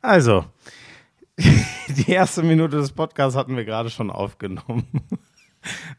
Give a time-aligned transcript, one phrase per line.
[0.00, 0.44] Also,
[1.88, 4.86] die erste Minute des Podcasts hatten wir gerade schon aufgenommen.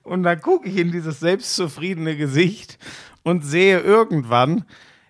[0.04, 2.80] Und dann gucke ich in dieses selbstzufriedene Gesicht
[3.24, 4.66] und sehe irgendwann,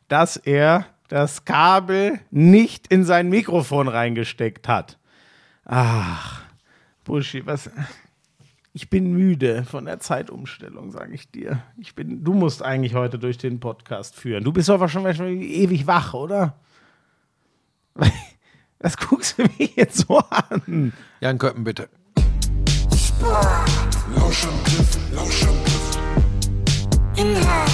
[0.07, 4.97] dass er das Kabel nicht in sein Mikrofon reingesteckt hat.
[5.65, 6.41] Ach,
[7.03, 7.69] Buschi, was.
[8.73, 11.63] Ich bin müde von der Zeitumstellung, sage ich dir.
[11.77, 14.43] Ich bin, du musst eigentlich heute durch den Podcast führen.
[14.43, 16.59] Du bist doch schon, schon ewig wach, oder?
[18.79, 20.93] Was guckst du mich jetzt so an?
[21.19, 21.89] Jan Köppen, bitte.
[24.15, 25.97] Lauschangriff, Lauschangriff.
[27.15, 27.71] Inhalt,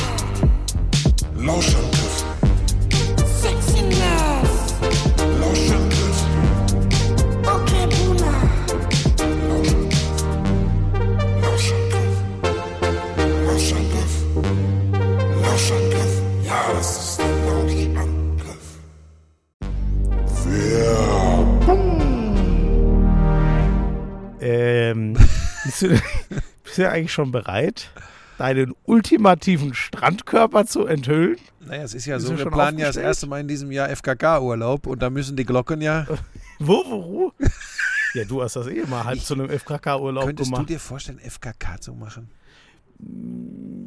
[1.36, 2.13] Lauschangriff,
[25.64, 25.90] bist, du,
[26.64, 27.90] bist du eigentlich schon bereit,
[28.38, 31.38] deinen ultimativen Strandkörper zu enthüllen?
[31.62, 33.90] Naja, es ist ja Bist so, wir planen ja das erste Mal in diesem Jahr
[33.90, 36.06] FKK-Urlaub und da müssen die Glocken ja.
[36.60, 37.32] Wo, wo, wo?
[38.14, 40.70] Ja, du hast das eh mal halb zu einem FKK-Urlaub Könntest du gemacht.
[40.70, 42.30] dir vorstellen, FKK zu machen?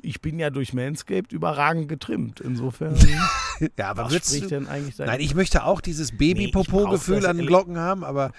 [0.03, 2.41] Ich bin ja durch Manscaped überragend getrimmt.
[2.41, 2.97] Insofern,
[3.79, 7.21] Ja, aber was spricht du, denn eigentlich Nein, ich möchte auch dieses Nee, ich Baby-Popo-Gefühl
[7.21, 8.33] das an den Glocken haben, aber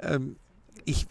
[0.00, 0.36] ähm,
[0.84, 1.06] ich,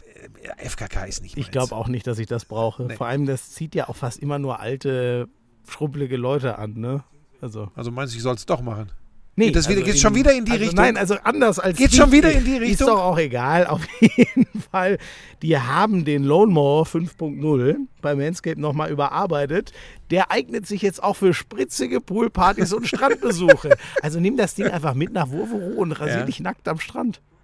[0.60, 1.52] äh, FKK ist nicht Ich meins.
[1.52, 2.84] glaube auch nicht, dass ich das brauche.
[2.84, 2.96] Nee.
[2.96, 5.28] Vor allem, das zieht ja auch fast immer nur alte,
[5.70, 7.04] schrubbelige Leute an, ne?
[7.42, 7.70] Also.
[7.76, 8.92] Also meinst du, ich soll es doch machen?
[9.38, 10.84] Nee, Geht das wieder- geht's schon wieder in die also Richtung?
[10.84, 11.78] Nein, also anders als.
[11.78, 11.96] Dich.
[11.96, 12.88] schon wieder in die Ist Richtung?
[12.88, 13.66] doch auch egal.
[13.68, 14.98] Auf jeden Fall.
[15.42, 19.72] Die haben den Lone Mower 5.0 bei Manscaped nochmal überarbeitet.
[20.12, 23.78] Der eignet sich jetzt auch für spritzige Poolpartys und Strandbesuche.
[24.02, 26.26] Also nimm das Ding einfach mit nach Wurvero und rasier Ja.
[26.26, 27.22] dich nackt am Strand.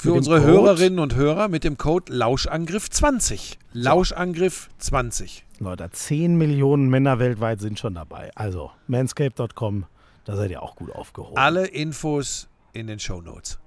[0.00, 3.56] Für unsere Code- Hörerinnen und Hörer mit dem Code Lauschangriff20.
[3.74, 5.42] Lauschangriff20.
[5.58, 8.30] Leute, 10 Millionen Männer weltweit sind schon dabei.
[8.34, 9.84] Also, manscape.com,
[10.24, 11.36] da seid ihr auch gut aufgehoben.
[11.36, 13.58] Alle Infos in den Show Notes.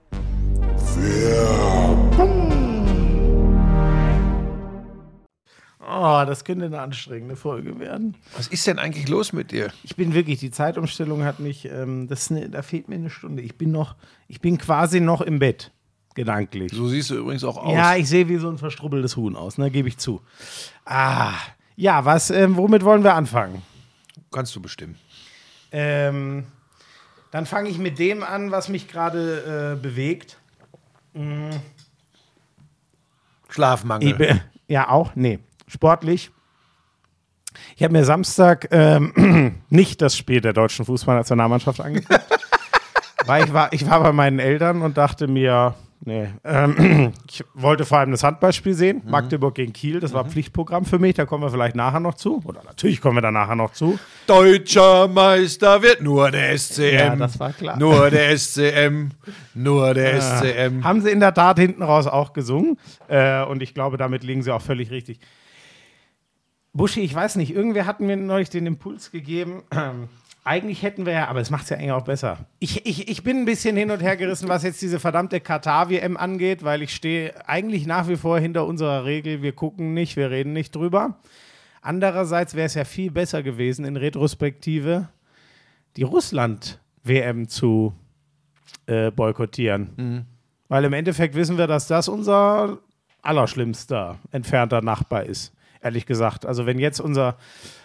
[5.86, 8.16] Oh, das könnte eine anstrengende Folge werden.
[8.38, 9.72] Was ist denn eigentlich los mit dir?
[9.84, 13.42] Ich bin wirklich, die Zeitumstellung hat mich, ähm, das, eine- da fehlt mir eine Stunde.
[13.44, 13.96] Ich bin noch,
[14.30, 15.72] ich bin quasi noch im Bett,
[16.14, 16.72] gedanklich.
[16.74, 17.74] So siehst du übrigens auch aus.
[17.74, 20.22] Ja, ich sehe wie so ein verstrubbeltes Huhn aus, ne, gebe ich zu.
[20.86, 21.34] Ah,
[21.76, 23.62] ja, was, ähm, womit wollen wir anfangen?
[24.32, 24.98] Kannst du bestimmen.
[25.72, 26.46] Ähm,
[27.32, 30.38] dann fange ich mit dem an, was mich gerade äh, bewegt.
[33.50, 34.10] Schlafmangel.
[34.10, 36.32] Ich bin, ja, auch, nee, sportlich.
[37.76, 42.22] Ich habe mir Samstag ähm, nicht das Spiel der deutschen Fußballnationalmannschaft angeguckt.
[43.26, 45.76] weil ich war, ich war bei meinen Eltern und dachte mir,
[46.06, 50.86] nee, ähm, ich wollte vor allem das Handballspiel sehen, Magdeburg gegen Kiel, das war Pflichtprogramm
[50.86, 52.42] für mich, da kommen wir vielleicht nachher noch zu.
[52.46, 53.98] Oder natürlich kommen wir da nachher noch zu.
[54.28, 56.94] Deutscher Meister wird nur der SCM.
[56.94, 57.78] Ja, das war klar.
[57.78, 59.10] Nur der SCM.
[59.54, 60.84] Nur der SCM.
[60.84, 62.78] Haben sie in der Tat hinten raus auch gesungen.
[63.08, 65.20] Äh, und ich glaube, damit liegen sie auch völlig richtig.
[66.74, 69.64] Buschi, ich weiß nicht, irgendwer hat mir neulich den Impuls gegeben.
[69.72, 70.10] Ähm,
[70.44, 72.38] eigentlich hätten wir ja, aber es macht es ja eigentlich auch besser.
[72.60, 76.18] Ich, ich, ich bin ein bisschen hin und her gerissen, was jetzt diese verdammte Katar-WM
[76.18, 80.32] angeht, weil ich stehe eigentlich nach wie vor hinter unserer Regel, wir gucken nicht, wir
[80.32, 81.18] reden nicht drüber.
[81.82, 85.10] Andererseits wäre es ja viel besser gewesen, in Retrospektive
[85.96, 87.94] die Russland-WM zu
[88.86, 89.90] äh, boykottieren.
[90.68, 92.80] Weil im Endeffekt wissen wir, dass das unser
[93.22, 96.46] allerschlimmster entfernter Nachbar ist, ehrlich gesagt.
[96.46, 97.38] Also wenn jetzt unser,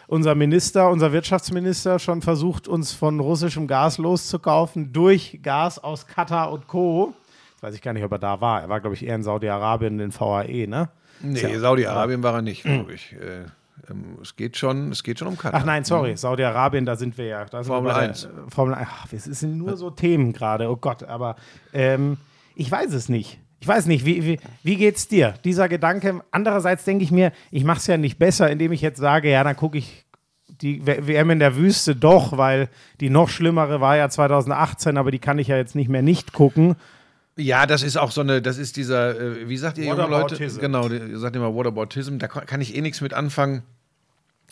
[0.08, 6.50] unser Minister, unser Wirtschaftsminister schon versucht, uns von russischem Gas loszukaufen durch Gas aus Katar
[6.50, 7.14] und Co.
[7.52, 8.62] Jetzt weiß ich gar nicht, ob er da war.
[8.62, 10.88] Er war, glaube ich, eher in Saudi-Arabien, in VAE, ne?
[11.20, 11.58] Nee, Ja.
[11.60, 13.12] Saudi-Arabien war er nicht, glaube ich.
[13.12, 13.44] Äh,
[13.90, 15.60] ähm, es, geht schon, es geht schon um Katar.
[15.60, 17.46] Ach nein, sorry, Saudi-Arabien, da sind wir ja.
[17.46, 18.24] Formel wir bei der- 1.
[18.24, 18.88] äh, Formel 1.
[18.90, 21.36] Ach, es sind nur so Themen gerade, oh Gott, aber
[21.72, 22.16] ähm,
[22.54, 23.40] ich weiß es nicht.
[23.60, 25.34] Ich weiß nicht, wie, wie, wie geht's dir?
[25.44, 28.98] Dieser Gedanke, andererseits denke ich mir, ich mache es ja nicht besser, indem ich jetzt
[28.98, 30.04] sage, ja, dann gucke ich
[30.60, 32.68] die WM in der Wüste doch, weil
[33.00, 36.32] die noch schlimmere war ja 2018, aber die kann ich ja jetzt nicht mehr nicht
[36.32, 36.76] gucken.
[37.36, 40.36] Ja, das ist auch so eine, das ist dieser, äh, wie sagt ihr junge Leute?
[40.58, 43.62] Genau, ihr sagt immer Whataboutism, da kann kann ich eh nichts mit anfangen.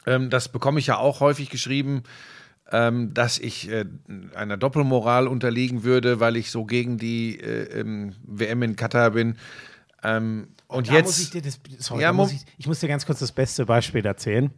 [0.07, 2.05] Ähm, das bekomme ich ja auch häufig geschrieben,
[2.73, 3.85] ähm, dass ich äh,
[4.35, 9.37] einer Doppelmoral unterliegen würde, weil ich so gegen die äh, ähm, WM in Katar bin.
[10.03, 11.07] Ähm, und Da jetzt.
[11.07, 13.67] muss ich, dir das, sorry, Ja, muss ich, ich muss dir ganz kurz das beste
[13.67, 14.51] Beispiel erzählen.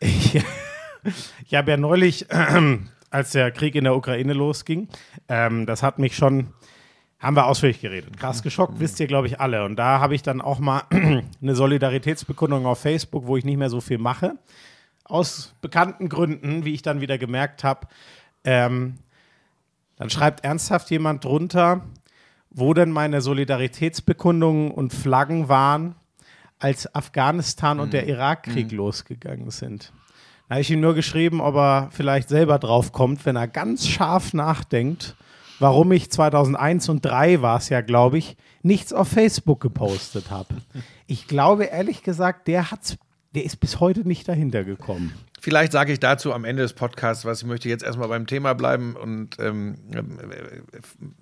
[0.00, 0.40] Ich,
[1.44, 2.26] ich habe ja neulich,
[3.10, 4.88] als der Krieg in der Ukraine losging,
[5.28, 6.48] ähm, das hat mich schon,
[7.18, 8.16] haben wir ausführlich geredet.
[8.16, 9.64] Krass geschockt, wisst ihr, glaube ich, alle.
[9.64, 13.70] Und da habe ich dann auch mal eine Solidaritätsbekundung auf Facebook, wo ich nicht mehr
[13.70, 14.38] so viel mache.
[15.08, 17.88] Aus bekannten Gründen, wie ich dann wieder gemerkt habe.
[18.44, 18.98] Ähm,
[19.96, 21.82] dann schreibt ernsthaft jemand drunter,
[22.50, 25.96] wo denn meine Solidaritätsbekundungen und Flaggen waren,
[26.58, 29.92] als Afghanistan und der Irakkrieg losgegangen sind.
[30.48, 33.86] Da habe ich ihm nur geschrieben, ob er vielleicht selber drauf kommt, wenn er ganz
[33.86, 35.14] scharf nachdenkt,
[35.58, 40.54] warum ich 2001 und 3 war es ja, glaube ich, nichts auf Facebook gepostet habe.
[41.06, 42.96] Ich glaube ehrlich gesagt, der hat's,
[43.34, 45.12] der ist bis heute nicht dahinter gekommen.
[45.40, 47.42] Vielleicht sage ich dazu am Ende des Podcasts was.
[47.42, 50.02] Ich möchte jetzt erstmal beim Thema bleiben und ähm, äh,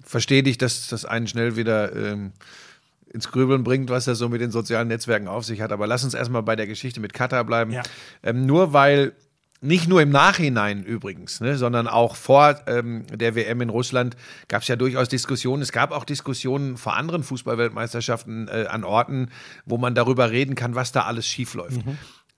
[0.03, 2.33] verstehe dich, dass das einen schnell wieder ähm,
[3.13, 5.73] ins Grübeln bringt, was das so mit den sozialen Netzwerken auf sich hat.
[5.73, 7.73] Aber lass uns erstmal bei der Geschichte mit Katar bleiben.
[7.73, 7.83] Ja.
[8.23, 9.13] Ähm, nur weil,
[9.61, 14.17] nicht nur im Nachhinein übrigens, ne, sondern auch vor ähm, der WM in Russland
[14.49, 15.63] gab es ja durchaus Diskussionen.
[15.63, 19.31] Es gab auch Diskussionen vor anderen Fußballweltmeisterschaften äh, an Orten,
[19.65, 21.81] wo man darüber reden kann, was da alles schiefläuft.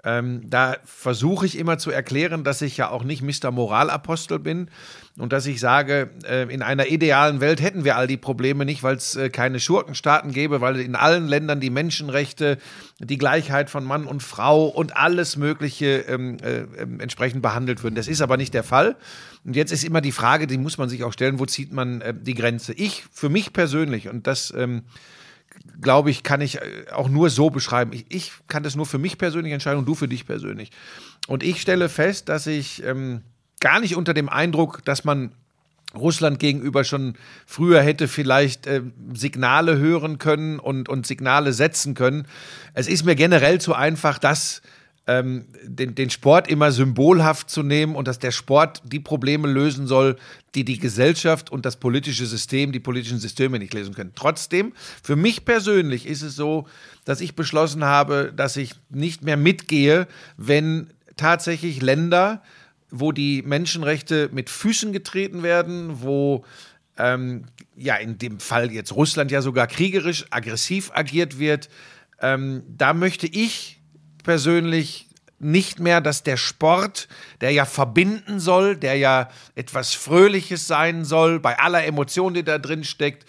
[0.05, 3.51] Ähm, da versuche ich immer zu erklären, dass ich ja auch nicht Mr.
[3.51, 4.71] Moralapostel bin
[5.19, 8.85] und dass ich sage, äh, in einer idealen Welt hätten wir all die Probleme nicht,
[8.85, 12.59] weil es äh, keine Schurkenstaaten gäbe, weil in allen Ländern die Menschenrechte,
[13.01, 17.97] die Gleichheit von Mann und Frau und alles Mögliche ähm, äh, ähm, entsprechend behandelt würden.
[17.97, 18.95] Das ist aber nicht der Fall.
[19.45, 22.03] Und jetzt ist immer die Frage, die muss man sich auch stellen, wo zieht man
[22.03, 22.73] äh, die Grenze?
[22.73, 24.85] Ich, für mich persönlich, und das ähm,
[25.81, 27.93] glaube ich, kann ich äh, auch nur so beschreiben.
[27.93, 30.71] Ich, ich kann das nur für mich persönlich entscheiden und du für dich persönlich.
[31.27, 33.23] Und ich stelle fest, dass ich ähm,
[33.61, 35.33] gar nicht unter dem Eindruck, dass man
[35.95, 37.15] Russland gegenüber schon
[37.47, 38.83] früher hätte vielleicht äh,
[39.15, 42.27] Signale hören können und, und Signale setzen können.
[42.75, 44.61] Es ist mir generell zu einfach, das
[45.09, 49.87] ähm, den, den Sport immer symbolhaft zu nehmen und dass der Sport die Probleme lösen
[49.87, 50.17] soll,
[50.55, 54.13] die die Gesellschaft und das politische System, die politischen Systeme nicht lösen können.
[54.15, 56.69] Trotzdem, für mich persönlich ist es so,
[57.07, 60.07] dass ich beschlossen habe, dass ich nicht mehr mitgehe,
[60.37, 62.43] wenn tatsächlich Länder,
[62.91, 66.45] wo die Menschenrechte mit Füßen getreten werden, wo
[66.99, 67.45] ähm,
[67.77, 71.71] ja in dem Fall jetzt Russland ja sogar kriegerisch aggressiv agiert wird,
[72.21, 73.78] ähm, da möchte ich
[74.25, 75.09] persönlich
[75.41, 77.09] nicht mehr, dass der Sport,
[77.41, 82.59] der ja verbinden soll, der ja etwas Fröhliches sein soll, bei aller Emotion, die da
[82.59, 83.25] drin steckt,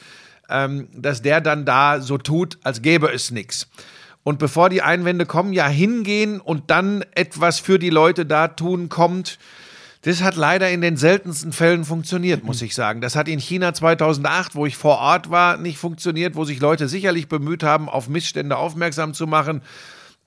[0.49, 3.67] ähm, dass der dann da so tut, als gäbe es nichts.
[4.23, 8.89] Und bevor die Einwände kommen, ja hingehen und dann etwas für die Leute da tun
[8.89, 9.39] kommt,
[10.03, 13.01] das hat leider in den seltensten Fällen funktioniert, muss ich sagen.
[13.01, 16.87] Das hat in China 2008, wo ich vor Ort war, nicht funktioniert, wo sich Leute
[16.87, 19.61] sicherlich bemüht haben, auf Missstände aufmerksam zu machen.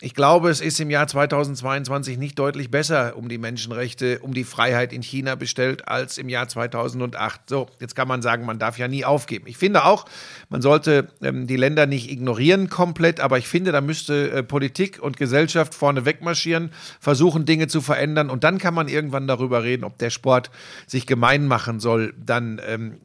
[0.04, 4.42] Ich glaube, es ist im Jahr 2022 nicht deutlich besser um die Menschenrechte, um die
[4.42, 7.42] Freiheit in China bestellt als im Jahr 2008.
[7.48, 9.46] So, jetzt kann man sagen, man darf ja nie aufgeben.
[9.46, 10.04] Ich finde auch,
[10.48, 15.00] man sollte ähm, die Länder nicht ignorieren komplett, aber ich finde, da müsste äh, Politik
[15.00, 19.84] und Gesellschaft vorne wegmarschieren, versuchen, Dinge zu verändern und dann kann man irgendwann darüber reden,
[19.84, 20.50] ob der Sport
[20.88, 22.96] sich gemein machen soll, dann ähm,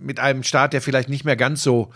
[0.00, 1.92] mit einem Staat, der vielleicht nicht mehr ganz so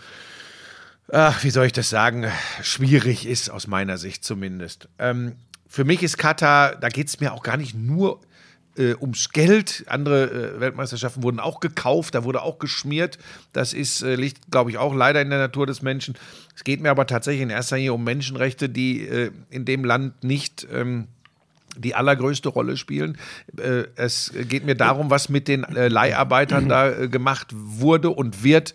[1.11, 2.25] ach, wie soll ich das sagen,
[2.61, 4.87] schwierig ist, aus meiner Sicht zumindest.
[4.99, 5.35] Ähm,
[5.67, 8.21] für mich ist Katar, da geht es mir auch gar nicht nur
[8.75, 9.83] äh, ums Geld.
[9.87, 13.17] Andere äh, Weltmeisterschaften wurden auch gekauft, da wurde auch geschmiert.
[13.53, 16.15] Das ist, äh, liegt, glaube ich, auch leider in der Natur des Menschen.
[16.55, 20.23] Es geht mir aber tatsächlich in erster Linie um Menschenrechte, die äh, in dem Land
[20.23, 21.07] nicht ähm,
[21.77, 23.17] die allergrößte Rolle spielen.
[23.57, 28.43] Äh, es geht mir darum, was mit den äh, Leiharbeitern da äh, gemacht wurde und
[28.43, 28.73] wird,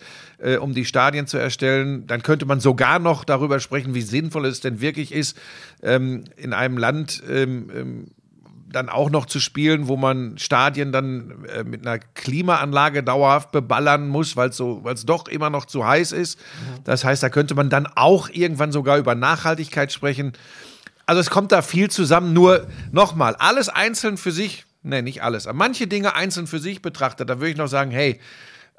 [0.61, 2.07] um die Stadien zu erstellen.
[2.07, 5.39] Dann könnte man sogar noch darüber sprechen, wie sinnvoll es denn wirklich ist,
[5.83, 8.07] ähm, in einem Land ähm, ähm,
[8.75, 14.09] dann auch noch zu spielen, wo man Stadien dann äh, mit einer Klimaanlage dauerhaft beballern
[14.09, 16.39] muss, weil es so, weil es doch immer noch zu heiß ist.
[16.83, 20.33] Das heißt, da könnte man dann auch irgendwann sogar über Nachhaltigkeit sprechen.
[21.07, 22.33] Also es kommt da viel zusammen.
[22.33, 26.81] Nur nochmal, alles einzeln für sich, ne, nicht alles, aber manche Dinge einzeln für sich
[26.83, 28.21] betrachtet, da würde ich noch sagen, hey,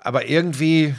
[0.03, 0.94] aber irgendwie,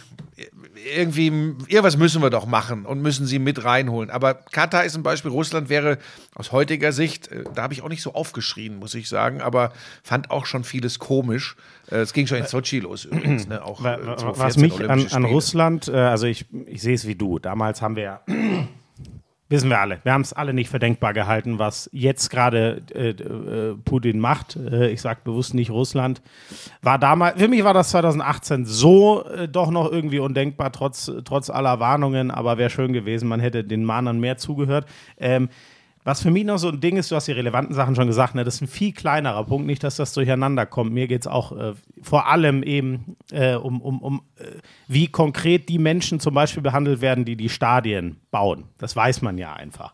[0.97, 1.27] irgendwie,
[1.69, 4.11] irgendwas müssen wir doch machen und müssen sie mit reinholen.
[4.11, 5.99] Aber Katar ist ein Beispiel, Russland wäre
[6.35, 9.73] aus heutiger Sicht, äh, da habe ich auch nicht so aufgeschrien, muss ich sagen, aber
[10.03, 11.55] fand auch schon vieles komisch.
[11.91, 13.65] Äh, Es ging schon in Sochi los übrigens, ne?
[13.65, 15.25] auch äh, wa- 2014 Was mich an, an.
[15.25, 17.39] Russland, also ich, ich sehe es wie du.
[17.39, 18.21] Damals haben wir ja,
[19.49, 23.11] wissen wir alle, wir haben es alle nicht für denkbar gehalten, was jetzt gerade äh,
[23.11, 24.57] äh, Putin macht.
[24.57, 26.21] Äh, ich sage bewusst nicht Russland.
[26.83, 31.51] War damals, für mich war das 2018 so äh, doch noch irgendwie undenkbar, trotz, trotz
[31.51, 34.87] aller Warnungen, aber wäre schön gewesen, man hätte den Mahnern mehr zugehört.
[35.19, 35.49] Ähm,
[36.07, 38.37] was für mich noch so ein Ding ist, du hast die relevanten Sachen schon gesagt,
[38.37, 40.93] ne, das ist ein viel kleinerer Punkt, nicht, dass das durcheinander kommt.
[40.93, 44.45] Mir geht es auch äh, vor allem eben äh, um, um, um äh,
[44.87, 48.67] wie konkret die Menschen zum Beispiel behandelt werden, die die Stadien bauen.
[48.79, 49.93] Das weiß man ja einfach.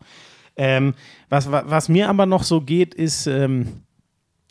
[0.55, 0.93] Ähm,
[1.29, 3.81] was, wa- was mir aber noch so geht, ist, ähm,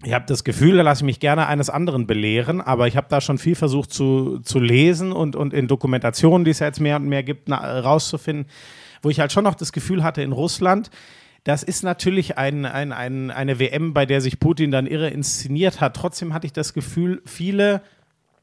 [0.02, 3.07] ich habe das Gefühl, da lasse ich mich gerne eines anderen belehren, aber ich habe
[3.09, 6.81] da schon viel versucht zu, zu lesen und, und in Dokumentationen, die es ja jetzt
[6.81, 8.47] mehr und mehr gibt, na, rauszufinden,
[9.00, 10.90] wo ich halt schon noch das Gefühl hatte in Russland,
[11.44, 15.80] das ist natürlich ein, ein, ein, eine WM, bei der sich Putin dann irre inszeniert
[15.80, 15.96] hat.
[15.96, 17.82] Trotzdem hatte ich das Gefühl, viele,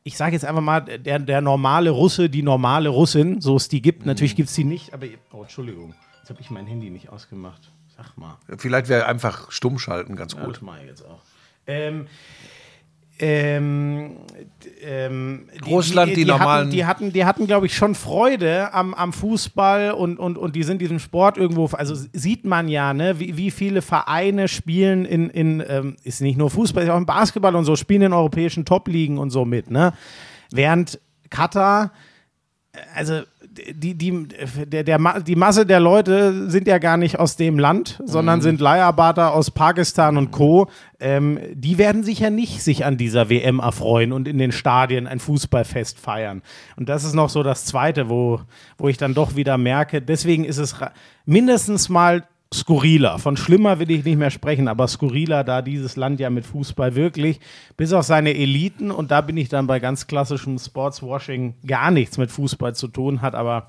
[0.03, 3.81] ich sage jetzt einfach mal, der, der normale Russe, die normale Russin, so es die
[3.81, 7.09] gibt, natürlich gibt es die nicht, aber, oh, Entschuldigung, jetzt habe ich mein Handy nicht
[7.09, 7.71] ausgemacht.
[7.95, 8.37] Sag mal.
[8.57, 10.55] Vielleicht wäre einfach stumm schalten ganz Ja, gut.
[10.55, 11.21] das mache ich jetzt auch.
[11.67, 12.07] Ähm,
[13.19, 14.17] ähm,
[14.81, 18.93] ähm, die, Russland, die normalen- Hatten, die hatten, die hatten glaube ich, schon Freude am,
[18.93, 23.19] am Fußball und, und, und die sind diesem Sport irgendwo, also sieht man ja, ne,
[23.19, 27.05] wie, wie viele Vereine spielen in, in ähm, ist nicht nur Fußball, ist auch im
[27.05, 29.93] Basketball und so, spielen in europäischen Top-Ligen und so mit, ne?
[30.51, 30.99] Während
[31.29, 31.91] Katar,
[32.95, 33.21] also
[33.73, 34.27] die, die,
[34.65, 38.59] der, der, die Masse der Leute sind ja gar nicht aus dem Land, sondern sind
[38.59, 40.67] Leiharbeiter aus Pakistan und Co.
[40.99, 45.19] Ähm, die werden sicher nicht sich an dieser WM erfreuen und in den Stadien ein
[45.19, 46.41] Fußballfest feiern.
[46.75, 48.41] Und das ist noch so das Zweite, wo,
[48.77, 50.75] wo ich dann doch wieder merke, deswegen ist es
[51.25, 53.19] mindestens mal skurriler.
[53.19, 56.95] Von schlimmer will ich nicht mehr sprechen, aber skurriler, da dieses Land ja mit Fußball
[56.95, 57.39] wirklich,
[57.77, 62.17] bis auf seine Eliten, und da bin ich dann bei ganz klassischem Sportswashing gar nichts
[62.17, 63.67] mit Fußball zu tun hat, aber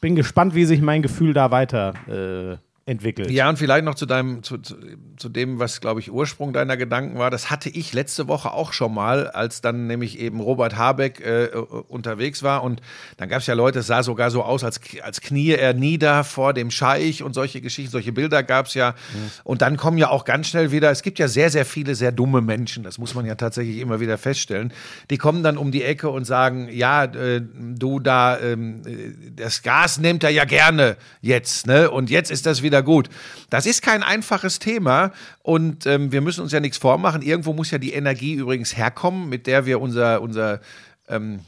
[0.00, 3.30] bin gespannt, wie sich mein Gefühl da weiter äh, entwickelt.
[3.30, 4.76] Ja, und vielleicht noch zu deinem, zu, zu,
[5.16, 7.30] zu dem, was, glaube ich, Ursprung deiner Gedanken war.
[7.30, 11.48] Das hatte ich letzte Woche auch schon mal, als dann nämlich eben Robert Habeck äh,
[11.88, 12.62] unterwegs war.
[12.62, 12.80] Und
[13.18, 16.24] dann gab es ja Leute, es sah sogar so aus, als, als knie er nieder
[16.24, 18.94] vor dem Scheich und solche Geschichten, solche Bilder gab es ja.
[19.44, 22.12] Und dann kommen ja auch ganz schnell wieder, es gibt ja sehr, sehr viele sehr
[22.12, 24.72] dumme Menschen, das muss man ja tatsächlich immer wieder feststellen.
[25.10, 29.62] Die kommen dann um die Ecke und sagen, ja, äh, du da, ähm, äh, das
[29.62, 31.90] Gas nimmt er ja gerne jetzt, ne?
[31.90, 33.08] Und jetzt ist das wieder gut.
[33.50, 37.22] Das ist kein einfaches Thema und ähm, wir müssen uns ja nichts vormachen.
[37.22, 40.60] Irgendwo muss ja die Energie übrigens herkommen, mit der wir unser, unser
[41.08, 41.40] ähm,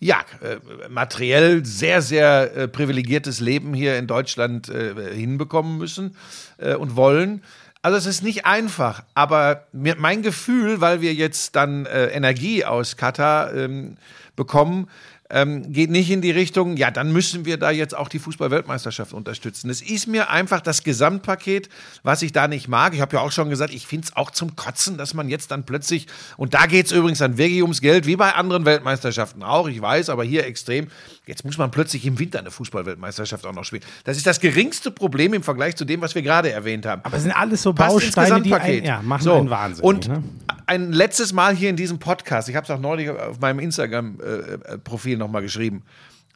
[0.00, 6.16] ja, äh, materiell sehr, sehr äh, privilegiertes Leben hier in Deutschland äh, hinbekommen müssen
[6.58, 7.42] äh, und wollen.
[7.82, 12.64] Also es ist nicht einfach, aber mir, mein Gefühl, weil wir jetzt dann äh, Energie
[12.64, 13.96] aus Katar ähm,
[14.36, 14.88] bekommen,
[15.30, 19.12] ähm, geht nicht in die Richtung, ja, dann müssen wir da jetzt auch die Fußball-Weltmeisterschaft
[19.12, 19.68] unterstützen.
[19.68, 21.68] Es ist mir einfach das Gesamtpaket,
[22.02, 22.94] was ich da nicht mag.
[22.94, 25.50] Ich habe ja auch schon gesagt, ich finde es auch zum Kotzen, dass man jetzt
[25.50, 26.06] dann plötzlich,
[26.38, 29.80] und da geht es übrigens dann wirklich ums Geld, wie bei anderen Weltmeisterschaften auch, ich
[29.80, 30.88] weiß, aber hier extrem.
[31.26, 33.82] Jetzt muss man plötzlich im Winter eine Fußball-Weltmeisterschaft auch noch spielen.
[34.04, 37.02] Das ist das geringste Problem im Vergleich zu dem, was wir gerade erwähnt haben.
[37.04, 39.34] Aber es sind alles so Passt Bausteine, die ein, ja, machen so.
[39.34, 39.84] einen Wahnsinn.
[39.84, 40.22] Und ne?
[40.64, 45.17] ein letztes Mal hier in diesem Podcast, ich habe es auch neulich auf meinem Instagram-Profil
[45.18, 45.82] nochmal geschrieben.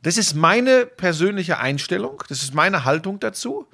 [0.02, 3.66] Das ist meine persönliche Einstellung, das ist meine Haltung dazu.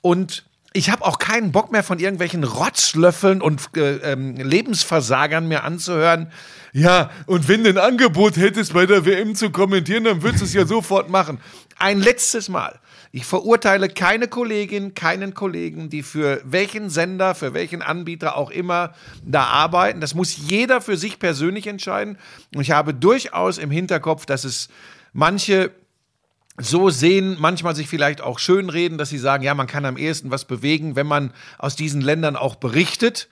[0.00, 5.64] Und ich habe auch keinen Bock mehr von irgendwelchen Rotzlöffeln und äh, ähm, Lebensversagern mir
[5.64, 6.30] anzuhören.
[6.72, 10.46] Ja, und wenn du ein Angebot hättest, bei der WM zu kommentieren, dann würdest du
[10.46, 11.40] es ja sofort machen.
[11.78, 12.78] Ein letztes Mal.
[13.12, 18.94] Ich verurteile keine Kollegin, keinen Kollegen, die für welchen Sender, für welchen Anbieter auch immer
[19.24, 20.00] da arbeiten.
[20.00, 22.18] Das muss jeder für sich persönlich entscheiden.
[22.54, 24.68] Und ich habe durchaus im Hinterkopf, dass es
[25.12, 25.72] manche
[26.56, 30.30] so sehen, manchmal sich vielleicht auch schönreden, dass sie sagen, ja, man kann am ehesten
[30.30, 33.28] was bewegen, wenn man aus diesen Ländern auch berichtet.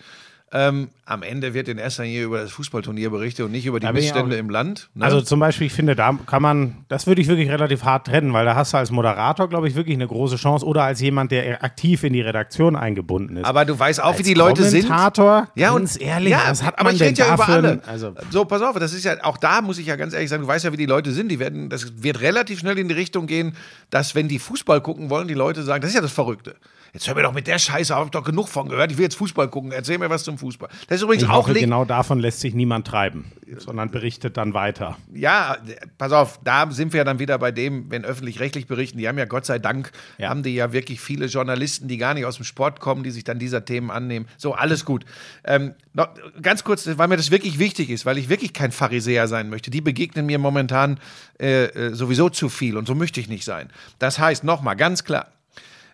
[0.50, 3.86] Ähm, am Ende wird in erster Linie über das Fußballturnier berichtet und nicht über die
[3.86, 4.88] Da Missstände im Land.
[4.94, 5.04] ne?
[5.04, 8.32] Also zum Beispiel, ich finde, da kann man, das würde ich wirklich relativ hart trennen,
[8.32, 11.32] weil da hast du als Moderator, glaube ich, wirklich eine große Chance oder als jemand,
[11.32, 13.44] der aktiv in die Redaktion eingebunden ist.
[13.44, 14.86] aber du weißt auch, wie als die Leute sind.
[14.86, 17.82] Kommentator, Ja, und ganz ehrlich, ja, was hat aber man ich denn ja über alle.
[17.86, 20.42] also, so, pass auf, das ist ja, auch da muss ich ja ganz ehrlich sagen,
[20.42, 21.28] du weißt ja, wie die Leute sind.
[21.28, 23.54] Die werden, das wird relativ schnell in die Richtung gehen,
[23.90, 26.54] dass, wenn die Fußball gucken wollen, die Leute sagen, das ist ja das Verrückte.
[26.92, 28.90] Jetzt hör mir doch mit der Scheiße, auf, hab ich doch genug von gehört.
[28.90, 29.72] Ich will jetzt Fußball gucken.
[29.72, 30.68] Erzähl mir was zum Fußball.
[30.88, 34.54] Das ist übrigens ich auch hoffe, genau davon lässt sich niemand treiben, sondern berichtet dann
[34.54, 34.96] weiter.
[35.12, 35.56] Ja,
[35.98, 39.18] pass auf, da sind wir ja dann wieder bei dem, wenn öffentlich-rechtlich berichten, die haben
[39.18, 40.30] ja Gott sei Dank, Ja.
[40.30, 43.24] haben die ja wirklich viele Journalisten, die gar nicht aus dem Sport kommen, die sich
[43.24, 44.26] dann dieser Themen annehmen.
[44.36, 45.04] So, alles gut.
[45.44, 46.08] Ähm, noch,
[46.40, 49.70] ganz kurz, weil mir das wirklich wichtig ist, weil ich wirklich kein Pharisäer sein möchte.
[49.70, 50.98] Die begegnen mir momentan
[51.40, 53.68] äh, äh, sowieso zu viel und so möchte ich nicht sein.
[53.98, 55.26] Das heißt, nochmal, ganz klar,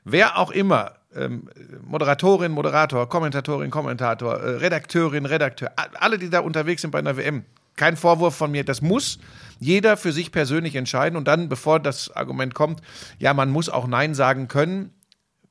[0.04, 1.48] wer auch immer, ähm,
[1.82, 7.44] Moderatorin, Moderator, Kommentatorin, Kommentator, äh, Redakteurin, Redakteur, alle, die da unterwegs sind bei einer WM,
[7.76, 9.18] kein Vorwurf von mir, das muss
[9.58, 12.80] jeder für sich persönlich entscheiden und dann, bevor das Argument kommt,
[13.18, 14.92] ja, man muss auch Nein sagen können.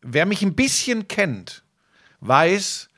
[0.01, 1.63] Wer mich ein bisschen kennt,
[2.22, 2.89] weiß,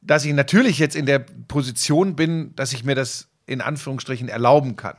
[0.00, 4.76] dass ich natürlich jetzt in der Position bin, dass ich mir das in Anführungsstrichen erlauben
[4.76, 4.96] kann.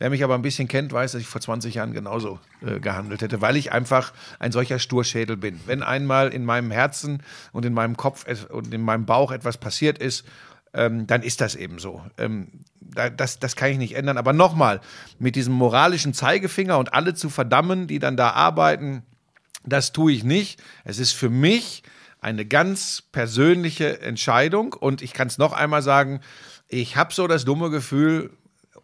[0.00, 3.20] Wer mich aber ein bisschen kennt, weiß, dass ich vor 20 Jahren genauso äh, gehandelt
[3.20, 5.60] hätte, weil ich einfach ein solcher Sturschädel bin.
[5.66, 9.98] Wenn einmal in meinem Herzen und in meinem Kopf und in meinem Bauch etwas passiert
[9.98, 10.24] ist,
[10.72, 12.02] ähm, dann ist das eben so.
[12.16, 12.48] Ähm,
[12.80, 14.16] da, das, das kann ich nicht ändern.
[14.16, 14.80] Aber nochmal,
[15.18, 19.02] mit diesem moralischen Zeigefinger und alle zu verdammen, die dann da arbeiten,
[19.66, 20.62] das tue ich nicht.
[20.82, 21.82] Es ist für mich
[22.22, 26.20] eine ganz persönliche Entscheidung und ich kann es noch einmal sagen,
[26.68, 28.30] ich habe so das dumme Gefühl,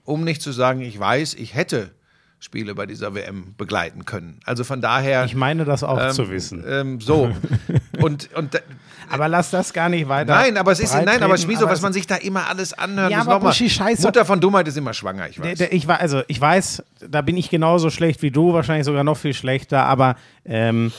[0.06, 1.90] um nicht zu sagen, ich weiß, ich hätte
[2.38, 4.40] Spiele bei dieser WM begleiten können.
[4.44, 5.25] Also von daher.
[5.25, 6.64] Ich meine das auch ähm, zu wissen.
[6.66, 7.34] Ähm, so.
[8.00, 8.62] und, und
[9.08, 10.34] aber lass das gar nicht weiter.
[10.34, 13.10] nein, aber es ist nein, aber Schmieso, was man sich da immer alles anhört.
[13.10, 14.02] Ja, aber Buschi, scheiße.
[14.02, 15.44] Mutter von Dummheit ist immer schwanger, ich weiß.
[15.44, 18.84] Der, der, ich, war, also, ich weiß, da bin ich genauso schlecht wie du, wahrscheinlich
[18.84, 20.92] sogar noch viel schlechter, aber ähm,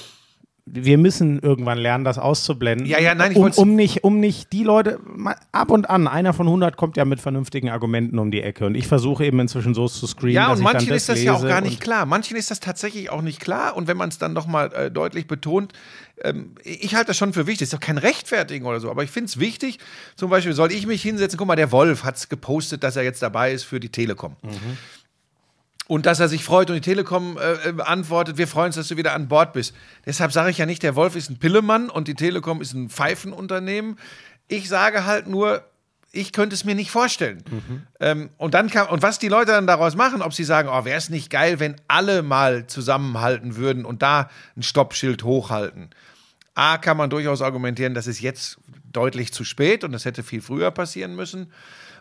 [0.69, 2.85] wir müssen irgendwann lernen, das auszublenden.
[2.85, 6.07] Ja, ja, nein, ich um, um, nicht, um nicht die Leute, mal ab und an,
[6.07, 9.39] einer von 100 kommt ja mit vernünftigen Argumenten um die Ecke und ich versuche eben
[9.39, 12.05] inzwischen so zu screenen, Ja, und manchen dann ist das ja auch gar nicht klar.
[12.05, 13.75] Manchen ist das tatsächlich auch nicht klar.
[13.75, 15.73] Und wenn man es dann nochmal äh, deutlich betont,
[16.23, 17.63] ähm, ich halte das schon für wichtig.
[17.63, 18.89] Ist doch kein Rechtfertigen oder so.
[18.89, 19.79] Aber ich finde es wichtig,
[20.15, 23.03] zum Beispiel soll ich mich hinsetzen, guck mal, der Wolf hat es gepostet, dass er
[23.03, 24.35] jetzt dabei ist für die Telekom.
[25.87, 28.89] Und dass er sich freut und die Telekom äh, äh, antwortet, wir freuen uns, dass
[28.89, 29.73] du wieder an Bord bist.
[30.05, 32.89] Deshalb sage ich ja nicht, der Wolf ist ein Pillemann und die Telekom ist ein
[32.89, 33.97] Pfeifenunternehmen.
[34.49, 35.63] Ich sage halt nur,
[36.11, 37.43] ich könnte es mir nicht vorstellen.
[37.99, 40.85] Ähm, und dann kann, und was die Leute dann daraus machen, ob sie sagen, oh,
[40.85, 45.89] wäre es nicht geil, wenn alle mal zusammenhalten würden und da ein Stoppschild hochhalten.
[46.55, 48.57] A, kann man durchaus argumentieren, das ist jetzt
[48.91, 51.51] deutlich zu spät und das hätte viel früher passieren müssen.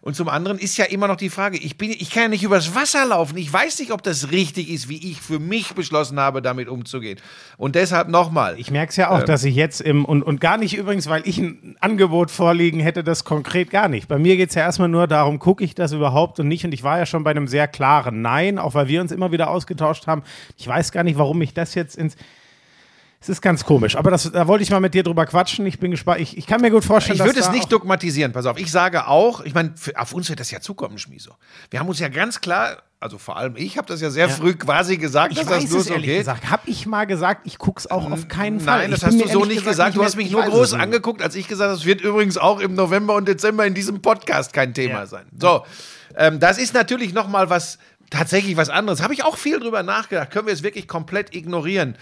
[0.06, 2.44] Und zum anderen ist ja immer noch die Frage, ich, bin, ich kann ja nicht
[2.44, 3.36] übers Wasser laufen.
[3.38, 7.18] Ich weiß nicht, ob das richtig ist, wie ich für mich beschlossen habe, damit umzugehen.
[7.56, 8.54] Und deshalb nochmal.
[8.56, 11.26] Ich merke es ja auch, dass ich jetzt im, und, und gar nicht übrigens, weil
[11.26, 14.06] ich ein Angebot vorliegen hätte, das konkret gar nicht.
[14.06, 16.64] Bei mir geht es ja erstmal nur darum, gucke ich das überhaupt und nicht.
[16.64, 19.32] Und ich war ja schon bei einem sehr klaren Nein, auch weil wir uns immer
[19.32, 20.22] wieder ausgetauscht haben.
[20.56, 22.14] Ich weiß gar nicht, warum ich das jetzt ins.
[23.20, 25.64] Es ist ganz komisch, aber das, da wollte ich mal mit dir drüber quatschen.
[25.66, 26.20] Ich bin gespannt.
[26.20, 28.58] Ich, ich kann mir gut vorstellen, Ich würde es nicht dogmatisieren, pass auf.
[28.58, 31.32] Ich sage auch, ich meine, auf uns wird das ja zukommen, Schmieso.
[31.70, 34.54] Wir haben uns ja ganz klar, also vor allem ich habe das ja sehr früh
[34.54, 36.18] quasi gesagt, Ich dass weiß das nur es ehrlich geht.
[36.18, 36.50] gesagt.
[36.50, 38.80] Habe ich mal gesagt, ich gucke es auch auf keinen Fall.
[38.80, 39.94] Nein, das Ich hast du so nicht gesagt.
[39.94, 42.36] Du mehr- hast mich ich nur groß angeguckt, als ich gesagt habe, es wird übrigens
[42.38, 45.06] auch im November und Dezember in diesem Podcast kein Thema Ja.
[45.06, 45.24] sein.
[45.40, 45.64] So,
[46.16, 47.78] ähm, das ist natürlich noch mal was,
[48.10, 49.02] tatsächlich was anderes.
[49.02, 50.30] Habe ich auch viel drüber nachgedacht.
[50.30, 51.96] Können wir es wirklich komplett ignorieren?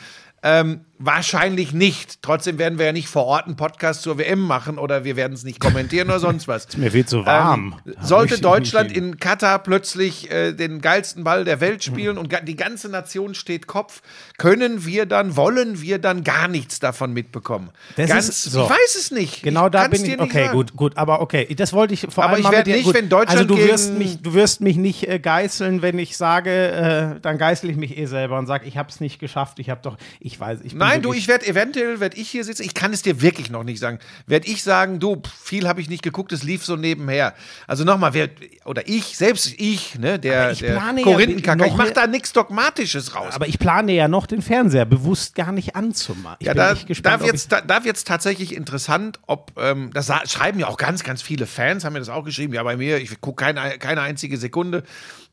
[0.46, 2.22] Ähm, wahrscheinlich nicht.
[2.22, 5.33] Trotzdem werden wir ja nicht vor Ort einen Podcast zur WM machen oder wir werden
[5.33, 6.64] es nicht kommentieren oder sonst was.
[6.66, 7.80] Ist mir viel zu warm.
[7.87, 12.35] Ähm, sollte ich Deutschland in Katar plötzlich äh, den geilsten Ball der Welt spielen und
[12.46, 14.02] die ganze Nation steht Kopf,
[14.38, 17.70] können wir dann, wollen wir dann gar nichts davon mitbekommen?
[17.96, 18.64] Das Ganz, ist so.
[18.64, 19.42] Ich weiß es nicht.
[19.42, 20.20] Genau ich da bin ich.
[20.20, 20.96] Okay, gut, gut.
[20.96, 22.78] Aber okay, das wollte ich vor Aber allem ich mal werd mit dir.
[22.78, 22.94] nicht, gut.
[22.94, 27.14] wenn Deutschland Also du wirst mich, du wirst mich nicht äh, geißeln, wenn ich sage,
[27.16, 29.59] äh, dann geißel ich mich eh selber und sage, ich habe es nicht geschafft.
[29.59, 32.44] Ich habe doch, ich weiß, ich bin Nein, du, ich werde eventuell, werde ich hier
[32.44, 35.80] sitzen, ich kann es dir wirklich noch nicht sagen, werde ich sagen, du, viel habe
[35.80, 37.34] ich nicht geguckt, es lief so nebenher.
[37.66, 38.28] Also nochmal, wer,
[38.64, 42.32] oder ich, selbst ich, ne, der, ich der plane ja Korinthenkacker, ich mache da nichts
[42.32, 43.34] Dogmatisches raus.
[43.34, 46.36] Aber ich plane ja noch den Fernseher bewusst gar nicht anzumachen.
[46.40, 48.54] Ich Ja, bin da, echt gespannt, da ob wird ich- es da, da wird's tatsächlich
[48.54, 52.24] interessant, ob, ähm, das schreiben ja auch ganz, ganz viele Fans, haben mir das auch
[52.24, 54.82] geschrieben, ja, bei mir, ich gucke keine, keine einzige Sekunde.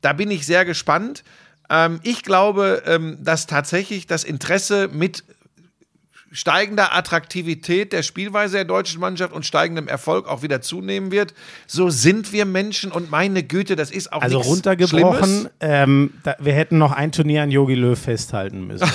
[0.01, 1.23] Da bin ich sehr gespannt.
[1.69, 5.23] Ähm, ich glaube, ähm, dass tatsächlich das Interesse mit
[6.31, 11.33] steigender Attraktivität der Spielweise der deutschen Mannschaft und steigendem Erfolg auch wieder zunehmen wird.
[11.67, 16.53] So sind wir Menschen und meine Güte, das ist auch Also runtergebrochen, ähm, da, wir
[16.53, 18.87] hätten noch ein Turnier an Yogi Löw festhalten müssen.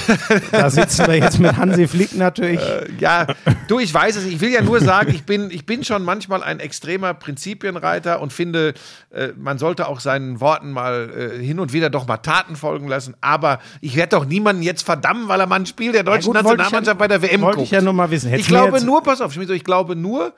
[0.51, 2.61] da sitzen wir jetzt mit Hansi Flick natürlich.
[2.99, 3.27] Ja,
[3.69, 4.25] du, ich weiß es.
[4.25, 8.33] Ich will ja nur sagen, ich bin, ich bin schon manchmal ein extremer Prinzipienreiter und
[8.33, 8.75] finde,
[9.11, 12.89] äh, man sollte auch seinen Worten mal äh, hin und wieder doch mal Taten folgen
[12.89, 13.15] lassen.
[13.21, 16.37] Aber ich werde doch niemanden jetzt verdammen, weil er mal ein Spiel der deutschen gut,
[16.37, 17.67] ja- Nationalmannschaft bei der WM wollte guckt.
[17.67, 18.29] ich ja nur mal wissen.
[18.31, 20.35] Hättest Ich glaube nur, pass auf, ich glaube nur,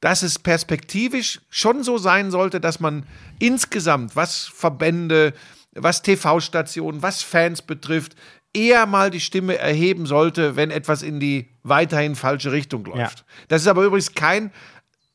[0.00, 3.04] dass es perspektivisch schon so sein sollte, dass man
[3.38, 5.34] insgesamt, was Verbände,
[5.74, 8.14] was TV-Stationen, was Fans betrifft,
[8.54, 13.18] eher mal die Stimme erheben sollte, wenn etwas in die weiterhin falsche Richtung läuft.
[13.18, 13.24] Ja.
[13.48, 14.52] Das ist aber übrigens kein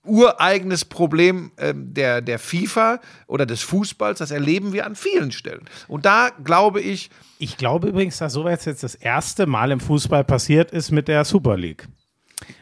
[0.06, 4.20] ureigenes Problem ähm, der, der FIFA oder des Fußballs.
[4.20, 5.62] Das erleben wir an vielen Stellen.
[5.88, 10.24] Und da glaube ich, Ich glaube übrigens, dass sowas jetzt das erste Mal im Fußball
[10.24, 11.88] passiert ist mit der Super League.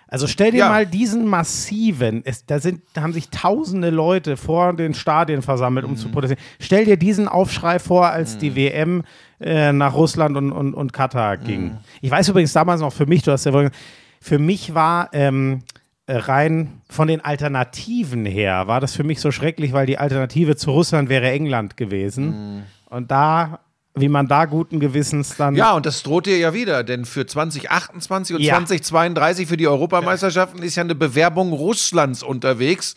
[0.08, 0.70] Also stell dir Ja.
[0.70, 5.86] mal diesen massiven, es, da, sind, da haben sich tausende Leute vor den Stadien versammelt,
[5.86, 6.12] um zu Mhm.
[6.12, 6.44] protestieren.
[6.60, 9.04] Stell dir diesen Aufschrei vor, als die WM
[9.40, 11.64] äh, nach Russland und, und, und Katar ging.
[11.64, 11.78] Mhm.
[12.02, 13.72] Ich weiß übrigens damals noch für mich, du hast ja wohl,
[14.20, 19.32] für mich war ähm, äh, rein von den Alternativen her, war das für mich so
[19.32, 22.58] schrecklich, weil die Alternative zu Russland wäre England gewesen.
[22.58, 22.64] Mhm.
[22.90, 23.60] Und da,
[23.96, 25.56] wie man da guten Gewissens dann.
[25.56, 28.56] Ja, und das droht dir ja wieder, denn für 2028 und Ja.
[28.56, 32.96] 2032 für die Europameisterschaften ist ja eine Bewerbung Russlands unterwegs.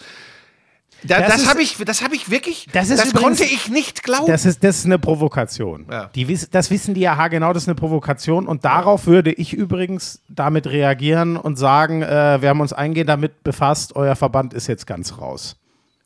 [1.07, 4.03] Da, Das das habe ich, das hab ich wirklich, Das das, übrigens- konnte ich nicht
[4.03, 4.27] glauben.
[4.27, 5.87] Das ist, das ist eine Provokation.
[5.91, 6.11] Ja.
[6.15, 8.47] Die, das wissen die ja haargenau, das ist eine Provokation.
[8.47, 13.43] Und darauf würde ich übrigens damit reagieren und sagen, äh, wir haben uns eingehend damit
[13.45, 15.57] befasst, euer Verband ist jetzt ganz raus.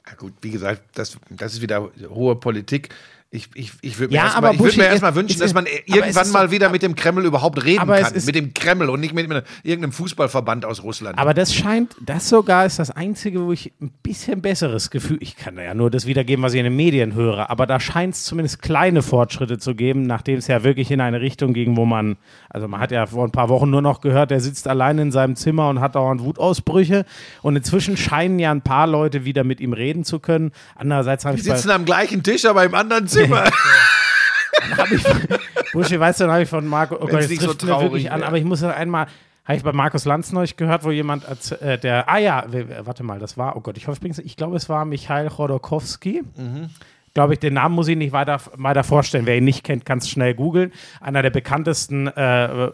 [0.06, 2.88] ja, gut, wie gesagt, das, das ist wieder hohe Politik.
[3.30, 5.14] Ich, ich, ich würde mir Ja, erst aber mal, ich würd mir es- erst mal
[5.14, 8.14] wünschen, dass man es irgendwann mal doch- wieder mit dem Kreml überhaupt reden kann.
[8.14, 11.18] ist- mit dem Kreml und nicht mit, mit irgendeinem Fußballverband aus Russland.
[11.18, 15.36] Aber das scheint, das sogar ist das Einzige, wo ich ein bisschen besseres Gefühl, ich
[15.36, 18.24] kann ja nur das wiedergeben, was ich in den Medien höre, aber da scheint es
[18.24, 22.16] zumindest kleine Fortschritte zu geben, nachdem es ja wirklich in eine Richtung ging, wo man,
[22.48, 25.12] also man hat ja vor ein paar Wochen nur noch gehört, der sitzt allein in
[25.12, 27.04] seinem Zimmer und hat dauernd Wutausbrüche
[27.42, 30.50] und inzwischen scheinen ja ein paar Leute wieder mit ihm reden zu können.
[30.76, 33.17] Andererseits habe die ich bei, sitzen am gleichen Tisch, aber im anderen Zimmer.
[35.72, 37.70] Buschi, weißt du, dann habe ich von Marco, oh Gott, das nicht so trifft mir
[37.70, 39.06] traurig wirklich an, aber ich muss noch einmal,
[39.44, 41.24] habe ich bei Markus Lanz neulich gehört, wo jemand,
[41.62, 42.44] äh, der, ah ja,
[42.80, 46.22] warte mal, das war, oh Gott, ich hoffe, ich ich glaube, es war Michael Chodorkowski.
[46.36, 46.70] Mhm.
[47.14, 49.26] Glaube ich, den Namen muss ich nicht weiter, weiter vorstellen.
[49.26, 50.72] Wer ihn nicht kennt, kann es schnell googeln.
[51.00, 52.70] Einer der bekanntesten, äh,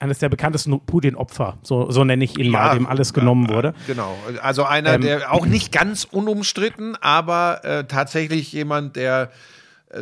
[0.00, 3.74] eines der bekanntesten Putin-Opfer, so, so nenne ich ihn mal, dem alles genommen wurde.
[3.86, 4.16] Genau.
[4.42, 9.28] Also einer, Ähm, der auch nicht ganz unumstritten, aber äh, tatsächlich jemand, der äh,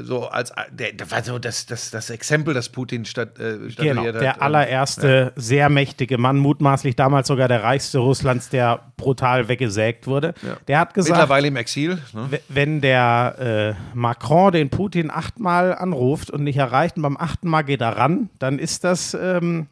[0.02, 4.04] so als der, der war so das, das, das Exempel, das Putin stat, äh, Genau,
[4.04, 4.20] hat.
[4.20, 10.34] der allererste sehr mächtige Mann, mutmaßlich damals sogar der reichste Russlands, der brutal weggesägt wurde.
[10.66, 11.98] Der hat gesagt, Mittlerweile im Exil.
[12.12, 12.40] Ne?
[12.48, 17.62] wenn der äh, Macron den Putin achtmal anruft und nicht erreicht und beim achten Mal
[17.62, 19.68] geht er ran, dann ist das ähm,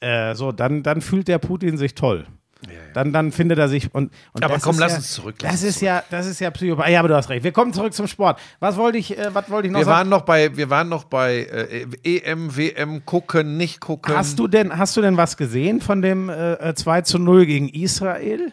[0.00, 2.26] äh, so, dann, dann fühlt der Putin sich toll.
[2.94, 5.62] Dann, dann findet er sich und, und Aber komm, lass ja, uns zurück, lass Das
[5.62, 6.88] uns ist ja, das ist ja Psychopath.
[6.88, 7.44] Ja, aber du hast recht.
[7.44, 8.40] Wir kommen zurück zum Sport.
[8.60, 9.98] Was wollte ich, äh, was wollte ich noch Wir sagen?
[9.98, 14.14] waren noch bei, wir waren noch bei äh, EM, WM, gucken, nicht gucken.
[14.16, 17.68] Hast du denn, hast du denn was gesehen von dem äh, 2 zu 0 gegen
[17.68, 18.52] Israel?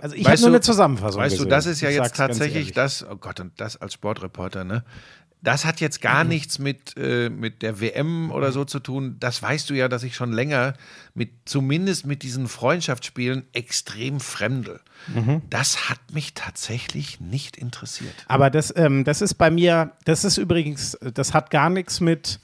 [0.00, 1.48] Also ich habe nur eine Zusammenfassung Weißt gesehen.
[1.48, 4.84] du, das ist ja Ich jetzt tatsächlich das, oh Gott, und das als Sportreporter, ne?
[5.42, 6.28] Das hat jetzt gar Mhm.
[6.30, 9.16] nichts mit, äh, mit der WM oder so zu tun.
[9.20, 10.74] Das weißt du ja, dass ich schon länger
[11.14, 14.80] mit, zumindest mit diesen Freundschaftsspielen extrem fremdel.
[15.08, 15.42] Mhm.
[15.48, 18.14] Das hat mich tatsächlich nicht interessiert.
[18.28, 22.40] Aber das, ähm, das ist bei mir, das ist übrigens, das hat gar nichts mit,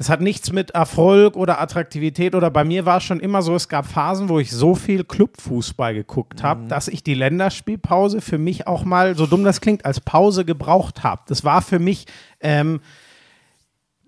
[0.00, 3.54] das hat nichts mit Erfolg oder Attraktivität oder bei mir war es schon immer so,
[3.54, 8.38] es gab Phasen, wo ich so viel Clubfußball geguckt habe, dass ich die Länderspielpause für
[8.38, 11.20] mich auch mal, so dumm das klingt, als Pause gebraucht habe.
[11.26, 12.06] Das war für mich,
[12.40, 12.80] ähm,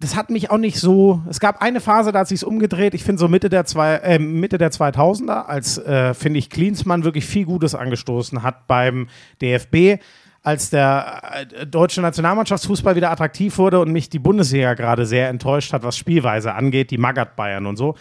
[0.01, 1.21] das hat mich auch nicht so.
[1.29, 2.95] Es gab eine Phase, da hat sich umgedreht.
[2.95, 7.05] Ich finde so Mitte der, zwei, äh, Mitte der 2000er, als äh, finde ich Klinsmann
[7.05, 9.09] wirklich viel Gutes angestoßen hat beim
[9.43, 10.01] DFB,
[10.43, 15.73] als der äh, deutsche Nationalmannschaftsfußball wieder attraktiv wurde und mich die Bundesliga gerade sehr enttäuscht
[15.73, 17.95] hat, was Spielweise angeht, die Magath Bayern und so.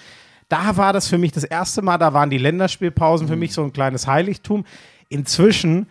[0.49, 1.97] Da war das für mich das erste Mal.
[1.97, 4.65] Da waren die Länderspielpausen für mich so ein kleines Heiligtum.
[5.07, 5.87] Inzwischen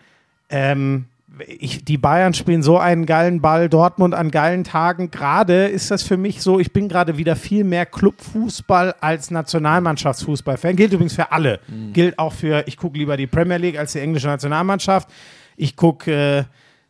[0.49, 1.05] ähm,
[1.47, 5.11] ich, die Bayern spielen so einen geilen Ball, Dortmund an geilen Tagen.
[5.11, 10.75] Gerade ist das für mich so, ich bin gerade wieder viel mehr Clubfußball als Nationalmannschaftsfußball-Fan.
[10.75, 11.59] Gilt übrigens für alle.
[11.93, 15.09] Gilt auch für, ich gucke lieber die Premier League als die englische Nationalmannschaft.
[15.57, 16.43] Ich gucke, äh,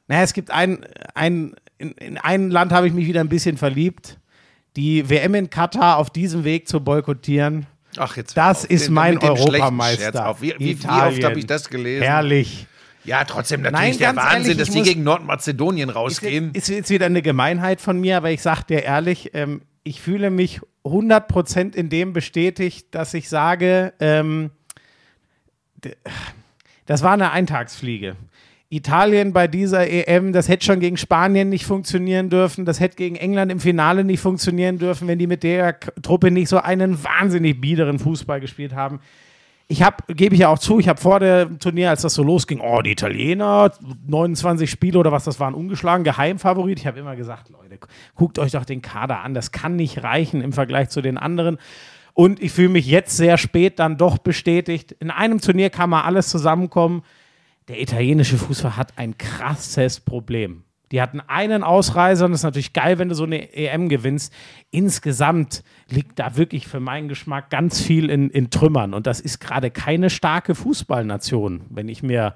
[0.08, 3.58] naja, es gibt ein, ein in, in ein Land habe ich mich wieder ein bisschen
[3.58, 4.18] verliebt.
[4.76, 7.66] Die WM in Katar auf diesem Weg zu boykottieren.
[7.98, 10.38] Ach, jetzt Das ist Den- mein Europameister.
[10.40, 12.04] Wie, wie, wie oft habe ich das gelesen?
[12.04, 12.68] Herrlich.
[13.04, 16.52] Ja, trotzdem Nein, natürlich der ganz Wahnsinn, ehrlich, dass die muss- gegen Nordmazedonien rausgehen.
[16.54, 20.30] ist jetzt wieder eine Gemeinheit von mir, aber ich sag dir ehrlich, ähm, ich fühle
[20.30, 24.52] mich 100% in dem bestätigt, dass ich sage, ähm,
[26.86, 28.16] das war eine Eintagsfliege.
[28.72, 33.18] Italien bei dieser EM, das hätte schon gegen Spanien nicht funktionieren dürfen, das hätte gegen
[33.18, 37.60] England im Finale nicht funktionieren dürfen, wenn die mit der Truppe nicht so einen wahnsinnig
[37.60, 39.02] biederen Fußball gespielt haben.
[39.68, 42.24] Ich habe, gebe ich ja auch zu, ich habe vor dem Turnier, als das so
[42.24, 43.74] losging, oh, die Italiener,
[44.08, 46.80] 29 Spiele oder was das waren, ungeschlagen, Geheimfavorit.
[46.80, 47.78] Ich habe immer gesagt, Leute,
[48.16, 51.58] guckt euch doch den Kader an, das kann nicht reichen im Vergleich zu den anderen.
[52.14, 54.94] Und ich fühle mich jetzt sehr spät dann doch bestätigt.
[54.94, 57.04] In einem Turnier kann mal alles zusammenkommen.
[57.68, 60.64] Der italienische Fußball hat ein krasses Problem.
[60.92, 64.34] Die hatten einen Ausreißer und es ist natürlich geil, wenn du so eine EM gewinnst.
[64.72, 68.94] Insgesamt liegt da wirklich für meinen Geschmack ganz viel in, in Trümmern.
[68.94, 71.62] Und das ist gerade keine starke Fußballnation.
[71.70, 72.36] Wenn ich mir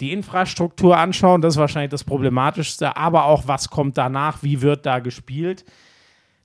[0.00, 4.60] die Infrastruktur anschaue, und das ist wahrscheinlich das Problematischste, aber auch was kommt danach, wie
[4.60, 5.64] wird da gespielt.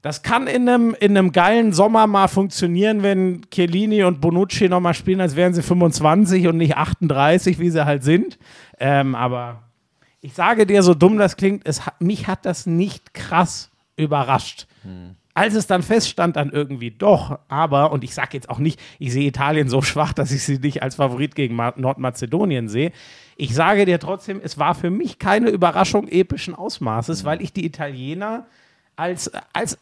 [0.02, 4.96] Das kann in einem, in einem geilen Sommer mal funktionieren, wenn Chiellini und Bonucci nochmal
[4.96, 8.40] spielen, als wären sie 25 und nicht 38, wie sie halt sind.
[8.80, 9.62] Ähm, aber
[10.20, 14.68] ich sage dir, so dumm das klingt, es hat, mich hat das nicht krass überrascht.
[15.34, 17.40] Als es dann feststand, dann irgendwie doch.
[17.48, 20.58] Aber, und ich sage jetzt auch nicht, ich sehe Italien so schwach, dass ich sie
[20.58, 22.92] nicht als Favorit gegen Ma Nordmazedonien sehe.
[23.38, 27.66] Ich sage dir trotzdem, es war für mich keine Überraschung epischen Ausmaßes, weil ich die
[27.66, 28.46] Italiener
[29.02, 29.78] als, als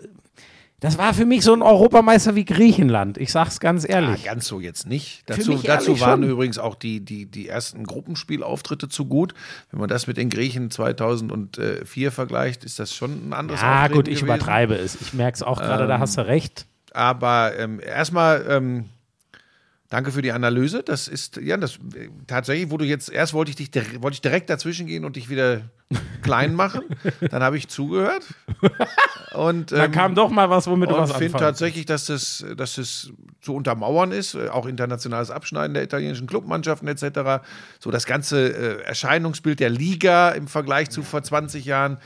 [0.79, 3.17] das war für mich so ein Europameister wie Griechenland.
[3.17, 4.23] Ich sag's ganz Ja, ehrlich.
[4.23, 5.23] ganz so jetzt nicht.
[5.29, 6.31] Dazu, dazu waren schon.
[6.31, 9.33] übrigens auch die, die, die ersten Gruppenspielauftritte zu gut.
[9.71, 13.93] Wenn man das mit den Griechen 2004 vergleicht, ist das schon ein anderes ja, Auftreten
[13.95, 14.35] gut, ich gewesen.
[14.35, 14.99] übertreibe es.
[15.01, 16.65] Ich merke es auch gerade, da hast du recht.
[16.93, 18.85] Aber ähm, erstmal ähm,
[19.89, 20.83] danke für die Analyse.
[20.83, 23.69] Das ist ja das äh, tatsächlich, wo du jetzt erst wollte ich dich
[24.01, 25.61] wollte ich direkt dazwischen gehen und dich wieder
[26.21, 26.83] klein machen.
[27.29, 28.23] Dann habe ich zugehört
[29.33, 32.45] und Da ähm, kam doch mal was, womit du was finde anfangen tatsächlich, dass das,
[32.55, 37.43] dass es zu untermauern ist, äh, auch internationales Abschneiden der italienischen Clubmannschaften etc.
[37.79, 41.97] So das ganze äh, Erscheinungsbild der Liga im Vergleich zu vor 20 Jahren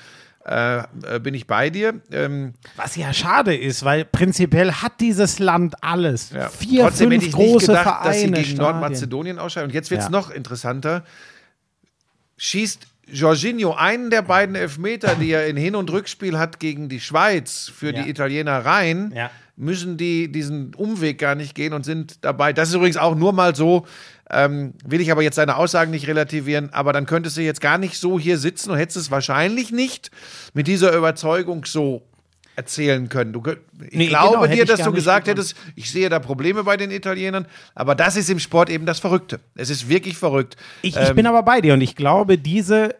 [0.45, 2.01] äh, äh, bin ich bei dir.
[2.11, 6.31] Ähm, Was ja schade ist, weil prinzipiell hat dieses Land alles.
[6.31, 6.49] Ja.
[6.49, 8.05] Vier, Trotzdem fünf hätte ich nicht große gedacht, Vereine.
[8.09, 8.57] dass sie gegen Stadien.
[8.57, 9.69] Nordmazedonien ausscheiden.
[9.69, 10.11] Und jetzt wird es Ja.
[10.11, 11.03] noch interessanter.
[12.37, 16.99] Schießt Jorginho einen der beiden Elfmeter, die er in Hin- und Rückspiel hat gegen die
[16.99, 18.01] Schweiz für Ja.
[18.03, 19.29] die Italiener rein, Ja.
[19.55, 22.53] Müssen die diesen Umweg gar nicht gehen und sind dabei.
[22.53, 23.85] Das ist übrigens auch nur mal so,
[24.29, 27.77] ähm, will ich aber jetzt seine Aussagen nicht relativieren, aber dann könntest du jetzt gar
[27.77, 30.09] nicht so hier sitzen und hättest es wahrscheinlich nicht
[30.53, 32.01] mit dieser Überzeugung so
[32.55, 33.33] erzählen können.
[33.33, 33.41] Du,
[33.89, 36.77] ich Nee, glaube genau, dir, ich dass du gesagt hättest, ich sehe da Probleme bei
[36.77, 39.39] den Italienern, aber das ist im Sport eben das Verrückte.
[39.55, 40.55] Es ist wirklich verrückt.
[40.83, 42.95] Ich, ich Ähm, bin aber bei dir und ich glaube, diese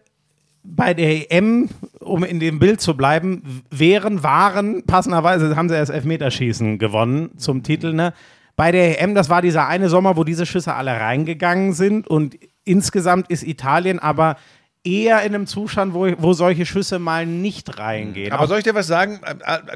[0.63, 5.91] bei der EM, um in dem Bild zu bleiben, wären, waren, passenderweise haben sie erst
[5.91, 8.13] Elfmeterschießen gewonnen zum Titel, ne?
[8.55, 12.37] Bei der EM, das war dieser eine Sommer, wo diese Schüsse alle reingegangen sind und
[12.65, 14.37] insgesamt ist Italien aber
[14.83, 18.31] eher in einem Zustand, wo, wo solche Schüsse mal nicht reingehen.
[18.31, 19.19] Aber soll ich dir was sagen?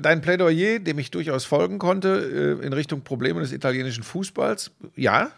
[0.02, 5.32] Dein Plädoyer, dem ich durchaus folgen konnte, äh, in Richtung Probleme des italienischen Fußballs, ja,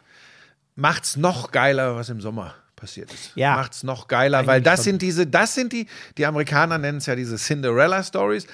[0.76, 3.32] macht's noch geiler, was im Sommer passiert ist.
[3.36, 3.56] Ja.
[3.58, 5.88] Macht's noch geiler, weil das sind diese, das sind die,
[6.18, 8.48] die Amerikaner nennen es ja diese Cinderella-Stories.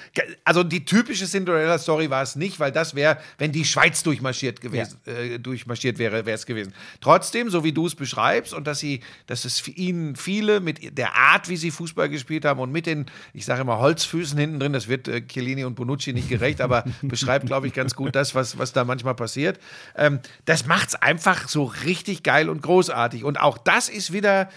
[0.44, 4.98] Also die typische Cinderella-Story war es nicht, weil das wäre, wenn die Schweiz durchmarschiert gewesen,
[5.06, 6.74] äh, durchmarschiert wäre, wäre es gewesen.
[7.00, 10.98] Trotzdem, so wie du es beschreibst und dass sie, dass es für ihnen viele mit
[10.98, 14.60] der Art, wie sie Fußball gespielt haben und mit den, ich sage immer Holzfüßen hinten
[14.60, 18.14] drin, das wird äh, Chiellini und Bonucci nicht gerecht, aber beschreibt, glaube ich, ganz gut
[18.14, 19.60] das, was, was da manchmal passiert.
[19.96, 23.24] Ähm, das macht's einfach so richtig geil und großartig.
[23.24, 24.48] Und auch das ist wieder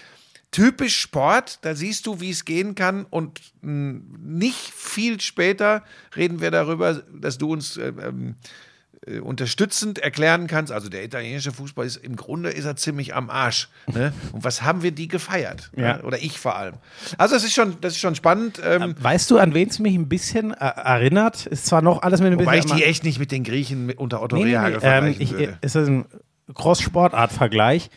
[0.51, 1.59] typisch Sport.
[1.61, 3.05] Da siehst du, wie es gehen kann.
[3.09, 5.83] Und mh, nicht viel später
[6.15, 8.35] reden wir darüber, dass du uns äh, ähm,
[9.05, 10.71] äh, unterstützend erklären kannst.
[10.71, 13.69] Also der italienische Fußball ist im Grunde ist er ziemlich am Arsch.
[13.93, 14.11] Ne?
[14.33, 15.71] Und was haben wir die gefeiert?
[15.77, 15.97] Ja.
[15.97, 16.03] Ne?
[16.03, 16.75] Oder ich vor allem.
[17.17, 18.59] Also das ist schon, das ist schon spannend.
[18.63, 21.45] Ähm, Weißt du, an wen es mich ein bisschen äh, erinnert?
[21.45, 22.77] Ist zwar noch alles mit ein Wobei ich bisschen.
[22.77, 25.31] die echt nicht mit den Griechen mit, unter Otto Nee, nee, nee, ähm, vergleichen ich,
[25.31, 25.57] würde.
[25.61, 26.05] ist das ein
[26.55, 27.89] Cross-Sportart-Vergleich?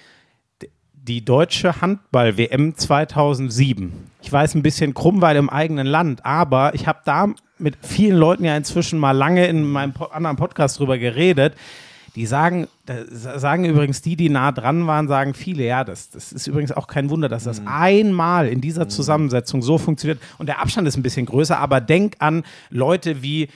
[1.04, 3.92] Die deutsche Handball-WM 2007.
[4.22, 7.26] Ich weiß ein bisschen krumm, weil im eigenen Land, aber ich habe da
[7.58, 11.56] mit vielen Leuten ja inzwischen mal lange in meinem anderen Podcast drüber geredet.
[12.14, 12.68] Die sagen,
[13.10, 16.86] sagen übrigens die, die nah dran waren, sagen viele, ja, das, das ist übrigens auch
[16.86, 17.68] kein Wunder, dass das Mhm.
[17.68, 20.20] einmal in dieser Zusammensetzung so funktioniert.
[20.38, 23.48] Und der Abstand ist ein bisschen größer, aber denk an Leute wie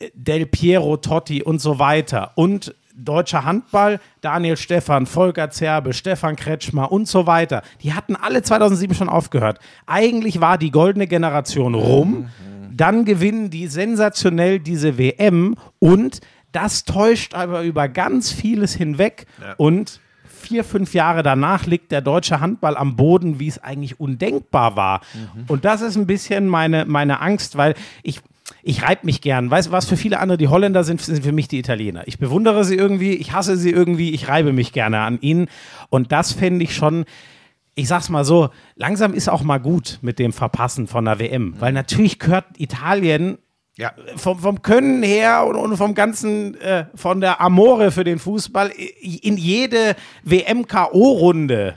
[0.00, 2.32] äh, Del Piero, Totti und so weiter.
[2.34, 2.74] Und
[3.04, 7.62] deutscher Handball, Daniel Stephan, Volker Zerbe, Stefan Kretschmer und so weiter.
[7.82, 9.58] Die hatten alle 2007 schon aufgehört.
[9.86, 12.28] Eigentlich war die goldene Generation rum.
[12.72, 16.20] Dann gewinnen die sensationell diese WM und
[16.52, 22.40] das täuscht aber über ganz vieles hinweg und vier, fünf Jahre danach liegt der deutsche
[22.40, 25.00] Handball am Boden, wie es eigentlich undenkbar war.
[25.48, 28.20] Und das ist ein bisschen meine, meine Angst, weil ich,
[28.62, 29.50] ich reibe mich gern.
[29.50, 32.02] Weißt du, was für viele andere die Holländer sind, sind für mich die Italiener.
[32.06, 35.48] Ich bewundere sie irgendwie, ich hasse sie irgendwie, ich reibe mich gerne an ihnen.
[35.88, 37.04] Und das fände ich schon,
[37.74, 41.54] ich sag's mal so, langsam ist auch mal gut mit dem Verpassen von der WM.
[41.58, 43.38] Weil natürlich gehört Italien
[43.76, 43.92] Ja.
[44.16, 48.70] vom, vom Können her und, und vom ganzen, äh, von der Amore für den Fußball
[48.76, 51.74] i- in jede WM-K.O.-Runde.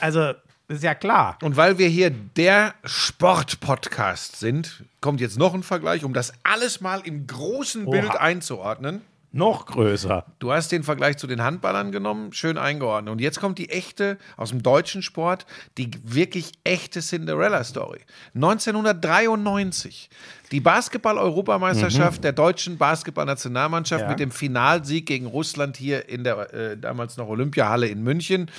[0.00, 0.32] Also,
[0.72, 1.38] ist ja klar.
[1.42, 6.80] Und weil wir hier der Sport-Podcast sind, kommt jetzt noch ein Vergleich, um das alles
[6.80, 8.16] mal im großen Bild Oha.
[8.18, 9.02] einzuordnen.
[9.34, 10.26] Noch größer.
[10.40, 13.10] Du hast den Vergleich zu den Handballern genommen, schön eingeordnet.
[13.12, 15.46] Und jetzt kommt die echte, aus dem deutschen Sport,
[15.78, 18.00] die wirklich echte Cinderella-Story.
[18.34, 20.10] 1993,
[20.50, 24.08] die Basketball-Europameisterschaft der deutschen Basketball-Nationalmannschaft Ja.
[24.10, 28.50] mit dem Finalsieg gegen Russland hier in der äh, damals noch Olympiahalle in München.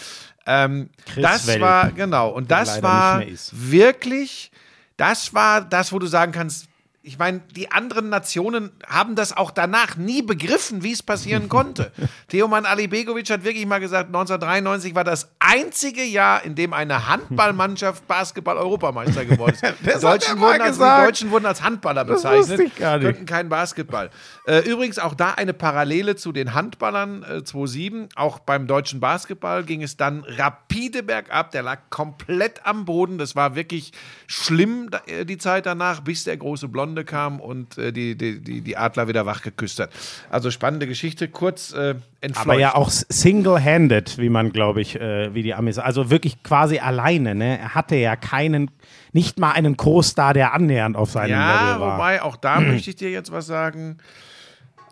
[0.45, 4.51] Ähm, das Welk, war, genau, und das war wirklich,
[4.97, 6.67] das war das, wo du sagen kannst,
[7.05, 11.91] ich meine, die anderen Nationen haben das auch danach nie begriffen, wie es passieren konnte.
[12.29, 18.07] Teoman Alibegovic hat wirklich mal gesagt, 1993 war das einzige Jahr, in dem eine Handballmannschaft
[18.07, 19.63] Basketball-Europameister geworden ist.
[19.81, 20.83] Die Deutschen, wurden als, die.
[20.83, 23.05] Deutschen wurden als Handballer Das bezeichnet, wusste ich gar nicht.
[23.05, 24.09] könnten kein Basketball.
[24.47, 28.09] Äh, übrigens auch da eine Parallele zu den Handballern äh, 2007.
[28.15, 31.51] Auch beim deutschen Basketball ging es dann rapide bergab.
[31.51, 33.17] Der lag komplett am Boden.
[33.17, 33.91] Das war wirklich
[34.27, 38.77] schlimm äh, die Zeit danach, bis der große Blonde kam und äh, die, die, die,
[38.77, 39.89] Adler wieder wach geküsst hat.
[40.29, 41.27] Also spannende Geschichte.
[41.27, 42.47] Kurz äh, entfleucht.
[42.47, 46.77] Aber ja auch single-handed, wie man, glaube ich, äh, wie die Amis, also wirklich quasi
[46.77, 47.33] alleine.
[47.33, 47.57] Ne?
[47.57, 48.69] Er hatte ja keinen,
[49.11, 51.97] nicht mal einen Co-Star, der annähernd auf seinem Ja, Level war.
[51.97, 53.97] wobei auch da möchte ich dir jetzt was sagen.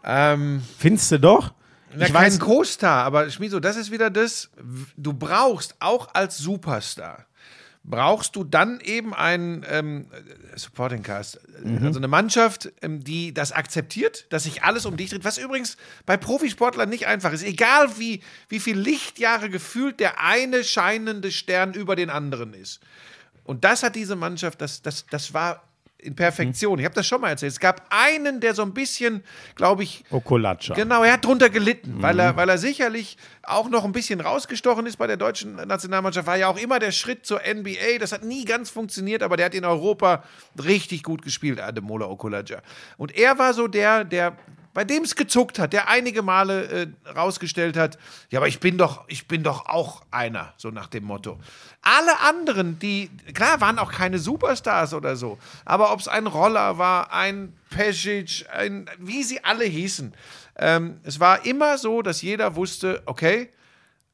[0.03, 1.53] Ähm, Findest du doch?
[1.93, 4.49] Na, ich kein weiß, Co-Star, aber Schmiso, das ist wieder das.
[4.95, 7.25] Du brauchst auch als Superstar,
[7.83, 10.05] brauchst du dann eben einen ähm,
[10.55, 11.85] Supporting Cast, Mhm.
[11.85, 15.77] also eine Mannschaft, ähm, die das akzeptiert, dass sich alles um dich dreht, was übrigens
[16.05, 17.43] bei Profisportlern nicht einfach ist.
[17.43, 22.81] Egal wie, wie viel Lichtjahre gefühlt der eine scheinende Stern über den anderen ist.
[23.43, 25.63] Und das hat diese Mannschaft, das, das, das war
[26.01, 26.79] in Perfektion.
[26.79, 27.51] Ich habe das schon mal erzählt.
[27.51, 29.23] Es gab einen, der so ein bisschen,
[29.55, 30.73] glaube ich, Okolacha.
[30.73, 34.85] Genau, er hat drunter gelitten, weil, er, weil er sicherlich auch noch ein bisschen rausgestochen
[34.85, 36.27] ist bei der deutschen Nationalmannschaft.
[36.27, 37.99] War ja auch immer der Schritt zur NBA.
[37.99, 40.23] Das hat nie ganz funktioniert, aber der hat in Europa
[40.63, 42.61] richtig gut gespielt, Ademola Okulaja.
[42.97, 44.35] Und er war so der, der
[44.73, 47.97] bei dem es gezuckt hat, der einige Male äh, rausgestellt hat,
[48.29, 51.39] ja, aber ich bin doch, ich bin doch auch einer, so nach dem Motto.
[51.81, 56.77] Alle anderen, die, klar, waren auch keine Superstars oder so, aber ob es ein Roller
[56.77, 60.13] war, ein Pesic, ein, wie sie alle hießen,
[60.57, 63.49] ähm, es war immer so, dass jeder wusste, okay,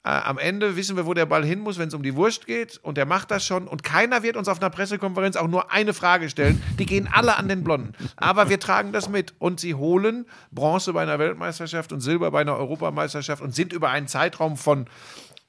[0.04, 2.80] am Ende wissen wir, wo der Ball hin muss, wenn es um die Wurst geht.
[2.82, 3.68] Und der macht das schon.
[3.68, 6.64] Und keiner wird uns auf einer Pressekonferenz auch nur eine Frage stellen.
[6.80, 7.94] Die gehen alle an den Blonden.
[8.16, 9.34] Aber wir tragen das mit.
[9.38, 13.90] Und sie holen Bronze bei einer Weltmeisterschaft und Silber bei einer Europameisterschaft und sind über
[13.90, 14.86] einen Zeitraum von,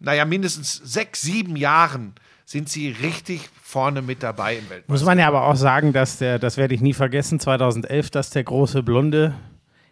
[0.00, 4.90] naja, mindestens sechs, sieben Jahren sind sie richtig vorne mit dabei im Weltmeister.
[4.92, 8.30] Muss man ja aber auch sagen, dass der, das werde ich nie vergessen, 2011, dass
[8.30, 9.34] der große Blonde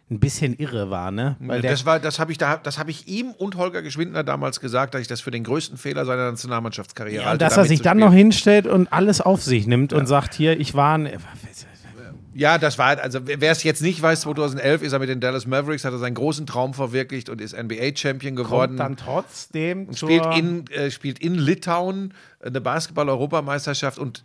[0.08, 1.36] ein bisschen irre war, ne?
[1.40, 4.60] Weil das war, das habe ich, da, das habe ich ihm und Holger Geschwindner damals
[4.60, 7.44] gesagt, dass ich das für den größten Fehler seiner Nationalmannschaftskarriere ja, halte.
[7.44, 10.60] und dass er sich dann noch hinstellt und alles auf sich nimmt und sagt, hier,
[10.60, 11.06] ich war ein,
[12.34, 15.46] Ja, das war, also wer es jetzt nicht weiß, 2011 ist er mit den Dallas
[15.46, 18.76] Mavericks, hat er seinen großen Traum verwirklicht und ist NBA-Champion geworden.
[18.76, 22.14] kommt dann trotzdem und spielt in, äh, spielt in Litauen
[22.44, 24.22] eine Basketball-Europameisterschaft und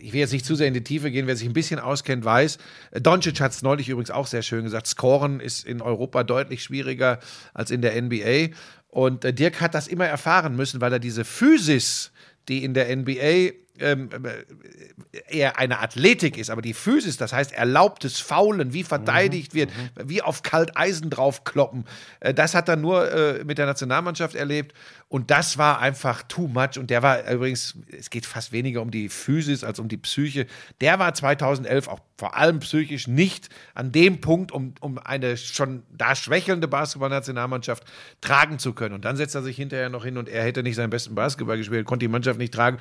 [0.00, 2.24] ich will jetzt nicht zu sehr in die Tiefe gehen, wer sich ein bisschen auskennt,
[2.24, 2.58] weiß.
[2.90, 4.86] Äh, Doncic hat es neulich übrigens auch sehr schön gesagt.
[4.86, 7.18] Scoren ist in Europa deutlich schwieriger
[7.54, 8.54] als in der NBA.
[8.88, 12.12] Und äh, Dirk hat das immer erfahren müssen, weil er diese Physis,
[12.48, 17.52] die in der NBA ähm, äh, eher eine Athletik ist, aber die Physis, das heißt
[17.52, 19.70] erlaubtes Faulen, wie verteidigt wird,
[20.02, 21.84] wie auf Kalteisen draufkloppen,
[22.20, 24.74] äh, das hat er nur äh, mit der Nationalmannschaft erlebt
[25.08, 28.90] und das war einfach too much und der war übrigens, es geht fast weniger um
[28.90, 30.46] die Physis als um die Psyche,
[30.80, 35.82] der war 2011 auch vor allem psychisch nicht an dem Punkt, um, um eine schon
[35.90, 37.84] da schwächelnde Basketballnationalmannschaft
[38.20, 40.76] tragen zu können und dann setzt er sich hinterher noch hin und er hätte nicht
[40.76, 42.78] seinen besten Basketball gespielt, konnte die Mannschaft nicht tragen.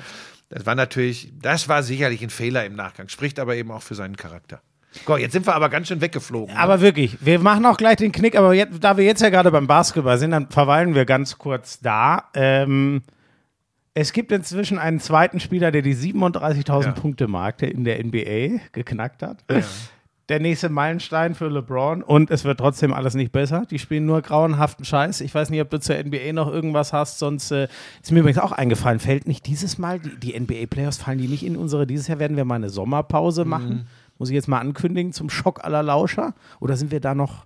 [0.50, 3.96] Das war natürlich, das war sicherlich ein Fehler im Nachgang, spricht aber eben auch für
[3.96, 4.62] seinen Charakter.
[5.06, 6.56] Gott, jetzt sind wir aber ganz schön weggeflogen.
[6.56, 6.60] ne?
[6.60, 9.52] Aber wirklich, wir machen auch gleich den Knick, aber jetzt, da wir jetzt ja gerade
[9.52, 12.24] beim Basketball sind, dann verweilen wir ganz kurz da.
[12.34, 13.04] Ähm,
[13.94, 16.92] es gibt inzwischen einen zweiten Spieler, der die 37.000 Ja.
[16.94, 19.44] Punkte Marke in der NBA geknackt hat.
[20.30, 23.64] Der nächste Meilenstein für LeBron und es wird trotzdem alles nicht besser.
[23.70, 25.22] Die spielen nur grauenhaften Scheiß.
[25.22, 27.68] Ich weiß nicht, ob du zur NBA noch irgendwas hast, sonst äh,
[28.02, 31.44] ist mir übrigens auch eingefallen, fällt nicht dieses Mal, die, die NBA-Playoffs fallen die nicht
[31.44, 33.50] in unsere, dieses Jahr werden wir mal eine Sommerpause Mhm.
[33.50, 33.88] machen.
[34.20, 36.36] Muss ich jetzt mal ankündigen zum Schock aller Lauscher?
[36.60, 37.46] Oder sind wir da noch?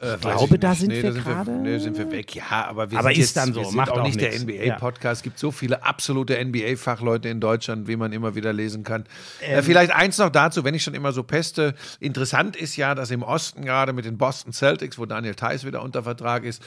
[0.00, 0.78] Äh, weiß glaube, ich da nicht.
[0.80, 2.34] sind nee, wir gerade- Nee, sind wir weg.
[2.34, 4.44] Ja, aber wir Aber sind ist jetzt, dann so, macht auch nicht der nichts.
[4.44, 5.18] NBA-Podcast.
[5.18, 9.04] Es gibt so viele absolute NBA-Fachleute in Deutschland, wie man immer wieder lesen kann.
[9.42, 9.58] Ähm.
[9.58, 11.74] äh, vielleicht eins noch dazu, wenn ich schon immer so peste.
[12.00, 15.82] Interessant ist ja, dass im Osten gerade mit den Boston Celtics, wo Daniel Theiss wieder
[15.82, 16.62] unter Vertrag ist,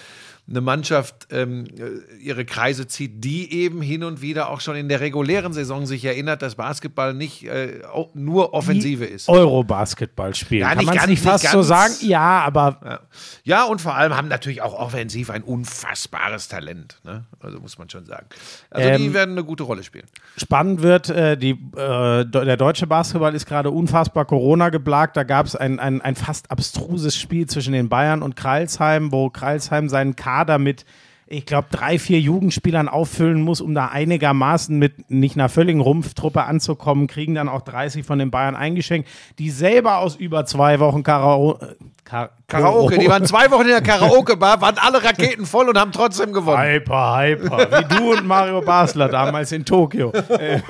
[0.48, 4.90] eine Mannschaft ähm, äh, ihre Kreise zieht, die eben hin und wieder auch schon in
[4.90, 7.80] der regulären Saison sich erinnert, dass Basketball nicht äh,
[8.14, 9.30] nur Offensive ist.
[9.30, 10.62] Euro-Basketball spielen.
[10.62, 11.68] Ja, Kann nicht man es nicht nicht fast so ganz.
[11.68, 11.94] sagen?
[12.02, 13.00] Ja, aber Ja.
[13.44, 17.00] Ja, und vor allem haben natürlich auch offensiv ein unfassbares Talent.
[17.04, 17.26] Ne?
[17.40, 18.26] Also muss man schon sagen.
[18.70, 20.06] Also die Ähm, werden eine gute Rolle spielen.
[20.38, 25.18] spannend wird, äh, die, äh, de- der deutsche Basketball ist gerade unfassbar Corona geplagt.
[25.18, 29.30] Da gab es ein, ein, ein fast abstruses Spiel zwischen den Bayern und Kreilsheim, wo
[29.30, 30.86] Kreilsheim seinen Kader mit,
[31.34, 36.44] ich glaube, drei, vier Jugendspielern auffüllen muss, um da einigermaßen mit nicht einer völligen Rumpftruppe
[36.44, 39.10] anzukommen, kriegen dann auch 30 von den Bayern eingeschenkt,
[39.40, 41.60] die selber aus über zwei Wochen Karao
[42.06, 45.94] Ka Karaoke, die waren zwei Wochen in der Karaoke-Bar, waren alle Raketen voll und haben
[45.94, 46.62] trotzdem gewonnen.
[46.62, 50.12] Hyper, hyper, wie du und Mario Basler damals in Tokio.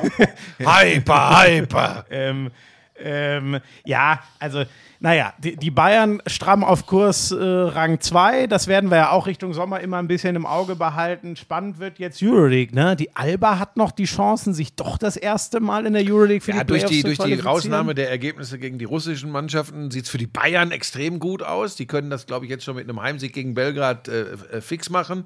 [0.59, 2.05] Hyper, hyper.
[2.11, 2.51] Ähm,
[3.03, 4.63] ähm, ja, also,
[4.99, 8.47] naja, die, die Bayern stramm auf Kurs äh, Rang 2.
[8.47, 11.35] Das werden wir ja auch Richtung Sommer immer ein bisschen im Auge behalten.
[11.35, 12.95] Spannend wird jetzt Euroleague, ne?
[12.95, 16.51] Die Alba hat noch die Chancen, sich doch das erste Mal in der Euroleague für
[16.51, 17.33] Ja, die durch Playoffs die, durch die.
[17.39, 21.75] Rausnahme der Ergebnisse gegen die russischen Mannschaften sieht es für die Bayern extrem gut aus.
[21.75, 24.89] Die können das, glaube ich, jetzt schon mit einem Heimsieg gegen Belgrad äh, äh, fix
[24.89, 25.25] machen.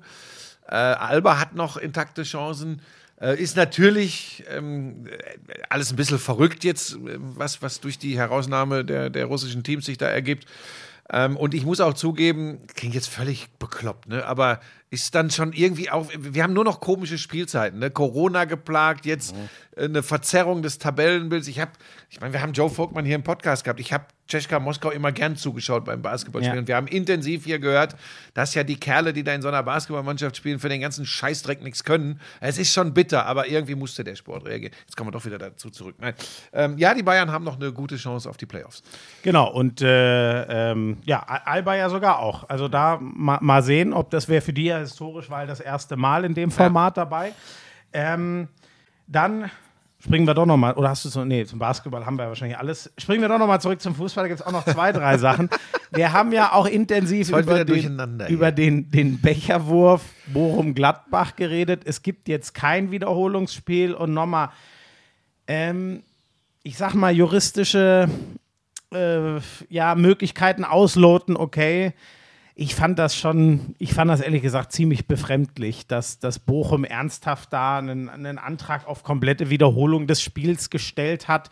[0.67, 2.81] Äh, Alba hat noch intakte Chancen.
[3.19, 8.17] Äh, ist natürlich ähm, äh, alles ein bisschen verrückt jetzt, äh, was, was durch die
[8.17, 10.45] Herausnahme der, der russischen Teams sich da ergibt.
[11.09, 14.25] Ähm, und ich muss auch zugeben, klingt jetzt völlig bekloppt, ne?
[14.25, 14.59] aber
[14.89, 17.91] ist dann schon irgendwie auch, wir haben nur noch komische Spielzeiten, ne?
[17.91, 19.35] Corona geplagt, jetzt
[19.75, 21.47] äh, eine Verzerrung des Tabellenbilds.
[21.47, 21.71] Ich habe,
[22.09, 23.81] ich meine, wir haben Joe Vogtmann hier im Podcast gehabt.
[23.81, 26.63] Ich habe Tschechka Moskau immer gern zugeschaut beim Basketballspielen.
[26.63, 26.67] Ja.
[26.67, 27.95] Wir haben intensiv hier gehört,
[28.33, 31.61] dass ja die Kerle, die da in so einer Basketballmannschaft spielen, für den ganzen Scheißdreck
[31.63, 32.19] nichts können.
[32.39, 34.73] Es ist schon bitter, aber irgendwie musste der Sport reagieren.
[34.85, 35.95] Jetzt kommen wir doch wieder dazu zurück.
[35.99, 36.13] Nein.
[36.53, 38.83] Ähm, ja, die Bayern haben noch eine gute Chance auf die Playoffs.
[39.23, 42.49] Genau, und äh, ähm, ja, Alba ja sogar auch.
[42.49, 45.95] Also da ma mal sehen, ob das wäre für die ja historisch, weil das erste
[45.95, 47.33] Mal in dem Format dabei.
[47.93, 48.47] Ähm,
[49.07, 49.49] dann
[49.99, 52.29] springen wir doch noch mal, oder hast du so, nee, zum Basketball haben wir ja
[52.29, 52.91] wahrscheinlich alles.
[52.97, 55.17] Springen wir doch noch mal zurück zum Fußball, da gibt es auch noch zwei, drei
[55.17, 55.49] Sachen.
[55.91, 61.81] Wir haben ja auch intensiv über, den, über den, den Becherwurf Bochum-Gladbach geredet.
[61.85, 64.49] Es gibt jetzt kein Wiederholungsspiel und nochmal,
[65.47, 66.03] ähm,
[66.63, 68.09] ich sag mal, juristische
[68.93, 71.93] äh, ja, Möglichkeiten ausloten, okay.
[72.59, 77.53] Ich fand das schon, ich fand das ehrlich gesagt ziemlich befremdlich, dass, dass Bochum ernsthaft
[77.53, 81.51] da einen, einen Antrag auf komplette Wiederholung des Spiels gestellt hat.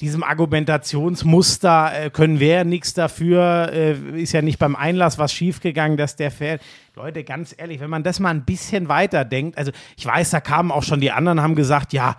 [0.00, 5.32] Diesem Argumentationsmuster äh, können wir ja nichts dafür, äh, ist ja nicht beim Einlass was
[5.32, 6.60] schiefgegangen, dass der fährt.
[6.96, 10.40] Leute, ganz ehrlich, wenn man das mal ein bisschen weiter denkt, also ich weiß, da
[10.40, 12.16] kamen auch schon die anderen, haben gesagt, ja,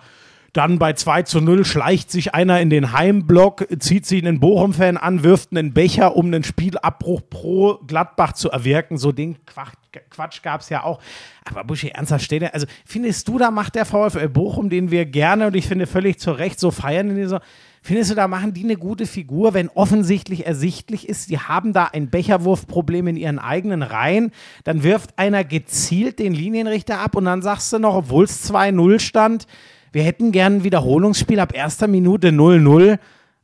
[0.54, 4.96] dann bei 2 zu 0 schleicht sich einer in den Heimblock, zieht sich einen Bochum-Fan
[4.96, 8.96] an, wirft einen Becher, um einen Spielabbruch pro Gladbach zu erwirken.
[8.96, 9.74] So den Quatsch,
[10.10, 11.00] Quatsch gab es ja auch.
[11.44, 12.54] Aber Buschi, ernsthaft steht er.
[12.54, 16.20] Also findest du, da macht der VfL Bochum, den wir gerne und ich finde völlig
[16.20, 17.40] zu Recht so feiern in dieser.
[17.82, 21.84] Findest du, da machen die eine gute Figur, wenn offensichtlich ersichtlich ist, sie haben da
[21.92, 24.30] ein Becherwurfproblem in ihren eigenen Reihen,
[24.62, 29.00] dann wirft einer gezielt den Linienrichter ab und dann sagst du noch, obwohl es 2-0
[29.00, 29.46] stand,
[29.94, 32.98] wir hätten gern ein Wiederholungsspiel ab erster Minute 0-0.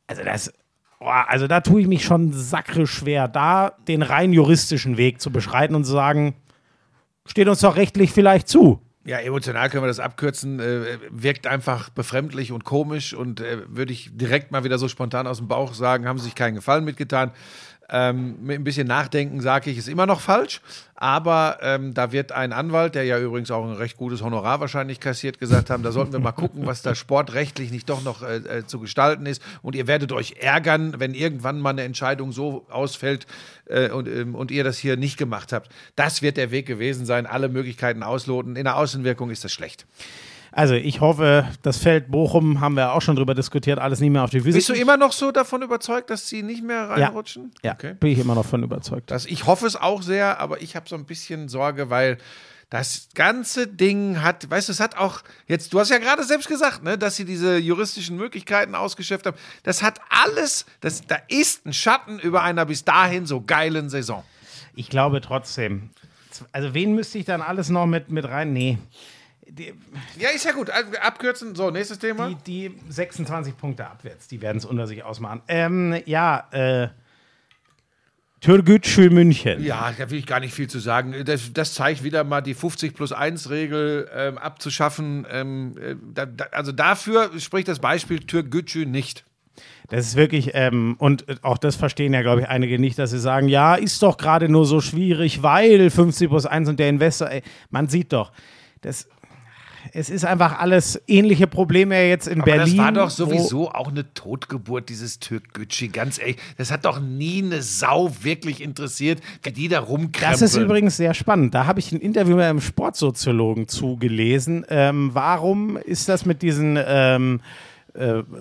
[0.07, 0.53] Also das,
[0.99, 5.75] also da tue ich mich schon sackre schwer, da den rein juristischen Weg zu beschreiten
[5.75, 6.35] und zu sagen,
[7.25, 8.81] steht uns doch rechtlich vielleicht zu.
[9.03, 10.59] Ja, emotional können wir das abkürzen.
[10.59, 15.25] Äh, wirkt einfach befremdlich und komisch und äh, würde ich direkt mal wieder so spontan
[15.25, 17.31] aus dem Bauch sagen, haben sie sich keinen Gefallen mitgetan.
[17.91, 20.61] Ähm, mit ein bisschen Nachdenken sage ich, ist immer noch falsch.
[20.95, 24.99] Aber ähm, da wird ein Anwalt, der ja übrigens auch ein recht gutes Honorar wahrscheinlich
[24.99, 28.35] kassiert, gesagt haben, da sollten wir mal gucken, was da sportrechtlich nicht doch noch äh,
[28.35, 29.41] äh, zu gestalten ist.
[29.61, 33.25] Und ihr werdet euch ärgern, wenn irgendwann mal eine Entscheidung so ausfällt
[33.65, 35.71] äh, und, ähm, und ihr das hier nicht gemacht habt.
[35.95, 38.55] Das wird der Weg gewesen sein, alle Möglichkeiten ausloten.
[38.55, 39.85] In der Außenwirkung ist das schlecht.
[40.53, 44.23] Also ich hoffe, das Feld Bochum haben wir auch schon drüber diskutiert, alles nicht mehr
[44.23, 44.57] auf die Füße.
[44.57, 47.51] Bist du immer noch so davon überzeugt, dass sie nicht mehr reinrutschen?
[47.63, 47.95] Ja, Okay.
[47.99, 49.11] bin ich immer noch von überzeugt.
[49.11, 52.17] Das, ich hoffe es auch sehr, aber ich habe so ein bisschen Sorge, weil
[52.69, 56.47] das ganze Ding hat, weißt du, es hat auch jetzt, du hast ja gerade selbst
[56.47, 59.37] gesagt, ne, dass sie diese juristischen Möglichkeiten ausgeschöpft haben.
[59.63, 64.23] Das hat alles, das, da ist ein Schatten über einer bis dahin so geilen Saison.
[64.75, 65.89] Ich glaube trotzdem.
[66.53, 68.53] Also wen müsste ich dann alles noch mit, mit rein?
[68.53, 68.77] Nee.
[69.57, 69.73] Die,
[70.17, 70.69] Ja, ist ja gut.
[70.69, 71.55] Also, Abkürzen.
[71.55, 72.29] So, nächstes Thema.
[72.29, 75.41] die, die 26 Punkte abwärts, die werden es unter sich ausmachen.
[75.49, 76.87] Ähm, ja, äh,
[78.39, 79.61] Türgücü München.
[79.63, 81.13] Ja, da will ich gar nicht viel zu sagen.
[81.25, 85.27] Das, das zeigt wieder mal die 50 plus 1 Regel ähm, abzuschaffen.
[85.29, 89.25] Ähm, äh, da, da, also dafür spricht das Beispiel Türkgücü nicht.
[89.89, 93.19] Das ist wirklich, ähm, und auch das verstehen ja, glaube ich, einige nicht, dass sie
[93.19, 97.29] sagen, ja, ist doch gerade nur so schwierig, weil 50 plus 1 und der Investor,
[97.29, 98.31] ey, man sieht doch,
[98.79, 99.07] das,
[99.93, 102.77] es ist einfach alles ähnliche Probleme jetzt in Aber Berlin.
[102.77, 105.89] das war doch sowieso auch eine Totgeburt, dieses Türkgücü.
[105.89, 110.31] Ganz ehrlich, das hat doch nie eine Sau wirklich interessiert, wie die da rumkrempeln.
[110.31, 111.53] Das ist übrigens sehr spannend.
[111.53, 114.65] Da habe ich ein Interview mit einem Sportsoziologen zugelesen.
[114.69, 117.70] Ähm, warum ist das mit diesen ähm, äh,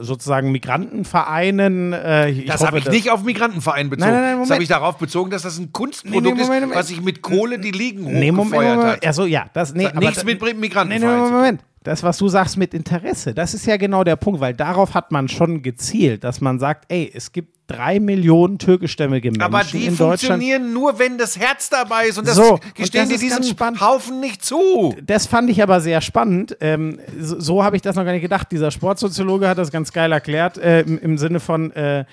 [0.01, 1.93] sozusagen Migrantenvereinen?
[1.93, 4.11] Äh, ich Das habe ich dass- nicht auf Migrantenverein bezogen.
[4.11, 4.53] Nein, nein, nein, das Moment.
[4.53, 6.75] habe ich darauf bezogen, dass das ein Kunstprodukt Nee, nee, Moment, ist, Moment.
[6.79, 9.07] was sich mit Kohle die Ligen Nee, Moment, hochgefeuert Moment, hat.
[9.07, 11.37] Also ja, das nee, Das hat nichts mit Nee, Migrantenverein nee, Moment, tun.
[11.37, 11.61] Moment.
[11.83, 15.13] Das, was du sagst mit Interesse, das ist ja genau der Punkt, weil darauf hat
[15.13, 19.87] man schon gezielt, dass man sagt, ey, es gibt drei Millionen türkischstämmige Menschen Aber die
[19.87, 20.21] in Deutschland.
[20.21, 22.19] funktionieren nur, wenn das Herz dabei ist.
[22.19, 23.81] Und das So, und gestehen das die spannend.
[23.81, 24.97] Haufen nicht zu.
[25.05, 26.57] Das fand ich aber sehr spannend.
[26.61, 28.53] Ähm, so so habe ich das noch gar nicht gedacht.
[28.53, 32.05] Dieser Sportsoziologe hat das ganz geil erklärt, äh, im, im Sinne von, äh,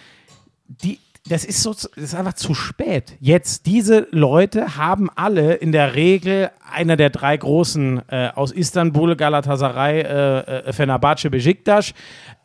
[0.68, 1.00] die,
[1.30, 3.16] das ist so, das ist einfach zu spät.
[3.20, 9.16] Jetzt, diese Leute haben alle in der Regel einer der drei großen äh, aus Istanbul,
[9.16, 11.94] Galatasaray, äh, äh, Fenerbahce, Besiktas,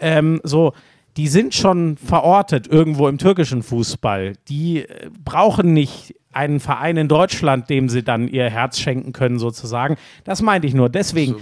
[0.00, 0.74] ähm, so,
[1.16, 4.34] die sind schon verortet irgendwo im türkischen Fußball.
[4.48, 9.38] Die äh, brauchen nicht einen Verein in Deutschland, dem sie dann ihr Herz schenken können,
[9.38, 9.96] sozusagen.
[10.24, 10.88] Das meinte ich nur.
[10.88, 11.36] Deswegen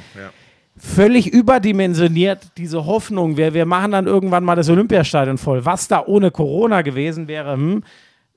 [0.76, 5.64] völlig überdimensioniert diese Hoffnung, wir, wir machen dann irgendwann mal das Olympiastadion voll.
[5.64, 7.84] Was da ohne Corona gewesen wäre, hm,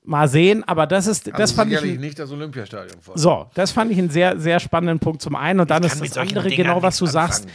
[0.04, 0.62] mal sehen.
[0.64, 1.78] Aber das ist, das Also fand ich.
[1.78, 3.16] sicherlich nicht das Olympiastadion vor.
[3.18, 5.60] So, das fand ich einen sehr, sehr spannenden Punkt zum einen.
[5.60, 7.48] Und dann ist das andere genau, was du nichts sagst.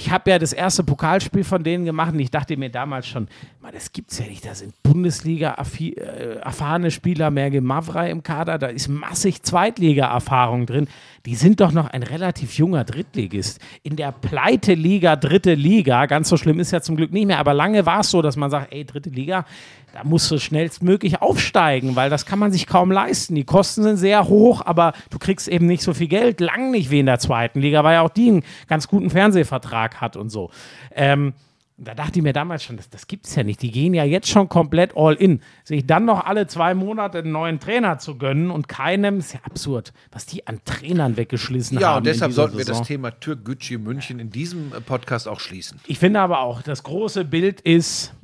[0.00, 3.28] Ich habe ja das erste Pokalspiel von denen gemacht und ich dachte mir damals schon,
[3.60, 4.46] man, das gibt's ja nicht.
[4.46, 10.88] Da sind Bundesliga-erfahrene Spieler, Merge Mavrei im Kader, da ist massig Zweitliga-Erfahrung drin.
[11.26, 13.60] Die sind doch noch ein relativ junger Drittligist.
[13.82, 17.52] In der Pleite-Liga, dritte Liga, ganz so schlimm ist ja zum Glück nicht mehr, aber
[17.52, 19.44] lange war es so, dass man sagt, ey, dritte Liga,
[19.92, 23.34] da musst du schnellstmöglich aufsteigen, weil das kann man sich kaum leisten.
[23.34, 26.90] Die Kosten sind sehr hoch, aber du kriegst eben nicht so viel Geld, lang nicht
[26.90, 30.30] wie in der zweiten Liga, weil ja auch die einen ganz guten Fernsehvertrag hat und
[30.30, 30.50] so.
[30.94, 31.34] Ähm,
[31.82, 33.62] da dachte ich mir damals schon, das, das gibt es ja nicht.
[33.62, 35.40] Die gehen ja jetzt schon komplett all in.
[35.64, 39.40] Sich dann noch alle zwei Monate einen neuen Trainer zu gönnen und keinem, ist ja
[39.44, 41.82] absurd, was die an Trainern weggeschlissen haben.
[41.82, 42.80] Ja, und deshalb sollten wir Saison.
[42.80, 45.80] das Thema Türkgücü München in diesem Podcast auch schließen.
[45.86, 48.14] Ich finde aber auch, das große Bild ist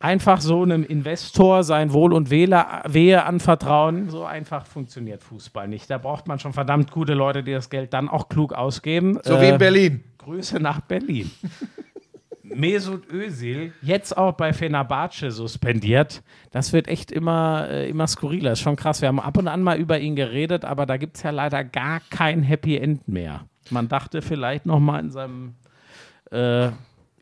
[0.00, 4.08] einfach so einem Investor sein Wohl und Wehe anvertrauen.
[4.10, 5.88] So einfach funktioniert Fußball nicht.
[5.90, 9.20] Da braucht man schon verdammt gute Leute, die das Geld dann auch klug ausgeben.
[9.22, 10.04] So Äh, wie in Berlin.
[10.18, 11.30] Grüße nach Berlin.
[12.42, 16.20] Mesut Özil, jetzt auch bei Fenerbahce suspendiert.
[16.50, 18.52] Das wird echt immer, äh, immer skurriler.
[18.52, 19.00] Ist schon krass.
[19.00, 21.62] Wir haben ab und an mal über ihn geredet, aber da gibt es ja leider
[21.62, 23.44] gar kein Happy End mehr.
[23.70, 25.54] Man dachte vielleicht noch mal in seinem
[26.32, 26.70] äh,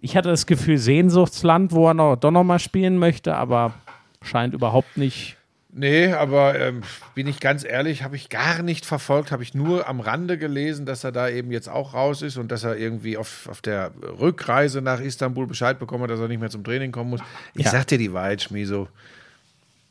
[0.00, 3.74] ich hatte das Gefühl, Sehnsuchtsland, wo er noch, doch noch mal spielen möchte, aber
[4.22, 5.36] scheint überhaupt nicht.
[5.70, 6.82] Nee, aber ähm,
[7.14, 10.86] bin ich ganz ehrlich, habe ich gar nicht verfolgt, habe ich nur am Rande gelesen,
[10.86, 13.92] dass er da eben jetzt auch raus ist und dass er irgendwie auf, auf der
[14.18, 17.20] Rückreise nach Istanbul Bescheid bekommen hat, dass er nicht mehr zum Training kommen muss.
[17.54, 17.70] Ich Ja.
[17.70, 18.88] sag dir die Wahrheit, Schmieso,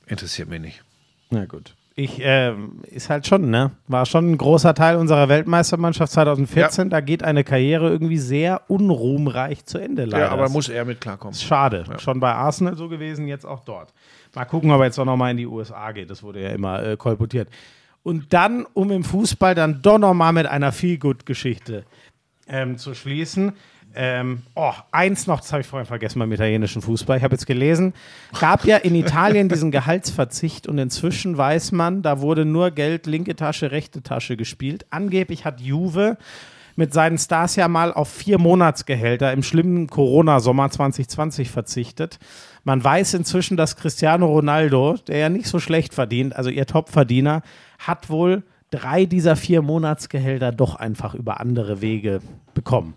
[0.07, 0.83] interessiert mich nicht.
[1.29, 1.75] Na gut.
[1.99, 3.71] Ich, ähm, ist halt schon, ne?
[3.87, 6.91] War schon ein großer Teil unserer Weltmeistermannschaft 2014.
[6.91, 10.25] Da geht eine Karriere irgendwie sehr unruhmreich zu Ende, leider.
[10.25, 11.33] Ja, aber muss er mit klarkommen.
[11.33, 11.85] ist schade.
[11.97, 13.95] Schon bei Arsenal so gewesen, jetzt auch dort.
[14.35, 16.11] Mal gucken, ob er jetzt auch noch mal in die USA geht.
[16.11, 17.49] Das wurde ja immer äh, kolportiert.
[18.03, 21.83] Und dann, um im Fußball dann doch noch mal mit einer Feelgood-Geschichte
[22.47, 23.53] ähm, zu schließen.
[23.99, 27.17] Ähm, oh, eins noch, das habe ich vorhin vergessen beim italienischen Fußball.
[27.17, 27.95] Ich habe jetzt gelesen,
[28.39, 33.35] gab ja in Italien diesen Gehaltsverzicht und inzwischen weiß man, da wurde nur Geld, linke
[33.35, 34.85] Tasche, rechte Tasche gespielt.
[34.91, 36.17] Angeblich hat Juve
[36.75, 42.19] mit seinen Stars ja mal auf vier Monatsgehälter im schlimmen Corona-Sommer 2020 verzichtet.
[42.63, 47.41] Man weiß inzwischen, dass Cristiano Ronaldo, der ja nicht so schlecht verdient, also ihr Topverdiener,
[47.79, 52.19] hat wohl drei dieser vier Monatsgehälter doch einfach über andere Wege
[52.53, 52.93] bekommen.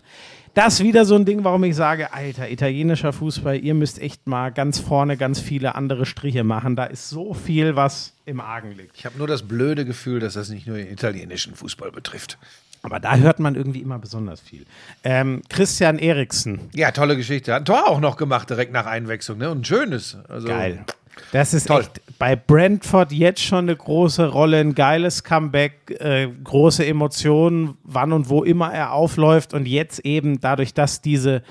[0.53, 4.27] Das ist wieder so ein Ding, warum ich sage, Alter, italienischer Fußball, ihr müsst echt
[4.27, 6.75] mal ganz vorne ganz viele andere Striche machen.
[6.75, 8.97] Da ist so viel, was im Argen liegt.
[8.97, 12.37] Ich habe nur das blöde Gefühl, dass das nicht nur den italienischen Fußball betrifft.
[12.83, 14.65] Aber da hört man irgendwie immer besonders viel.
[15.03, 17.53] Ähm, Christian Eriksen, Ja, tolle Geschichte.
[17.53, 19.51] Hat ein Tor auch noch gemacht direkt nach Einwechslung, ne?
[19.51, 20.17] Und ein schönes.
[20.27, 20.83] Also, geil.
[21.31, 21.81] Das ist Toll.
[21.81, 28.13] echt bei Brentford jetzt schon eine große Rolle, ein geiles Comeback, äh, große Emotionen, wann
[28.13, 31.41] und wo immer er aufläuft und jetzt eben dadurch, dass diese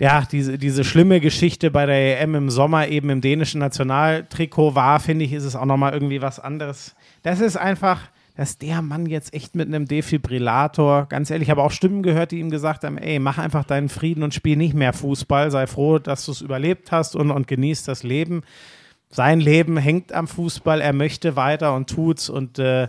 [0.00, 4.98] ja, diese, diese schlimme Geschichte bei der EM im Sommer eben im dänischen Nationaltrikot war,
[4.98, 6.96] finde ich, ist es auch nochmal irgendwie was anderes.
[7.22, 8.00] Das ist einfach,
[8.36, 12.32] dass der Mann jetzt echt mit einem Defibrillator, ganz ehrlich, ich habe auch Stimmen gehört,
[12.32, 15.66] die ihm gesagt haben, ey, mach einfach deinen Frieden und spiel nicht mehr Fußball, sei
[15.66, 18.42] froh, dass du es überlebt hast und, und genieß das Leben.
[19.10, 22.88] Sein Leben hängt am Fußball, er möchte weiter und tut's und äh,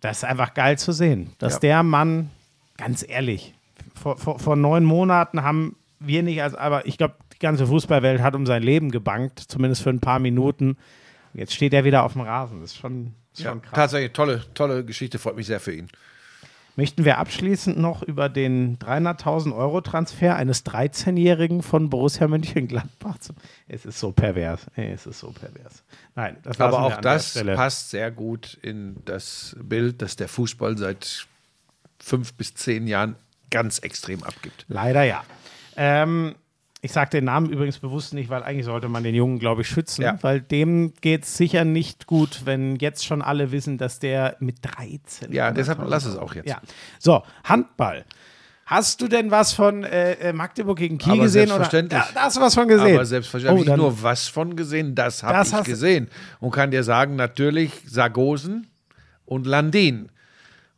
[0.00, 1.60] das ist einfach geil zu sehen, dass Ja.
[1.60, 2.30] der Mann,
[2.76, 3.54] ganz ehrlich,
[3.94, 8.20] vor, vor, vor neun Monaten haben wir nicht, als, aber ich glaube, die ganze Fußballwelt
[8.20, 10.76] hat um sein Leben gebankt, zumindest für ein paar Minuten.
[11.32, 12.60] Jetzt steht er wieder auf dem Rasen.
[12.60, 13.72] Das ist schon, Ja, krass.
[13.72, 15.18] tatsächlich tolle, tolle Geschichte.
[15.18, 15.88] Freut mich sehr für ihn.
[16.78, 23.32] Möchten wir abschließend noch über den 300.000 Euro Transfer eines 13-Jährigen von Borussia Mönchengladbach zu.
[23.66, 24.66] Es ist so pervers.
[24.76, 25.82] Es ist so pervers.
[26.14, 31.26] Nein, das Aber auch das passt sehr gut in das Bild, das der Fußball seit
[31.98, 33.16] fünf bis zehn Jahren
[33.50, 34.66] ganz extrem abgibt.
[34.68, 35.24] Leider ja.
[35.76, 36.34] Ähm,
[36.86, 39.68] ich sage den Namen übrigens bewusst nicht, weil eigentlich sollte man den Jungen, glaube ich,
[39.68, 40.16] schützen, Ja.
[40.22, 44.56] weil dem geht es sicher nicht gut, wenn jetzt schon alle wissen, dass der mit
[44.62, 45.32] 13.
[45.32, 46.48] Ja, deshalb 100.000 lass es auch jetzt.
[46.48, 46.60] Ja.
[46.98, 48.04] So, Handball.
[48.64, 51.46] Hast du denn was von äh, äh, Magdeburg gegen Kiel Aber gesehen?
[51.48, 52.00] selbstverständlich.
[52.00, 52.08] Oder?
[52.08, 52.94] Ja, da hast du was von gesehen.
[52.96, 56.08] Aber selbstverständlich Oh, nicht nur was von gesehen, das habe ich gesehen.
[56.40, 58.66] Und kann dir sagen, natürlich Sargosen
[59.24, 60.08] und Landin.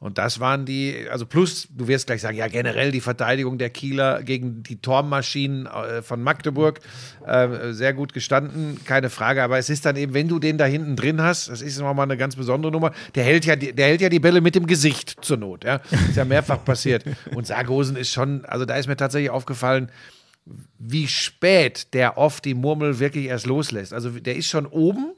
[0.00, 3.70] Und das waren die, also plus, du wirst gleich sagen, ja, generell die Verteidigung der
[3.70, 6.80] Kieler gegen die Tormaschinen äh, von Magdeburg,
[7.26, 9.42] äh, sehr gut gestanden, keine Frage.
[9.42, 12.04] Aber es ist dann eben, wenn du den da hinten drin hast, das ist nochmal
[12.04, 14.66] eine ganz besondere Nummer, der hält ja die, der hält ja die Bälle mit dem
[14.66, 15.64] Gesicht zur Not.
[15.64, 15.80] Ja?
[15.90, 17.04] Ist ja mehrfach passiert.
[17.34, 19.90] Und Sargosen ist schon, also da ist mir tatsächlich aufgefallen,
[20.78, 23.92] wie spät der oft die Murmel wirklich erst loslässt.
[23.92, 25.12] Also der ist schon oben,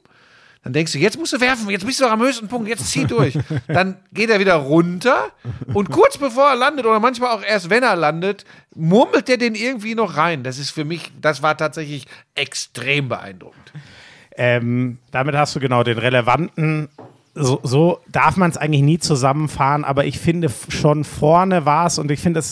[0.63, 3.05] dann denkst du, jetzt musst du werfen, jetzt bist du am höchsten Punkt, jetzt zieh
[3.05, 3.37] durch.
[3.67, 5.31] Dann geht er wieder runter
[5.73, 8.45] und kurz bevor er landet oder manchmal auch erst wenn er landet,
[8.75, 10.43] murmelt der den irgendwie noch rein.
[10.43, 12.05] Das ist für mich, das war tatsächlich
[12.35, 13.73] extrem beeindruckend.
[14.37, 16.89] Ähm, damit hast du genau den relevanten.
[17.33, 21.97] So, so darf man es eigentlich nie zusammenfahren, aber ich finde schon vorne war es
[21.97, 22.43] und ich finde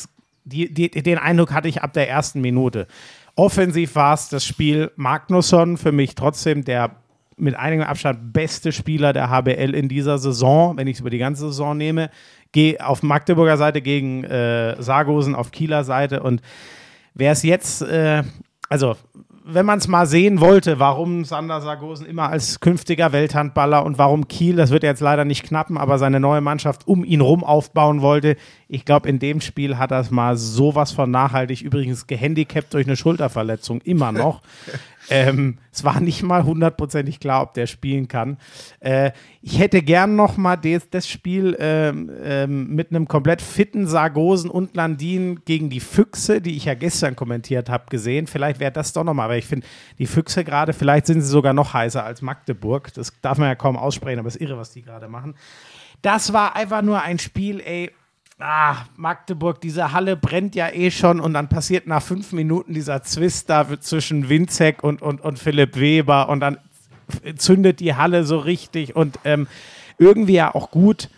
[0.45, 2.88] den Eindruck hatte ich ab der ersten Minute.
[3.36, 6.95] Offensiv war es das Spiel Magnusson, für mich trotzdem der
[7.40, 11.18] mit einigem Abstand beste Spieler der HBL in dieser Saison, wenn ich es über die
[11.18, 12.10] ganze Saison nehme.
[12.52, 16.42] Geh auf Magdeburger Seite gegen äh, Sargosen auf Kieler Seite und
[17.14, 18.24] wer es jetzt, äh,
[18.70, 18.96] also
[19.52, 24.28] wenn man es mal sehen wollte, warum Sander Sargosen immer als künftiger Welthandballer und warum
[24.28, 28.02] Kiel, das wird jetzt leider nicht knappen, aber seine neue Mannschaft um ihn rum aufbauen
[28.02, 28.36] wollte,
[28.68, 32.86] ich glaube, in dem Spiel hat er es mal sowas von nachhaltig, übrigens gehandicapt durch
[32.86, 34.42] eine Schulterverletzung, immer noch.
[35.10, 38.38] ähm, es war nicht mal hundertprozentig klar, ob der spielen kann.
[38.80, 43.88] Äh, ich hätte gern noch mal des, das Spiel ähm, ähm, mit einem komplett fitten
[43.88, 48.28] Sargosen und Landin gegen die Füchse, die ich ja gestern kommentiert habe, gesehen.
[48.28, 49.66] Vielleicht wäre das doch noch mal, aber ich finde,
[49.97, 52.93] die Füchse gerade, vielleicht sind sie sogar noch heißer als Magdeburg.
[52.93, 55.36] Das darf man ja kaum aussprechen, aber es ist irre, was die gerade machen.
[56.01, 57.91] Das war einfach nur ein Spiel, ey.
[58.42, 63.04] Ah, Magdeburg, diese Halle brennt ja eh schon und dann passiert nach fünf Minuten dieser
[63.04, 66.58] Zwist da zwischen Winzek und, und, und Philipp Weber und dann
[67.36, 69.48] zündet die Halle so richtig und ähm,
[69.98, 71.10] irgendwie ja auch gut.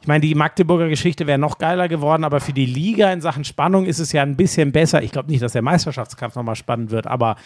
[0.00, 3.44] Ich meine, die Magdeburger Geschichte wäre noch geiler geworden, aber für die Liga in Sachen
[3.44, 5.02] Spannung ist es ja ein bisschen besser.
[5.02, 7.36] Ich glaube nicht, dass der Meisterschaftskampf nochmal spannend wird, aber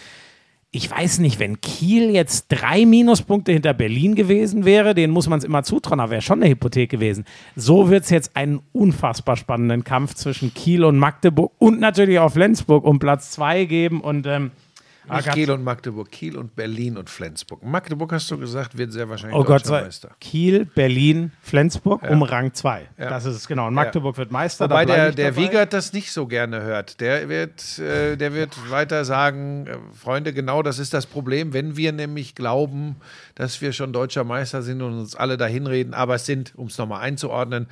[0.74, 5.38] ich weiß nicht, wenn Kiel jetzt drei Minuspunkte hinter Berlin gewesen wäre, denen muss man
[5.38, 7.24] es immer zutrauen, aber wäre schon eine Hypothek gewesen.
[7.54, 12.32] So wird es jetzt einen unfassbar spannenden Kampf zwischen Kiel und Magdeburg und natürlich auch
[12.32, 14.50] Flensburg um Platz zwei geben und ähm,
[15.08, 17.62] Ah, Kiel und Magdeburg, Kiel und Berlin und Flensburg.
[17.62, 20.10] Magdeburg hast du gesagt, wird sehr wahrscheinlich Oh Gott, Meister.
[20.20, 22.88] Kiel, Berlin, Flensburg um Rang 2.
[22.98, 23.10] Ja.
[23.10, 23.66] Das ist es genau.
[23.66, 24.64] Und Magdeburg wird Meister.
[24.64, 25.36] Wobei der, der.
[25.36, 27.00] Wiegert das nicht so gerne hört.
[27.00, 31.76] Der wird, äh, der wird weiter sagen, äh, Freunde, genau das ist das Problem, wenn
[31.76, 32.96] wir nämlich glauben,
[33.34, 36.68] dass wir schon deutscher Meister sind und uns alle dahin reden, aber es sind, um
[36.68, 37.66] es nochmal einzuordnen,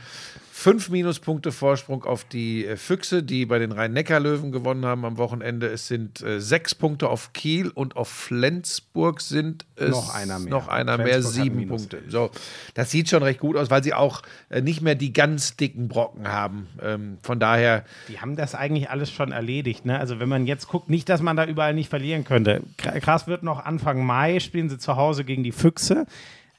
[0.62, 5.66] fünf Minuspunkte Vorsprung auf die äh, Füchse, die bei den Rhein-Neckar-Löwen gewonnen haben am Wochenende.
[5.66, 10.50] Es sind äh, sechs Punkte auf Kiel und auf Flensburg sind es Noch einer mehr.
[10.50, 11.98] Noch einer mehr, sieben Punkte.
[12.08, 12.30] So,
[12.74, 15.88] das sieht schon recht gut aus, weil sie auch äh, nicht mehr die ganz dicken
[15.88, 16.68] Brocken haben.
[16.80, 19.84] Ähm, von daher, Die haben das eigentlich alles schon erledigt.
[19.84, 19.98] Ne?
[19.98, 22.62] Also wenn man jetzt guckt, nicht, dass man da überall nicht verlieren könnte.
[22.78, 26.06] Kra- Krass wird noch Anfang Mai, spielen sie zu Hause gegen die Füchse.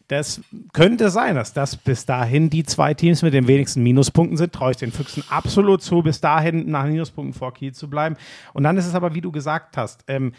[0.10, 0.41] Das
[0.74, 4.54] könnte sein, dass das bis dahin die zwei Teams mit den wenigsten Minuspunkten sind.
[4.54, 8.16] Traue ich den Füchsen absolut zu, bis dahin nach Minuspunkten vor Kiel zu bleiben.
[8.54, 10.34] Und dann ist es aber, wie du gesagt hast, ähm,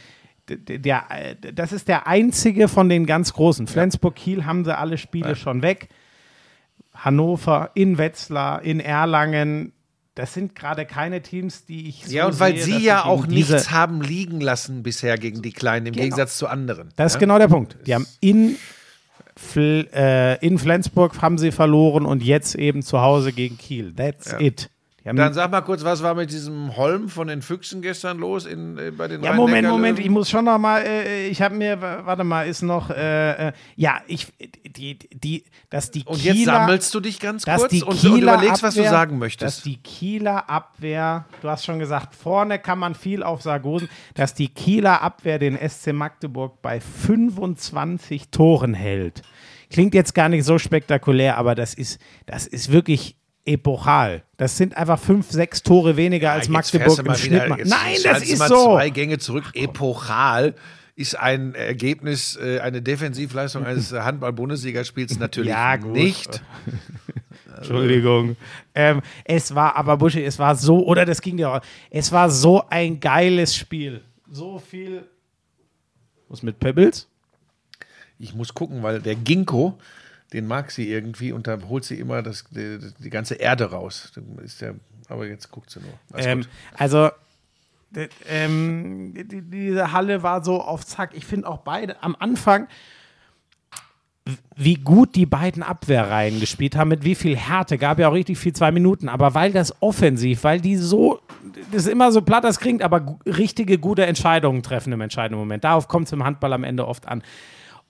[0.49, 3.67] d- d- der, äh, das ist der einzige von den ganz großen.
[3.67, 5.89] Flensburg, Kiel haben sie alle Spiele schon weg.
[6.95, 9.73] Hannover, in Wetzlar, in Erlangen.
[10.15, 13.27] Das sind gerade keine Teams, die ich so ja, und weil sehe, sie ja auch
[13.27, 16.05] nichts haben liegen lassen bisher gegen die Kleinen, im Genau.
[16.05, 16.91] Gegensatz zu anderen.
[16.95, 17.21] Das ist ja?
[17.21, 17.77] genau der Punkt.
[17.87, 18.55] Die haben in,
[19.37, 23.93] in Flensburg haben sie verloren und jetzt eben zu Hause gegen Kiel.
[23.95, 24.71] That's it.
[25.05, 28.79] Dann sag mal kurz, was war mit diesem Holm von den Füchsen gestern los in,
[28.79, 29.69] äh, bei den ja, Moment?
[29.69, 33.49] Moment, ich muss schon noch mal, äh, ich habe mir, warte mal, ist noch, äh,
[33.49, 34.29] äh, ja, ich,
[34.67, 38.03] die, die, dass die Und Kieler, jetzt sammelst du dich ganz dass kurz die und,
[38.03, 39.65] und überlegst, was du Abwehr- sagen Dass möchtest.
[39.67, 44.49] die Kieler Abwehr, du hast schon gesagt, vorne kann man viel auf Sargosen, dass die
[44.49, 49.21] Kieler Abwehr den SC Magdeburg bei 25 Toren hält.
[49.71, 54.23] Klingt jetzt gar nicht so spektakulär, aber das ist, das ist wirklich epochal.
[54.37, 57.97] Das sind einfach fünf, sechs Tore weniger als Jetzt Magdeburg im Schnitt wieder- jetzt Nein,
[58.03, 58.65] das ist mal so.
[58.77, 59.45] Zwei Gänge zurück.
[59.55, 60.55] Epochal
[60.97, 66.41] ist ein Ergebnis, äh, eine Defensivleistung eines äh, Handball-Bundesligaspiels natürlich Ja, nicht.
[67.57, 68.37] Entschuldigung.
[68.75, 72.31] Ähm, es war aber, Buschi, es war so, oder das ging dir auch, es war
[72.31, 74.01] so ein geiles Spiel.
[74.31, 75.05] So viel.
[76.29, 77.09] Was mit Pebbles?
[78.19, 79.79] Ich muss gucken, weil der Ginkgo,
[80.35, 84.13] den mag sie irgendwie und da holt sie immer das, die, die ganze Erde raus.
[84.43, 84.75] Ist der,
[85.09, 85.93] aber jetzt guckt sie nur.
[86.21, 86.45] Ähm,
[86.77, 87.11] also,
[88.29, 91.13] ähm, die, diese Halle war so auf Zack.
[91.15, 92.67] Ich finde auch beide am Anfang,
[94.57, 97.79] wie gut die beiden Abwehrreihen gespielt haben, mit wie viel Härte.
[97.79, 99.09] Gab ja auch richtig viel zwei Minuten.
[99.09, 101.21] Aber weil das offensiv, weil die so,
[101.71, 105.63] das ist immer so platt, das klingt, aber richtige, gute Entscheidungen treffen im entscheidenden Moment.
[105.63, 107.23] Darauf kommt es im Handball am Ende oft an.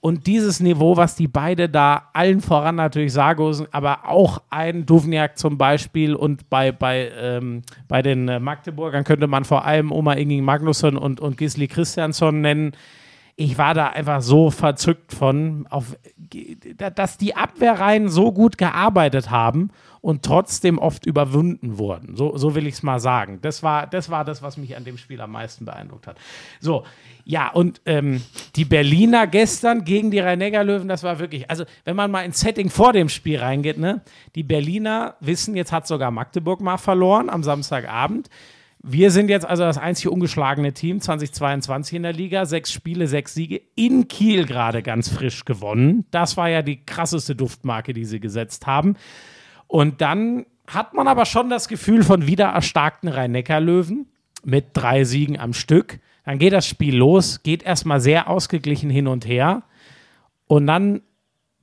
[0.01, 5.37] Und dieses Niveau, was die beide da, allen voran natürlich Sargosen, aber auch ein Duvniak
[5.37, 10.13] zum Beispiel und bei, bei, ähm, bei den äh, Magdeburgern könnte man vor allem Oma
[10.13, 12.73] Inging Magnusson und, und Gisli Christiansson nennen.
[13.35, 15.97] Ich war da einfach so verzückt von, auf,
[16.95, 19.71] dass die Abwehrreihen so gut gearbeitet haben
[20.05, 22.15] und trotzdem oft überwunden wurden.
[22.15, 23.39] So, so will ich es mal sagen.
[23.41, 26.17] Das war, das war das, was mich an dem Spiel am meisten beeindruckt hat.
[26.59, 26.83] So,
[27.23, 28.21] ja, und ähm,
[28.55, 32.69] die Berliner gestern gegen die Rhein-Neckar-Löwen, das war wirklich, also wenn man mal ins Setting
[32.69, 34.03] vor dem Spiel reingeht, ne,
[34.35, 38.29] die Berliner wissen, jetzt hat sogar Magdeburg mal verloren am Samstagabend.
[38.83, 42.45] Wir sind jetzt also das einzige ungeschlagene Team 2022 in der Liga.
[42.45, 43.59] Sechs Spiele, sechs Siege.
[43.73, 46.05] In Kiel gerade ganz frisch gewonnen.
[46.11, 48.95] Das war ja die krasseste Duftmarke, die sie gesetzt haben.
[49.67, 54.07] Und dann hat man aber schon das Gefühl von wieder erstarkten Rhein-Neckar-Löwen
[54.43, 55.99] mit drei Siegen am Stück.
[56.23, 59.63] Dann geht das Spiel los, geht erstmal sehr ausgeglichen hin und her.
[60.47, 61.01] Und dann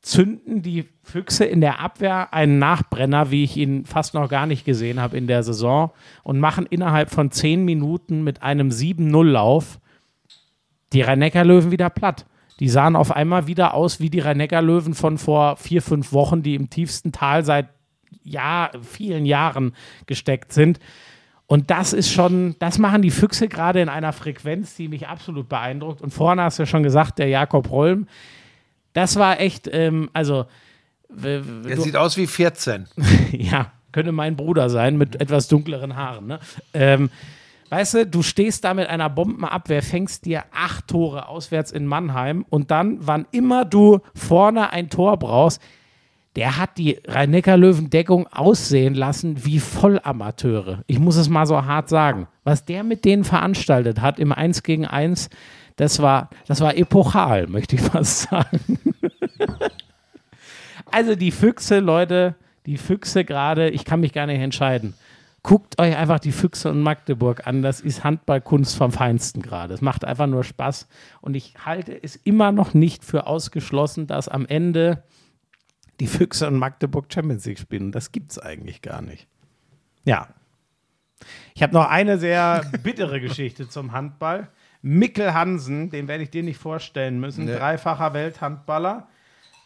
[0.00, 4.64] zünden die Füchse in der Abwehr einen Nachbrenner, wie ich ihn fast noch gar nicht
[4.64, 5.90] gesehen habe in der Saison,
[6.24, 9.78] und machen innerhalb von zehn Minuten mit einem 7-0-Lauf
[10.92, 12.26] die Rhein-Neckar-Löwen wieder platt.
[12.60, 16.54] Die sahen auf einmal wieder aus wie die Rhein-Neckar-Löwen von vor vier, fünf Wochen, die
[16.54, 17.68] im tiefsten Tal seit
[18.24, 19.74] Jahr, vielen Jahren
[20.06, 20.78] gesteckt sind.
[21.46, 25.48] Und das ist schon, das machen die Füchse gerade in einer Frequenz, die mich absolut
[25.48, 26.00] beeindruckt.
[26.00, 28.06] Und vorne hast du ja schon gesagt, der Jakob Rolm,
[28.94, 30.46] das war echt, ähm, also,
[31.10, 32.86] Der du- sieht aus wie 14.
[33.32, 36.26] ja, könnte mein Bruder sein mit etwas dunkleren Haaren.
[36.26, 36.38] Ne?
[36.72, 37.10] Ähm,
[37.68, 42.46] weißt du, du stehst da mit einer Bombenabwehr, fängst dir acht Tore auswärts in Mannheim
[42.48, 45.60] und dann, wann immer du vorne ein Tor brauchst,
[46.36, 50.82] der hat die Rhein-Neckar-Löwen-Deckung aussehen lassen wie Vollamateure.
[50.86, 52.26] Ich muss es mal so hart sagen.
[52.44, 55.28] Was der mit denen veranstaltet hat im 1 gegen 1,
[55.76, 58.78] das war, das war epochal, möchte ich fast sagen.
[60.90, 64.94] also die Füchse, Leute, die Füchse gerade, ich kann mich gar nicht entscheiden.
[65.42, 67.60] guckt euch einfach die Füchse und Magdeburg an.
[67.60, 69.74] Das ist Handballkunst vom Feinsten gerade.
[69.74, 70.88] Es macht einfach nur Spaß.
[71.20, 75.02] Und ich halte es immer noch nicht für ausgeschlossen, dass am Ende
[76.00, 77.92] die Füchse und Magdeburg Champions League spielen.
[77.92, 79.26] Das gibt es eigentlich gar nicht.
[80.04, 80.28] Ja.
[81.54, 84.48] Ich habe noch eine sehr bittere Geschichte zum Handball.
[84.80, 87.54] Mikkel Hansen, den werde ich dir nicht vorstellen müssen, Nee.
[87.56, 89.06] dreifacher Welthandballer.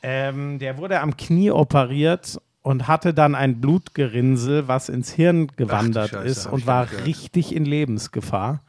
[0.03, 6.11] Ähm, der wurde am Knie operiert und hatte dann ein Blutgerinnsel, was ins Hirn gewandert
[6.11, 7.07] Scheiße, ist und war gehört.
[7.07, 8.61] richtig in Lebensgefahr.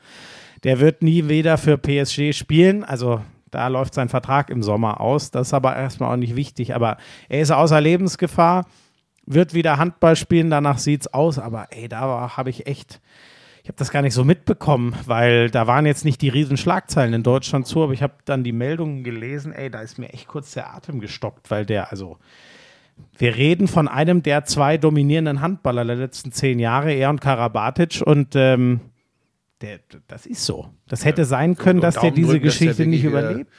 [0.64, 2.84] Der wird nie wieder für PSG spielen.
[2.86, 5.32] Also da läuft sein Vertrag im Sommer aus.
[5.32, 6.76] Das ist aber erstmal auch nicht wichtig.
[6.76, 6.98] Aber
[7.30, 8.66] er ist außer Lebensgefahr,
[9.26, 10.50] wird wieder Handball spielen.
[10.50, 11.40] Danach sieht es aus.
[11.40, 13.02] Aber ey, da habe ich echt.
[13.64, 17.14] Ich habe das gar nicht so mitbekommen, weil da waren jetzt nicht die riesen Schlagzeilen
[17.14, 20.30] in Deutschland zu, aber ich habe dann die Meldungen gelesen, ey, da ist mir echt
[20.30, 22.18] kurz der Atem gestockt, weil der, also,
[23.18, 28.02] wir reden von einem der zwei dominierenden Handballer der letzten zehn Jahre, er und Karabatic,
[28.06, 28.80] und ähm,
[29.62, 30.70] der, das ist so.
[30.88, 33.52] Das hätte sein können, dass der diese drücken, dass der Geschichte nicht überlebt.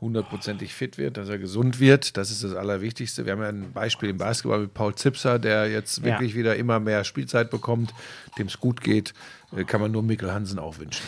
[0.00, 2.16] hundertprozentig fit wird, dass er gesund wird.
[2.16, 3.24] Das ist das Allerwichtigste.
[3.24, 6.04] Wir haben ja ein Beispiel im Basketball mit Paul Zipser, der jetzt Ja.
[6.04, 7.92] wirklich wieder immer mehr Spielzeit bekommt,
[8.38, 9.12] dem es gut geht.
[9.56, 11.02] Äh, Kann man nur Mikkel Hansen auch wünschen.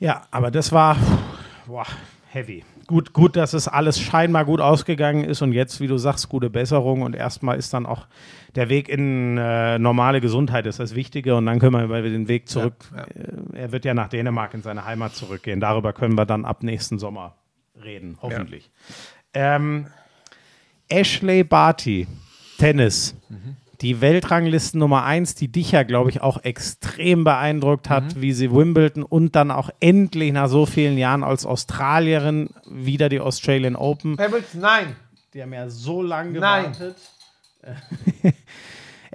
[0.00, 0.96] Ja, aber das war
[1.66, 1.86] boah,
[2.30, 2.64] heavy.
[2.86, 6.50] Gut, gut, dass es alles scheinbar gut ausgegangen ist und jetzt, wie du sagst, gute
[6.50, 8.06] Besserung und erstmal ist dann auch
[8.54, 12.28] der Weg in äh, normale Gesundheit ist das Wichtige und dann können wir über den
[12.28, 12.74] Weg zurück.
[12.94, 15.60] Ja, Äh, er wird ja nach Dänemark in seine Heimat zurückgehen.
[15.60, 17.34] Darüber können wir dann ab nächsten Sommer
[17.82, 18.70] reden, hoffentlich.
[19.32, 19.86] Ähm,
[20.88, 22.06] Ashley Barty,
[22.58, 23.16] Tennis.
[23.80, 28.52] Die Weltranglisten Nummer 1, die dich ja, glaube ich, auch extrem beeindruckt hat, wie sie
[28.52, 34.16] Wimbledon und dann auch endlich nach so vielen Jahren als Australierin wieder die Australian Open.
[34.16, 34.94] Pebbles, nein.
[35.34, 36.72] Die haben ja so lange Nein.
[37.64, 38.34] Gewartet.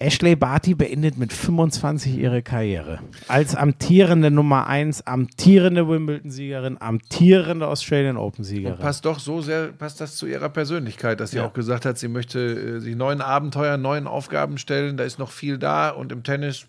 [0.01, 2.99] Ashley Barty beendet mit 25 ihre Karriere.
[3.27, 8.77] Als amtierende Nummer 1, amtierende Wimbledon-Siegerin, amtierende Australian Open-Siegerin.
[8.79, 11.47] Passt doch so sehr, passt das zu ihrer Persönlichkeit, dass sie Ja.
[11.47, 14.95] auch gesagt hat, sie möchte äh, sich neuen Abenteuern, neuen Aufgaben stellen.
[14.95, 16.67] Da ist noch viel da und im Tennis,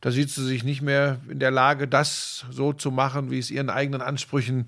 [0.00, 3.50] da sieht sie sich nicht mehr in der Lage, das so zu machen, wie es
[3.50, 4.66] ihren eigenen Ansprüchen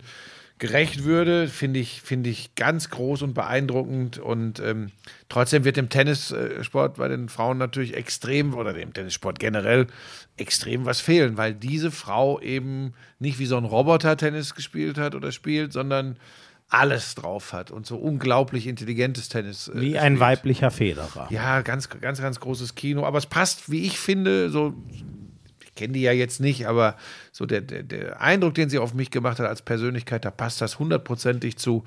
[0.61, 4.18] gerecht würde, finde ich, finde ich ganz groß und beeindruckend.
[4.18, 4.92] Und ähm,
[5.28, 9.88] trotzdem wird dem Tennissport bei den Frauen natürlich extrem, oder dem Tennissport generell,
[10.36, 15.14] extrem was fehlen, weil diese Frau eben nicht wie so ein Roboter Tennis gespielt hat
[15.14, 16.16] oder spielt, sondern
[16.68, 19.68] alles drauf hat und so unglaublich intelligentes Tennis.
[19.68, 20.20] äh, Wie ein spielt.
[20.20, 21.26] weiblicher Federer.
[21.30, 23.04] Ja, ganz, ganz, ganz großes Kino.
[23.04, 24.74] Aber es passt, wie ich finde, so.
[25.81, 26.95] Ich kenne die ja jetzt nicht, aber
[27.33, 30.61] so der, der, der Eindruck, den sie auf mich gemacht hat als Persönlichkeit, da passt
[30.61, 31.85] das hundertprozentig zu.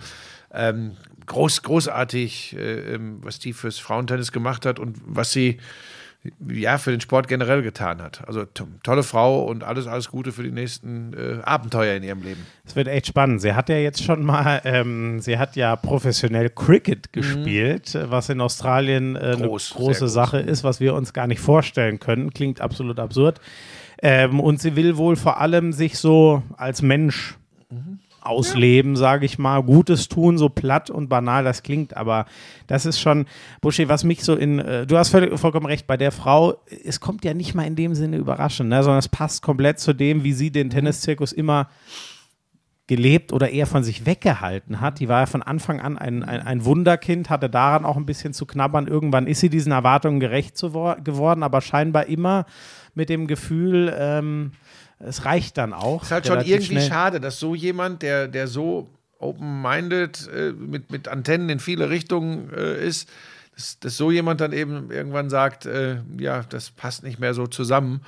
[0.51, 5.59] Ähm, groß, großartig, äh, ähm, was die fürs Frauentennis gemacht hat und was sie
[6.47, 8.25] ja für den Sport generell getan hat.
[8.27, 12.23] Also to tolle Frau und alles, alles Gute für die nächsten äh, Abenteuer in ihrem
[12.23, 12.45] Leben.
[12.65, 13.41] Es wird echt spannend.
[13.41, 18.29] Sie hat ja jetzt schon mal, ähm, sie hat ja professionell Cricket gespielt, äh, was
[18.29, 20.13] in Australien äh, eine Groß, sehr große groß.
[20.13, 22.33] Sache ist, was wir uns gar nicht vorstellen können.
[22.33, 23.41] Klingt absolut absurd.
[24.05, 27.37] Ähm, und sie will wohl vor allem sich so als Mensch
[28.23, 32.25] ausleben, sage ich mal, Gutes tun, so platt und banal das klingt, aber
[32.67, 33.25] das ist schon,
[33.61, 36.99] Buschi, was mich so in, äh, du hast völlig, vollkommen recht, bei der Frau, es
[36.99, 40.23] kommt ja nicht mal in dem Sinne überraschend, ne, sondern es passt komplett zu dem,
[40.23, 41.69] wie sie den Tenniszirkus immer
[42.87, 44.99] gelebt oder eher von sich weggehalten hat.
[44.99, 48.33] Die war ja von Anfang an ein, ein, ein Wunderkind, hatte daran auch ein bisschen
[48.33, 48.87] zu knabbern.
[48.87, 52.45] Irgendwann ist sie diesen Erwartungen gerecht geworden, aber scheinbar immer
[52.95, 54.51] mit dem Gefühl, ähm,
[54.99, 56.03] es reicht dann auch.
[56.03, 56.87] Ist halt schon irgendwie schnell.
[56.87, 58.89] schade, dass so jemand, der, der so
[59.19, 63.09] open-minded, äh, mit, mit Antennen in viele Richtungen äh, ist,
[63.55, 67.47] dass, dass so jemand dann eben irgendwann sagt, äh, ja, das passt nicht mehr so
[67.47, 68.01] zusammen.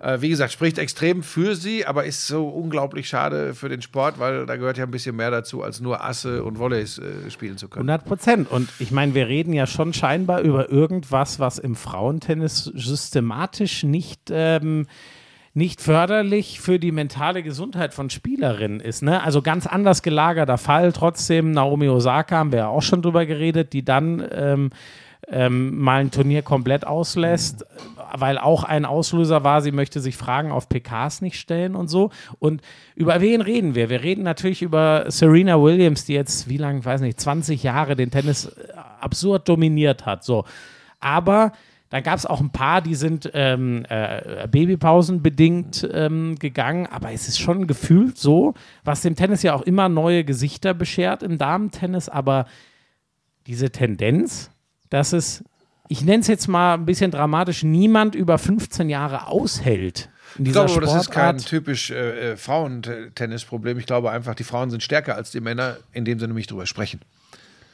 [0.00, 4.18] Äh, wie gesagt, spricht extrem für sie, aber ist so unglaublich schade für den Sport,
[4.18, 7.58] weil da gehört ja ein bisschen mehr dazu, als nur Asse und Volleys äh, spielen
[7.58, 7.88] zu können.
[7.88, 8.50] 100 Prozent.
[8.50, 14.30] Und ich meine, wir reden ja schon scheinbar über irgendwas, was im Frauentennis systematisch nicht,
[14.30, 14.86] ähm,
[15.52, 19.02] nicht förderlich für die mentale Gesundheit von Spielerinnen ist.
[19.02, 19.22] Ne?
[19.22, 20.92] Also ganz anders gelagerter Fall.
[20.92, 24.70] Trotzdem, Naomi Osaka haben wir ja auch schon drüber geredet, die dann ähm,
[25.28, 27.66] ähm, mal ein Turnier komplett auslässt,
[28.16, 32.10] weil auch ein Auslöser war, sie möchte sich Fragen auf PKs nicht stellen und so.
[32.38, 32.62] Und
[32.94, 33.90] über wen reden wir?
[33.90, 38.10] Wir reden natürlich über Serena Williams, die jetzt, wie lange, weiß nicht, 20 Jahre den
[38.10, 40.24] Tennis äh, absurd dominiert hat.
[40.24, 40.44] So.
[41.00, 41.52] Aber
[41.90, 47.12] dann gab es auch ein paar, die sind ähm, äh, Babypausen bedingt ähm, gegangen, aber
[47.12, 48.54] es ist schon gefühlt so,
[48.84, 52.46] was dem Tennis ja auch immer neue Gesichter beschert im Damentennis, aber
[53.48, 54.52] diese Tendenz,
[54.88, 55.44] dass es
[55.90, 60.08] ich nenne es jetzt mal ein bisschen dramatisch, niemand über 15 Jahre aushält.
[60.38, 61.46] In Ich glaube, das ist kein Sportart.
[61.46, 63.76] typisch äh, äh, Frauentennisproblem.
[63.76, 67.00] Ich glaube einfach, die Frauen sind stärker als die Männer, indem sie nämlich drüber sprechen.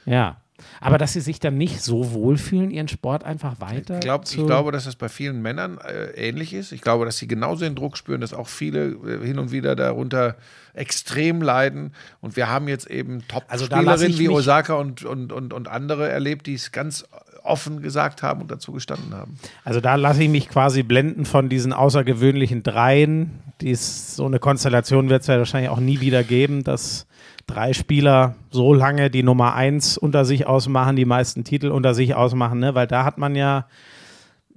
[0.06, 0.38] Ja.
[0.80, 3.96] Aber dass sie sich dann nicht so wohlfühlen, ihren Sport einfach weiter.
[3.96, 6.72] Ich, glaub, ich glaube, dass das bei vielen Männern äh, ähnlich ist.
[6.72, 9.76] Ich glaube, dass sie genauso den Druck spüren, dass auch viele äh, hin und wieder
[9.76, 10.36] darunter
[10.72, 11.92] extrem leiden.
[12.22, 16.08] Und wir haben jetzt eben Also Top-Spielerinnen ich wie Osaka und, und, und, und andere
[16.08, 17.04] erlebt, die es ganz
[17.46, 19.38] offen gesagt haben und dazu gestanden haben.
[19.64, 23.42] Also da lasse ich mich quasi blenden von diesen außergewöhnlichen Dreien.
[23.60, 27.06] Dies, so eine Konstellation wird es ja wahrscheinlich auch nie wieder geben, dass
[27.46, 32.14] drei Spieler so lange die Nummer eins unter sich ausmachen, die meisten Titel unter sich
[32.14, 32.74] ausmachen, ne?
[32.74, 33.66] weil da hat man ja,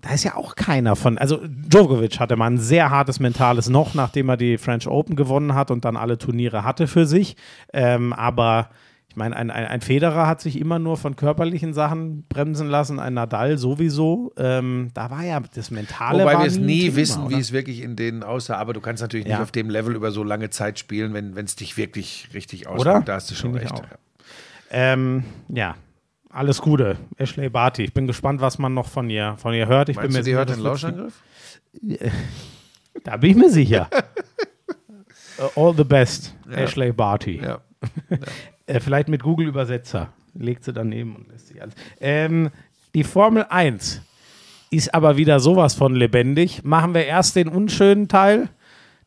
[0.02, 3.94] da ist ja auch keiner von, also Djokovic hatte mal ein sehr hartes mentales Noch,
[3.94, 7.36] nachdem er die French Open gewonnen hat und dann alle Turniere hatte für sich,
[7.74, 8.70] ähm, aber
[9.10, 13.00] ich meine, ein, ein, ein Federer hat sich immer nur von körperlichen Sachen bremsen lassen,
[13.00, 14.32] ein Nadal sowieso.
[14.38, 16.22] Ähm, da war ja das Mentale.
[16.24, 17.36] Wobei wir es nie Thema, wissen, oder?
[17.36, 18.58] wie es wirklich in denen aussah.
[18.58, 19.34] Aber du kannst natürlich Ja.
[19.38, 22.92] nicht auf dem Level über so lange Zeit spielen, wenn es dich wirklich richtig Oder?
[22.92, 23.08] ausmacht.
[23.08, 23.72] Da hast du schon recht.
[23.74, 23.84] auch.
[24.70, 25.76] Ähm, ja,
[26.30, 26.98] alles Gute.
[27.18, 27.84] Ashley Barty.
[27.86, 29.90] Ich bin gespannt, was man noch von ihr, von ihr hört.
[29.90, 31.14] Ich Meinst bin mir du, sicher, hört den Lauschangriff?
[33.04, 33.90] Da bin ich mir sicher.
[35.40, 37.40] Uh, All the best, Ashley Barty.
[37.42, 37.60] Ja.
[38.70, 40.14] Äh, vielleicht mit Google-Übersetzer.
[40.36, 41.74] Legt sie daneben und lässt sich alles.
[42.00, 42.52] Ähm,
[42.94, 44.02] die Formel 1
[44.70, 46.64] ist aber wieder sowas von lebendig.
[46.64, 48.50] Machen wir erst den unschönen Teil,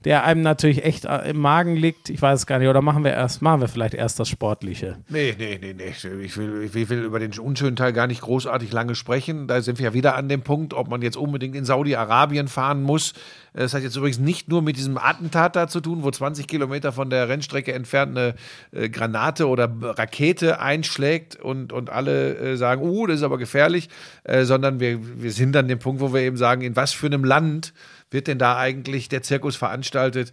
[0.04, 2.08] der einem natürlich echt äh, im Magen liegt.
[2.10, 2.68] Ich weiß es gar nicht.
[2.68, 4.98] Oder machen wir erst, machen wir vielleicht erst das Sportliche.
[5.08, 5.92] Nee, nee, nee, nee.
[6.22, 9.46] Ich will, ich will über den unschönen Teil gar nicht großartig lange sprechen.
[9.46, 12.82] Da sind wir ja wieder an dem Punkt, ob man jetzt unbedingt in Saudi-Arabien fahren
[12.82, 13.14] muss.
[13.54, 16.90] Das hat jetzt übrigens nicht nur mit diesem Attentat da zu tun, wo 20 Kilometer
[16.90, 18.34] von der Rennstrecke entfernt eine
[18.72, 23.90] äh, Granate oder Rakete einschlägt und, und alle äh, sagen, uh, das ist aber gefährlich,
[24.24, 27.06] äh, sondern wir, wir sind an dem Punkt, wo wir eben sagen, in was für
[27.06, 27.74] einem Land
[28.12, 30.32] wird denn da eigentlich der Zirkus veranstaltet?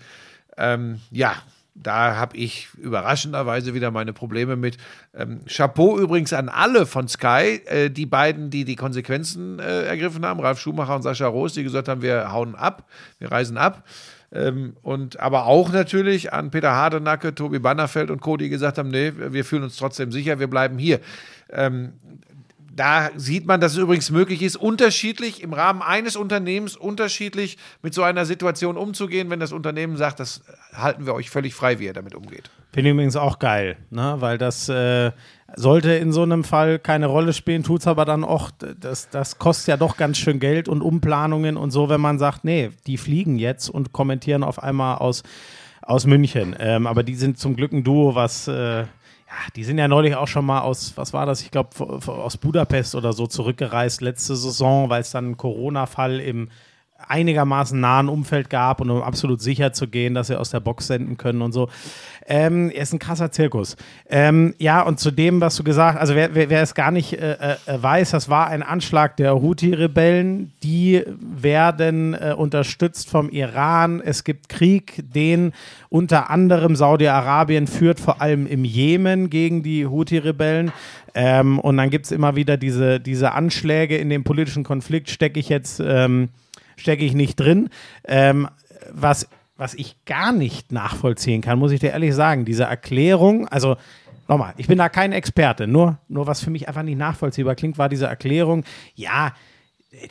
[0.58, 1.36] Ähm, ja,
[1.82, 4.78] da habe ich überraschenderweise wieder meine Probleme mit.
[5.14, 10.26] Ähm, Chapeau übrigens an alle von Sky, äh, die beiden, die die Konsequenzen äh, ergriffen
[10.26, 13.84] haben, Ralf Schumacher und Sascha Roos, die gesagt haben, wir hauen ab, wir reisen ab.
[14.32, 18.90] Ähm, und aber auch natürlich an Peter Hardenacke, Tobi Bannerfeld und Co., die gesagt haben,
[18.90, 21.00] nee, wir fühlen uns trotzdem sicher, wir bleiben hier.
[21.52, 21.94] Ähm,
[22.80, 27.94] da sieht man, dass es übrigens möglich ist, unterschiedlich im Rahmen eines Unternehmens unterschiedlich mit
[27.94, 31.86] so einer Situation umzugehen, wenn das Unternehmen sagt, das halten wir euch völlig frei, wie
[31.86, 32.50] ihr damit umgeht.
[32.72, 34.16] Finde ich übrigens auch geil, ne?
[34.20, 35.12] weil das äh,
[35.58, 38.50] sollte in so einem Fall keine Rolle spielen, tut es aber dann auch,
[38.80, 42.46] das, das kostet ja doch ganz schön Geld und Umplanungen und so, wenn man sagt,
[42.46, 45.24] nee, die fliegen jetzt und kommentieren auf einmal aus,
[45.82, 46.56] aus München.
[46.58, 48.86] Ähm, aber die sind zum Glück ein Duo, was, äh,
[49.30, 52.38] ja, die sind ja neulich auch schon mal aus, was war das, ich glaube, aus
[52.38, 56.50] Budapest oder so zurückgereist letzte Saison, weil es dann einen Corona-Fall im
[57.08, 60.88] einigermaßen nahen Umfeld gab und um absolut sicher zu gehen, dass sie aus der Box
[60.88, 61.70] senden können und so.
[62.32, 63.76] Ähm, er ist ein krasser Zirkus.
[64.08, 66.91] Ähm, ja, und zu dem, was du gesagt hast, also wer, wer, wer es gar
[66.91, 70.52] nicht äh, äh, weiß, das war ein Anschlag der Houthi-Rebellen.
[70.62, 74.00] Die werden äh, unterstützt vom Iran.
[74.00, 75.54] Es gibt Krieg, den
[75.89, 80.72] unter anderem Saudi-Arabien führt, vor allem im Jemen gegen die Houthi-Rebellen.
[81.16, 85.39] Ähm, und dann gibt es immer wieder diese, diese Anschläge in dem politischen Konflikt, stecke
[85.39, 85.82] ich jetzt.
[85.84, 86.30] Ähm,
[86.80, 87.70] stecke ich nicht drin.
[88.06, 88.48] Ähm,
[88.92, 89.28] was,
[89.58, 93.78] was ich gar nicht nachvollziehen kann, muss ich dir ehrlich sagen, diese Erklärung, also
[94.28, 97.78] nochmal, ich bin da kein Experte, nur, nur was für mich einfach nicht nachvollziehbar klingt,
[97.78, 98.64] war diese Erklärung,
[98.96, 99.34] ja,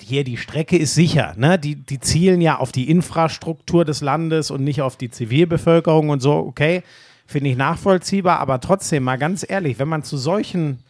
[0.00, 1.56] hier die Strecke ist sicher, ne?
[1.58, 6.20] Die, die zielen ja auf die Infrastruktur des Landes und nicht auf die Zivilbevölkerung und
[6.20, 6.82] so, okay,
[7.26, 10.82] finde ich nachvollziehbar, aber trotzdem mal ganz ehrlich, wenn man zu solchen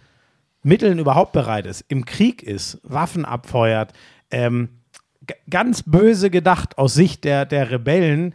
[0.63, 3.93] Mitteln überhaupt bereit ist, im Krieg ist, Waffen abfeuert,
[4.31, 4.69] ähm,
[5.51, 8.35] ganz böse gedacht aus Sicht der, der Rebellen,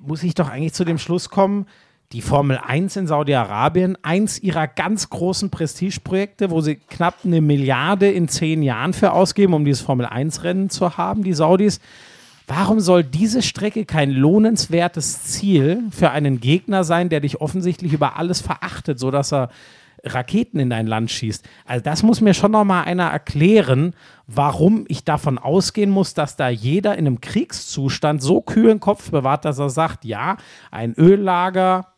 [0.00, 1.66] muss ich doch eigentlich zu dem Schluss kommen,
[2.12, 8.10] die Formel 1 in Saudi-Arabien, eins ihrer ganz großen Prestigeprojekte, wo sie knapp eine Milliarde
[8.10, 11.80] in zehn Jahren für ausgeben, um dieses Formel 1-Rennen zu haben, die Saudis.
[12.46, 18.16] Warum soll diese Strecke kein lohnenswertes Ziel für einen Gegner sein, der dich offensichtlich über
[18.16, 19.50] alles verachtet, sodass er
[20.04, 21.44] Raketen in dein Land schießt.
[21.64, 23.94] Also das muss mir schon noch mal einer erklären,
[24.26, 29.44] warum ich davon ausgehen muss, dass da jeder in einem Kriegszustand so kühlen Kopf bewahrt,
[29.44, 30.36] dass er sagt, ja,
[30.70, 31.88] ein Öllager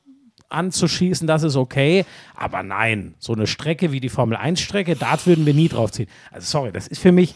[0.49, 2.05] anzuschießen, das ist okay,
[2.37, 5.91] aber nein, so eine Strecke wie die Formel 1 Strecke, da würden wir nie drauf
[5.91, 6.09] ziehen.
[6.31, 7.35] Also sorry, das ist für mich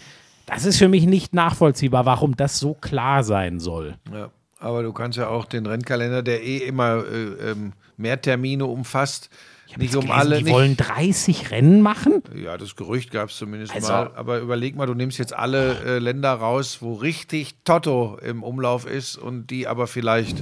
[0.50, 3.94] das ist für mich nicht nachvollziehbar, warum das so klar sein soll.
[4.12, 8.66] Ja, aber du kannst ja auch den Rennkalender, der eh immer äh, ähm, mehr Termine
[8.66, 9.30] umfasst,
[9.78, 10.38] nicht um Gelesen, alle.
[10.38, 12.22] die nicht, wollen 30 Rennen machen?
[12.34, 14.10] Ja, das Gerücht gab es zumindest Also- mal.
[14.14, 18.86] Aber überleg mal, du nimmst jetzt alle äh, Länder raus, wo richtig Toto im Umlauf
[18.86, 20.40] ist und die aber vielleicht,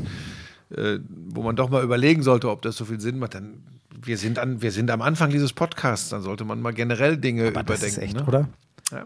[0.77, 0.99] äh,
[1.29, 3.35] wo man doch mal überlegen sollte, ob das so viel Sinn macht.
[3.35, 3.63] Dann
[4.01, 7.49] wir sind, an, wir sind am Anfang dieses Podcasts, dann sollte man mal generell Dinge
[7.49, 7.87] Aber das überdenken.
[7.87, 8.25] ist echt, ne?
[8.27, 8.49] oder?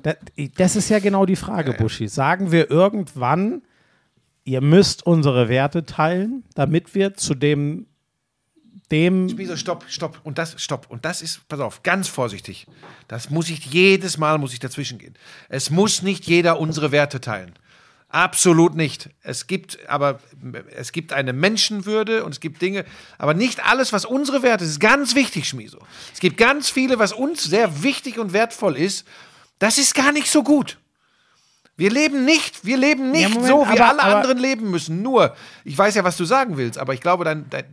[0.02, 0.16] Das,
[0.56, 2.06] das ist ja genau die Frage, Buschi.
[2.08, 3.62] Sagen wir irgendwann,
[4.44, 7.86] ihr müsst unsere Werte teilen, damit wir zu dem,
[8.92, 10.20] dem Wieso, stopp, stopp.
[10.22, 10.86] Und das, stopp.
[10.88, 12.66] Und das ist, pass auf, ganz vorsichtig.
[13.08, 15.14] Das muss ich jedes Mal, muss ich dazwischen gehen.
[15.48, 17.54] Es muss nicht jeder unsere Werte teilen.
[18.12, 19.08] Absolut nicht.
[19.22, 20.20] Es gibt aber,
[20.76, 22.84] es gibt eine Menschenwürde und es gibt Dinge,
[23.16, 25.78] aber nicht alles, was unsere Werte ist, ist ganz wichtig, Schmiso.
[26.12, 29.06] Es gibt ganz viele, was uns sehr wichtig und wertvoll ist,
[29.58, 30.78] das ist gar nicht so gut.
[31.76, 34.70] Wir leben nicht, wir leben nicht Ja, Moment, so, wie aber- alle aber- anderen leben
[34.70, 35.02] müssen.
[35.02, 37.64] Nur, ich weiß ja, was du sagen willst, aber ich glaube, dein, dein,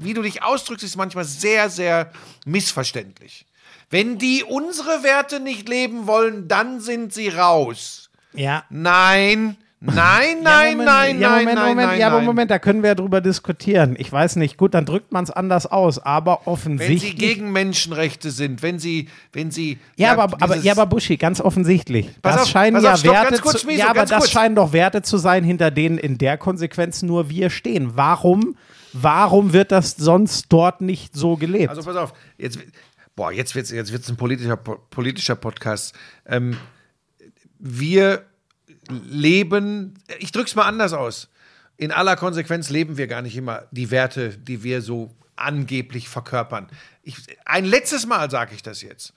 [0.00, 2.10] wie du dich ausdrückst, ist manchmal sehr, sehr
[2.46, 3.46] missverständlich.
[3.90, 8.10] Wenn die unsere Werte nicht leben wollen, dann sind sie raus.
[8.32, 8.64] ja.
[8.70, 12.20] Nein, nein, Ja, nein, Moment, nein, ja, nein, Moment, nein, Moment, nein, ja, aber.
[12.22, 13.94] Moment, da können wir ja drüber diskutieren.
[13.98, 17.00] Ich weiß nicht, gut, dann drückt man es anders aus, aber Wenn offensichtlich.
[17.02, 19.78] sie gegen Menschenrechte sind, wenn sie, wenn sie.
[19.96, 22.08] ja, aber, aber, ja, aber Buschi, ganz offensichtlich.
[22.22, 24.30] Pass das auf, scheinen ja auf, stopp, Werte kurz, zu, Schmieso, Ja, aber das kurz.
[24.30, 27.92] scheinen doch Werte zu sein, hinter denen in der Konsequenz nur wir stehen.
[27.96, 28.56] Warum,
[28.92, 31.70] warum wird das sonst dort nicht so gelebt?
[31.70, 32.58] Also pass auf, jetzt,
[33.16, 35.94] boah, jetzt wird es jetzt wird's ein politischer, po- politischer Podcast.
[36.26, 36.56] Ähm,
[37.58, 38.24] wir
[38.92, 41.28] leben, ich drück's mal anders aus.
[41.76, 46.68] In aller Konsequenz leben wir gar nicht immer die Werte, die wir so angeblich verkörpern.
[47.02, 49.14] Ich, ein letztes Mal sage ich das jetzt.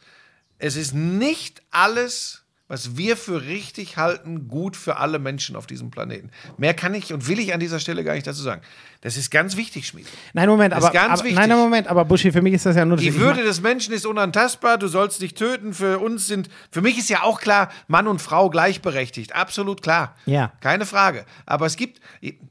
[0.58, 5.92] Es ist nicht alles, was wir für richtig halten, gut für alle Menschen auf diesem
[5.92, 6.32] Planeten.
[6.58, 8.62] Mehr kann ich und will ich an dieser Stelle gar nicht dazu sagen.
[9.02, 10.08] Das ist ganz wichtig, Schmied.
[10.34, 11.48] nein, Moment, das aber, ist ganz aber wichtig.
[11.48, 14.08] nein, Moment, aber Buschi, für mich ist das ja nur Die Würde des Menschen ist
[14.08, 15.76] unantastbar, du sollst dich töten.
[15.76, 19.36] Für uns sind, für mich ist ja auch klar, Mann und Frau gleichberechtigt.
[19.36, 20.16] Absolut klar.
[20.26, 20.52] Ja.
[20.62, 21.26] Keine Frage.
[21.46, 22.02] Aber es gibt,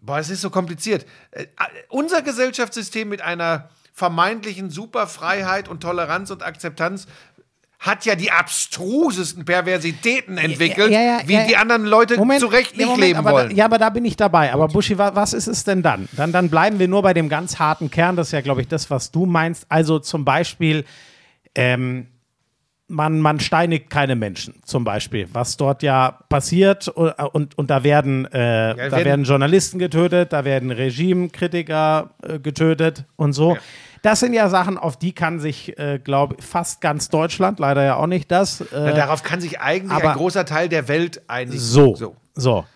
[0.00, 1.06] boah, es ist so kompliziert.
[1.32, 1.46] Äh,
[1.88, 7.06] unser Gesellschaftssystem mit einer vermeintlichen Superfreiheit und Toleranz und Akzeptanz
[7.86, 11.58] hat ja die abstrusesten Perversitäten entwickelt, Ja, ja, wie ja, die ja.
[11.60, 13.54] anderen Leute Moment, zu Recht nicht Moment, leben aber wollen.
[13.54, 14.54] Ja, aber da bin ich dabei.
[14.54, 16.08] Aber Buschi, wa, was ist es denn dann?
[16.12, 16.32] dann?
[16.32, 18.16] Dann bleiben wir nur bei dem ganz harten Kern.
[18.16, 19.66] Das ist ja, glaube ich, das, was du meinst.
[19.68, 20.86] Also zum Beispiel,
[21.54, 22.06] ähm,
[22.88, 27.82] man, man steinigt keine Menschen, zum Beispiel, was dort ja passiert und, und, und da
[27.84, 33.56] werden, äh, da werden- werden Journalisten getötet, da werden Regimekritiker äh, getötet und so.
[34.04, 37.82] Das sind ja Sachen, auf die kann sich, äh, glaube ich, fast ganz Deutschland, leider
[37.82, 40.88] ja auch nicht das, äh, Na, darauf kann sich eigentlich aber- ein großer Teil der
[40.88, 41.58] Welt einigen.
[41.58, 42.14] so, so.
[42.34, 42.66] so.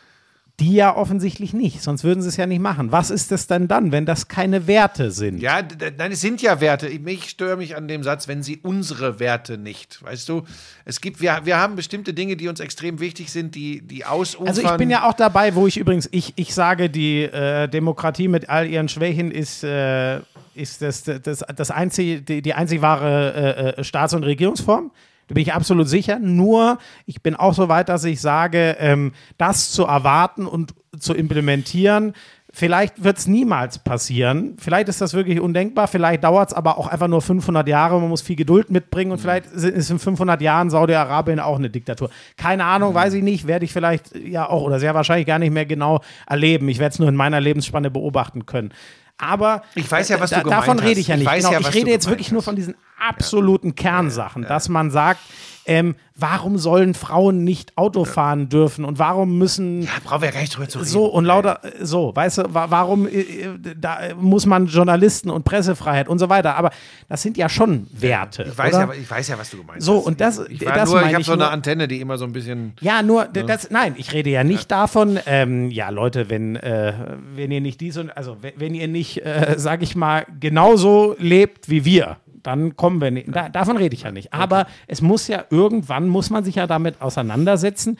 [0.60, 2.90] Die ja offensichtlich nicht, sonst würden sie es ja nicht machen.
[2.90, 5.38] Was ist es denn dann, wenn das keine Werte sind?
[5.40, 5.60] Ja,
[5.96, 6.88] nein, es sind ja Werte.
[6.88, 10.02] Ich- störe mich an dem Satz, wenn sie unsere Werte nicht.
[10.02, 10.42] Weißt du,
[10.84, 14.48] es gibt, wir, wir haben bestimmte Dinge, die uns extrem wichtig sind, die, die ausufern.
[14.48, 18.26] Also ich bin ja auch dabei, wo ich übrigens, ich, ich sage, die äh, Demokratie
[18.26, 20.18] mit all ihren Schwächen ist, äh,
[20.54, 24.90] ist das, das, das einzig, die, die einzig wahre äh, äh, Staats- und Regierungsform.
[25.28, 26.18] Da bin ich absolut sicher.
[26.18, 31.14] Nur, ich bin auch so weit, dass ich sage, ähm, das zu erwarten und zu
[31.14, 32.14] implementieren,
[32.50, 34.56] vielleicht wird es niemals passieren.
[34.58, 35.86] Vielleicht ist das wirklich undenkbar.
[35.86, 38.00] Vielleicht dauert es aber auch einfach nur 500 Jahre.
[38.00, 41.68] Man muss viel Geduld mitbringen und vielleicht sind- ist in 500 Jahren Saudi-Arabien auch eine
[41.68, 42.08] Diktatur.
[42.38, 43.46] Keine Ahnung, weiß ich nicht.
[43.46, 46.68] Werde ich vielleicht ja auch oder sehr wahrscheinlich gar nicht mehr genau erleben.
[46.70, 48.72] Ich werde es nur in meiner Lebensspanne beobachten können.
[49.18, 50.86] Aber Ich weiß ja, was du gemeint davon hast.
[50.86, 51.28] rede ich ja Ich nicht.
[51.28, 52.44] weiß genau, ja, ich rede jetzt wirklich nur hast.
[52.46, 55.20] von diesen absoluten Kernsachen, dass man sagt,
[55.68, 60.32] ähm, warum sollen Frauen nicht Auto fahren dürfen und warum müssen Da brauchen wir ja
[60.32, 60.90] gar nicht drüber zu reden.
[60.90, 63.48] so und lauter so, weißt du, wa warum äh, äh,
[63.78, 66.70] da äh, muss man Journalisten und Pressefreiheit und so weiter, aber
[67.08, 68.46] das sind ja schon Werte.
[68.50, 68.86] Ich weiß, oder?
[68.86, 70.06] ja, ich weiß ja, was du gemeint So, hast.
[70.06, 72.32] und das- ich, war das nur, ich habe so eine Antenne, die immer so ein
[72.32, 72.72] bisschen.
[72.80, 76.94] Ja, nur d- das, nein, ich rede ja nicht davon, ähm, ja Leute, wenn, äh,
[77.34, 81.14] wenn ihr nicht dies und, also wenn, wenn ihr nicht, äh, sag ich mal, genauso
[81.18, 84.32] lebt wie wir, dann kommen wir nicht, da, davon rede ich ja nicht.
[84.32, 87.98] Aber es muss ja, irgendwann muss man sich ja damit auseinandersetzen,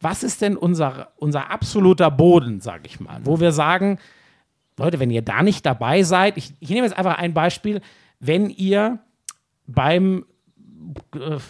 [0.00, 3.98] was ist denn unser, unser absoluter Boden, sag ich mal, wo wir sagen,
[4.78, 7.80] Leute, wenn ihr da nicht dabei seid, ich, ich nehme jetzt einfach ein Beispiel,
[8.20, 8.98] wenn ihr
[9.66, 10.26] beim
[11.14, 11.40] äh,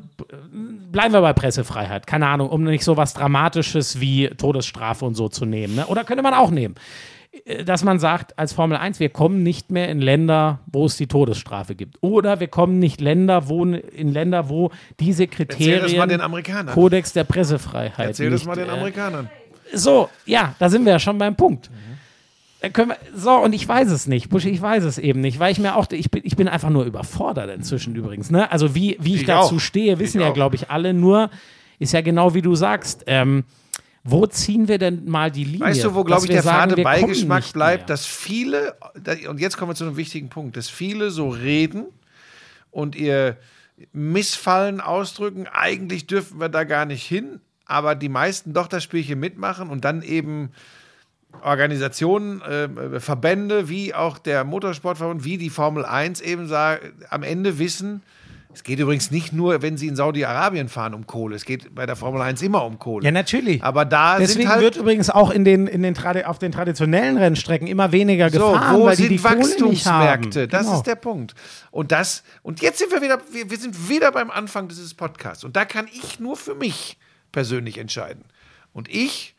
[0.00, 5.28] bleiben wir bei Pressefreiheit, keine Ahnung, um nicht so was Dramatisches wie Todesstrafe und so
[5.28, 5.74] zu nehmen.
[5.74, 5.86] Ne?
[5.86, 6.74] Oder könnte man auch nehmen,
[7.64, 11.06] dass man sagt, als Formel 1, wir kommen nicht mehr in Länder, wo es die
[11.06, 11.96] Todesstrafe gibt.
[12.02, 16.74] Oder wir kommen nicht Länder, wo, in Länder, wo diese das Kriterien, mal den Amerikanern.
[16.74, 18.08] Kodex der Pressefreiheit.
[18.08, 19.30] Erzähl das nicht, mal den äh, Amerikanern.
[19.72, 21.70] so, ja, da sind wir ja schon beim Punkt.
[22.72, 25.50] Können wir, so, und ich weiß es nicht, Buschi, ich weiß es eben nicht, weil
[25.50, 28.30] ich mir auch, ich bin, ich bin einfach nur überfordert inzwischen übrigens.
[28.30, 28.52] Ne?
[28.52, 29.60] Also wie, wie ich, Ich dazu auch.
[29.60, 30.94] stehe, wissen Ich ja, glaube ich, alle.
[30.94, 31.30] Nur
[31.80, 33.02] ist ja genau wie du sagst.
[33.08, 33.44] Ähm,
[34.04, 35.60] wo ziehen wir denn mal die Linie?
[35.60, 38.76] Weißt du, wo, glaube ich, der fade Beigeschmack bleibt, dass viele,
[39.28, 41.86] und jetzt kommen wir zu einem wichtigen Punkt, dass viele so reden
[42.72, 43.36] und ihr
[43.92, 49.20] Missfallen ausdrücken, eigentlich dürfen wir da gar nicht hin, aber die meisten doch das Spielchen
[49.20, 50.50] mitmachen und dann eben
[51.42, 57.58] Organisationen, äh, Verbände, wie auch der Motorsportverband, wie die Formel 1 eben sagen, am Ende
[57.58, 58.02] wissen,
[58.54, 61.36] es geht übrigens nicht nur, wenn sie in Saudi-Arabien fahren, um Kohle.
[61.36, 63.04] Es geht bei der Formel 1 immer um Kohle.
[63.04, 63.62] Ja, natürlich.
[63.64, 67.66] Aber da Deswegen halt wird übrigens auch in den, in den auf den traditionellen Rennstrecken
[67.66, 70.48] immer weniger So, gefahren, wo weil die sind die Wachstumsmärkte?
[70.48, 70.76] Das Genau.
[70.76, 71.34] ist der Punkt.
[71.70, 75.44] Und das, und jetzt sind wir wieder, wir, wir sind wieder beim Anfang dieses Podcasts.
[75.44, 76.98] Und da kann ich nur für mich
[77.30, 78.24] persönlich entscheiden.
[78.72, 79.34] Und ich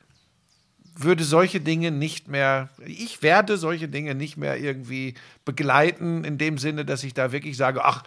[0.95, 5.15] würde solche Dinge nicht mehr, ich werde solche Dinge nicht mehr irgendwie
[5.45, 8.03] begleiten, in dem Sinne, dass ich da wirklich sage, ach,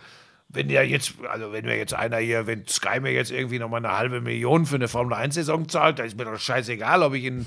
[0.49, 3.85] wenn ja jetzt, also wenn mir jetzt einer hier, wenn Sky mir jetzt irgendwie nochmal
[3.85, 7.25] eine halbe Million für eine Formel 1-Saison zahlt, dann ist mir doch scheißegal, ob ich
[7.25, 7.47] in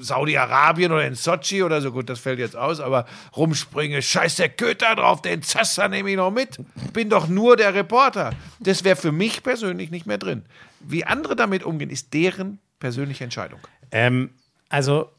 [0.00, 3.06] Saudi-Arabien oder in Sochi oder so, gut, das fällt jetzt aus, aber
[3.36, 6.58] rumspringe, scheiß der Köter drauf, den Zasser nehme ich noch mit.
[6.92, 8.32] Bin doch nur der Reporter.
[8.58, 10.44] Das wäre für mich persönlich nicht mehr drin.
[10.80, 13.60] Wie andere damit umgehen, ist deren persönliche Entscheidung.
[13.92, 14.30] Ähm,
[14.68, 15.10] also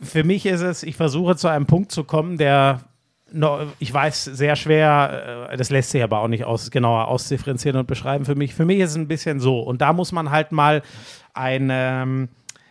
[0.00, 2.82] für mich ist es, ich versuche zu einem Punkt zu kommen, der
[3.78, 7.86] ich weiß, sehr schwer, äh, das lässt sich aber auch nicht aus, genauer ausdifferenzieren und
[7.86, 8.54] beschreiben für mich.
[8.54, 9.60] Für mich ist es ein bisschen so.
[9.60, 10.82] Und da muss man halt mal
[11.34, 12.28] ein, ähm,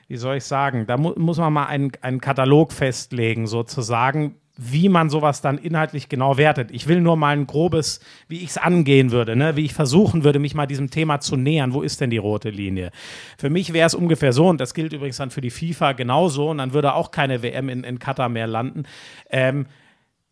[0.07, 4.89] wie soll ich sagen, da mu muss man mal einen, einen Katalog festlegen, sozusagen, wie
[4.89, 6.69] man sowas dann inhaltlich genau wertet.
[6.71, 9.55] Ich will nur mal ein grobes, wie ich es angehen würde, ne?
[9.55, 11.73] wie ich versuchen würde, mich mal diesem Thema zu nähern.
[11.73, 12.91] Wo ist denn die rote Linie?
[13.37, 16.49] Für mich wäre es ungefähr so, und das gilt übrigens dann für die FIFA genauso,
[16.49, 18.83] und dann würde auch keine WM in, in Katar mehr landen.
[19.29, 19.65] Ähm,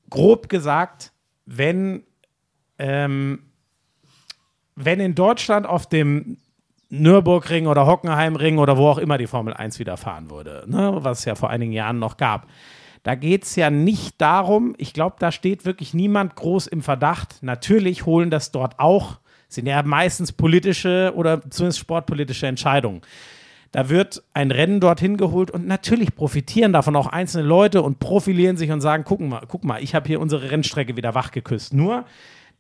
[0.10, 1.12] grob gesagt,
[1.46, 2.04] wenn,
[2.78, 3.44] ähm,
[4.76, 6.38] wenn in Deutschland auf dem
[6.90, 11.20] Nürburgring oder Hockenheimring oder wo auch immer die Formel 1 wieder fahren würde, ne, was
[11.20, 12.48] es ja vor einigen Jahren noch gab.
[13.04, 17.42] Da geht es ja nicht darum, ich glaube, da steht wirklich niemand groß im Verdacht.
[17.42, 23.02] Natürlich holen das dort auch, sind ja meistens politische oder zumindest sportpolitische Entscheidungen.
[23.72, 28.58] Da wird ein Rennen dorthin geholt und natürlich profitieren davon auch einzelne Leute und profilieren
[28.58, 31.74] sich und sagen, guck mal, guck mal, ich habe hier unsere Rennstrecke wieder wachgeküsst.
[31.74, 32.06] Nur,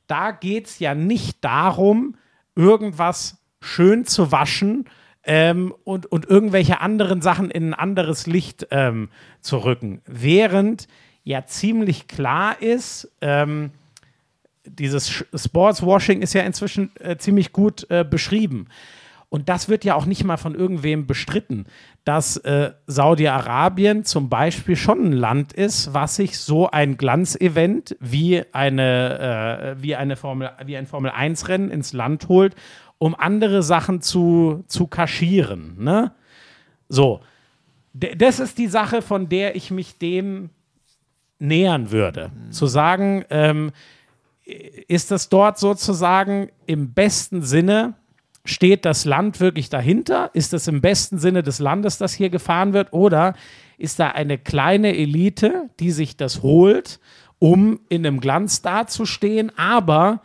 [0.07, 2.15] da geht es ja nicht darum,
[2.55, 4.85] irgendwas schön zu waschen
[5.23, 9.09] ähm, und, und irgendwelche anderen Sachen in ein anderes Licht ähm,
[9.41, 10.01] zu rücken.
[10.05, 10.87] Während
[11.23, 13.71] ja ziemlich klar ist, ähm,
[14.65, 18.67] dieses Sportswashing ist ja inzwischen äh, ziemlich gut äh, beschrieben.
[19.29, 21.65] Und das wird ja auch nicht mal von irgendwem bestritten,
[22.03, 28.43] dass äh, Saudi-Arabien zum Beispiel schon ein Land ist, was sich so ein Glanzevent wie
[28.53, 32.55] eine, äh, wie eine Formel, wie ein Formel 1-Rennen ins Land holt,
[32.97, 35.75] um andere Sachen zu, zu kaschieren.
[35.79, 36.11] Ne?
[36.87, 37.21] So.
[37.93, 40.49] D das ist die Sache, von der ich mich dem
[41.37, 42.31] nähern würde.
[42.49, 43.71] Zu sagen, ähm,
[44.87, 47.93] ist das dort sozusagen im besten Sinne,
[48.45, 50.29] steht das Land wirklich dahinter?
[50.33, 52.93] Ist es im besten Sinne des Landes, das hier gefahren wird?
[52.93, 53.35] Oder
[53.77, 56.99] ist da eine kleine Elite, die sich das holt,
[57.39, 60.21] um in einem Glanz dazustehen, aber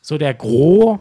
[0.00, 0.98] so der Gros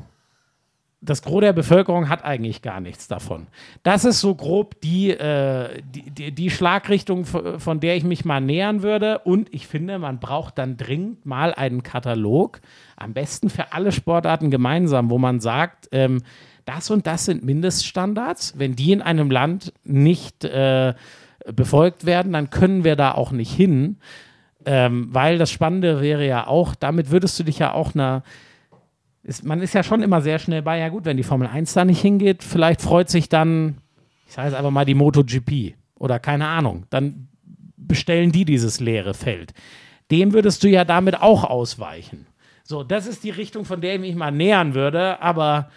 [1.01, 3.47] das Gros der Bevölkerung hat eigentlich gar nichts davon.
[3.83, 8.41] Das ist so grob die, äh, die, die, die Schlagrichtung, von der ich mich mal
[8.41, 9.19] nähern würde.
[9.19, 12.59] Und ich finde, man braucht dann dringend mal einen Katalog,
[12.97, 16.21] am besten für alle Sportarten gemeinsam, wo man sagt, ähm,
[16.65, 18.55] das und das sind Mindeststandards.
[18.57, 20.93] Wenn die in einem Land nicht äh,
[21.53, 23.97] befolgt werden, dann können wir da auch nicht hin.
[24.65, 28.23] Ähm, weil das Spannende wäre ja auch, damit würdest du dich ja auch einer
[29.23, 31.73] ist, man ist ja schon immer sehr schnell bei, ja gut, wenn die Formel 1
[31.73, 33.77] da nicht hingeht, vielleicht freut sich dann,
[34.27, 37.27] ich sage jetzt einfach mal die MotoGP oder keine Ahnung, dann
[37.75, 39.53] bestellen die dieses leere Feld.
[40.11, 42.25] Dem würdest du ja damit auch ausweichen.
[42.63, 45.71] So, das ist die Richtung, von der ich mich mal nähern würde, aber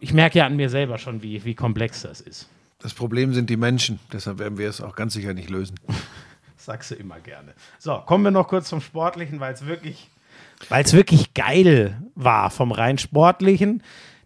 [0.00, 2.48] ich merke ja an mir selber schon, wie, wie komplex das ist.
[2.80, 5.76] Das Problem sind die Menschen, deshalb werden wir es auch ganz sicher nicht lösen.
[6.56, 7.54] Sagst du immer gerne.
[7.78, 10.08] So, kommen wir noch kurz zum Sportlichen, weil es wirklich,
[10.68, 13.82] weil es wirklich geil war vom rein Sportlichen.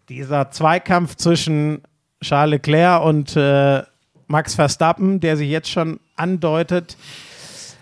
[0.09, 1.81] Dieser Zweikampf zwischen
[2.21, 3.83] Charles Leclerc und äh,
[4.27, 6.97] Max Verstappen, der sich jetzt schon andeutet.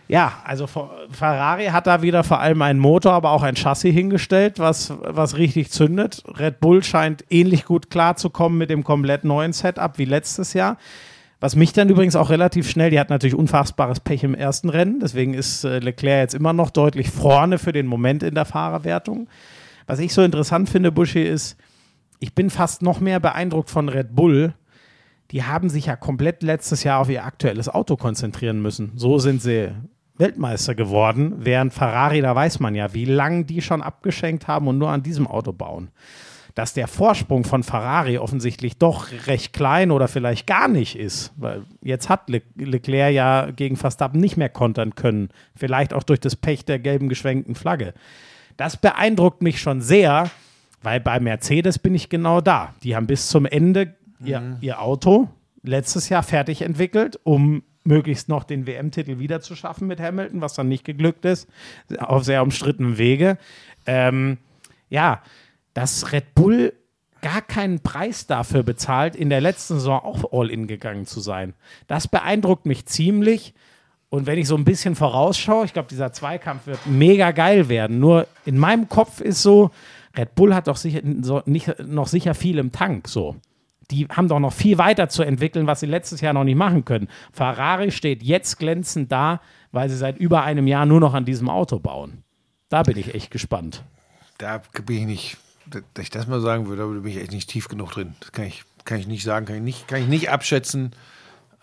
[0.09, 3.93] Ja, also Fer- Ferrari hat da wieder vor allem einen Motor, aber auch ein Chassis
[3.93, 6.23] hingestellt, was, was richtig zündet.
[6.37, 10.77] Red Bull scheint ähnlich gut klarzukommen mit dem komplett neuen Setup wie letztes Jahr.
[11.43, 15.01] Was mich dann übrigens auch relativ schnell, die hat natürlich unfassbares Pech im ersten Rennen,
[15.01, 19.27] deswegen ist äh, Leclerc jetzt immer noch deutlich vorne für den Moment in der Fahrerwertung.
[19.85, 21.57] Was ich so interessant finde, Buschi, ist,
[22.19, 24.53] ich bin fast noch mehr beeindruckt von Red Bull.
[25.31, 28.93] Die haben sich ja komplett letztes Jahr auf ihr aktuelles Auto konzentrieren müssen.
[28.95, 29.73] So sind sie
[30.17, 34.77] Weltmeister geworden, während Ferrari, da weiß man ja, wie lange die schon abgeschenkt haben und
[34.77, 35.89] nur an diesem Auto bauen.
[36.55, 41.63] Dass der Vorsprung von Ferrari offensichtlich doch recht klein oder vielleicht gar nicht ist, weil
[41.81, 46.35] jetzt hat Le Leclerc ja gegen Verstappen nicht mehr kontern können, vielleicht auch durch das
[46.35, 47.95] Pech der gelben geschwenkten Flagge.
[48.55, 50.29] Das beeindruckt mich schon sehr,
[50.83, 52.75] weil bei Mercedes bin ich genau da.
[52.83, 55.29] Die haben bis zum Ende ihr, ihr Auto
[55.63, 60.53] letztes Jahr fertig entwickelt, um möglichst noch den WM-Titel wieder zu schaffen mit Hamilton, was
[60.53, 61.49] dann nicht geglückt ist,
[61.97, 63.37] auf sehr umstrittenen Wege.
[63.85, 64.37] Ähm,
[64.89, 65.21] ja,
[65.73, 66.73] dass Red Bull
[67.21, 71.53] gar keinen Preis dafür bezahlt, in der letzten Saison auch All-In gegangen zu sein.
[71.87, 73.53] Das beeindruckt mich ziemlich.
[74.09, 77.99] Und wenn ich so ein bisschen vorausschaue, ich glaube, dieser Zweikampf wird mega geil werden.
[77.99, 79.71] Nur in meinem Kopf ist so,
[80.15, 83.07] Red Bull hat doch sicher, so, nicht, noch sicher viel im Tank.
[83.07, 83.37] So.
[83.89, 86.85] Die haben doch noch viel weiter zu entwickeln, was sie letztes Jahr noch nicht machen
[86.85, 87.07] können.
[87.31, 89.41] Ferrari steht jetzt glänzend da,
[89.71, 92.23] weil sie seit über einem Jahr nur noch an diesem Auto bauen.
[92.69, 93.83] Da bin ich echt gespannt.
[94.37, 95.37] Da bin ich nicht,
[95.73, 98.15] dass ich das mal sagen würde, da bin ich echt nicht tief genug drin.
[98.19, 100.95] Das kann ich, kann ich nicht sagen, kann ich nicht, kann ich nicht abschätzen.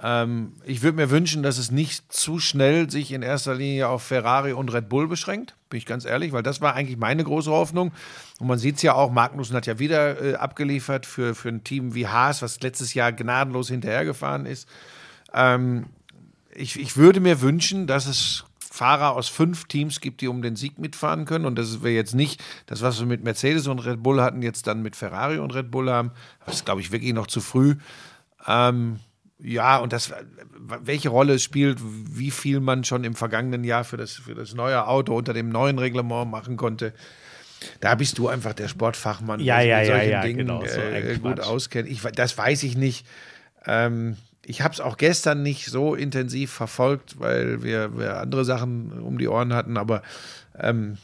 [0.02, 4.02] Ähm, ich würde mir wünschen, dass es nicht zu schnell sich in erster Linie auf
[4.02, 7.50] Ferrari und Red Bull beschränkt, bin ich ganz ehrlich, weil das war eigentlich meine große
[7.50, 7.92] Hoffnung.
[8.38, 11.64] Und man sieht es ja auch, Magnussen hat ja wieder äh, abgeliefert für, für ein
[11.64, 14.68] Team wie Haas, was letztes Jahr gnadenlos hinterhergefahren ist.
[15.34, 15.86] Ähm,
[16.54, 18.44] ich, ich würde mir wünschen, dass es
[18.80, 21.44] Fahrer aus fünf Teams gibt, die um den Sieg mitfahren können.
[21.44, 24.66] Und das wäre jetzt nicht das, was wir mit Mercedes und Red Bull hatten, jetzt
[24.66, 26.12] dann mit Ferrari und Red Bull haben.
[26.46, 27.76] Das ist, glaube ich, wirklich noch zu früh.
[28.46, 28.98] Ähm,
[29.38, 30.14] ja, und das,
[30.58, 34.54] welche Rolle es spielt, wie viel man schon im vergangenen Jahr für das, für das
[34.54, 36.94] neue Auto unter dem neuen Reglement machen konnte.
[37.80, 40.38] Da bist du einfach der Sportfachmann, Ja, der sich ja, mit ja, solchen ja, Dingen
[40.38, 41.86] genau, so äh, gut auskennt.
[41.86, 43.06] Ich, das weiß ich nicht.
[43.66, 44.16] Ähm,
[44.50, 49.16] ich habe es auch gestern nicht so intensiv verfolgt, weil wir, wir andere Sachen um
[49.16, 50.02] die Ohren hatten, aber
[50.58, 50.98] ähm,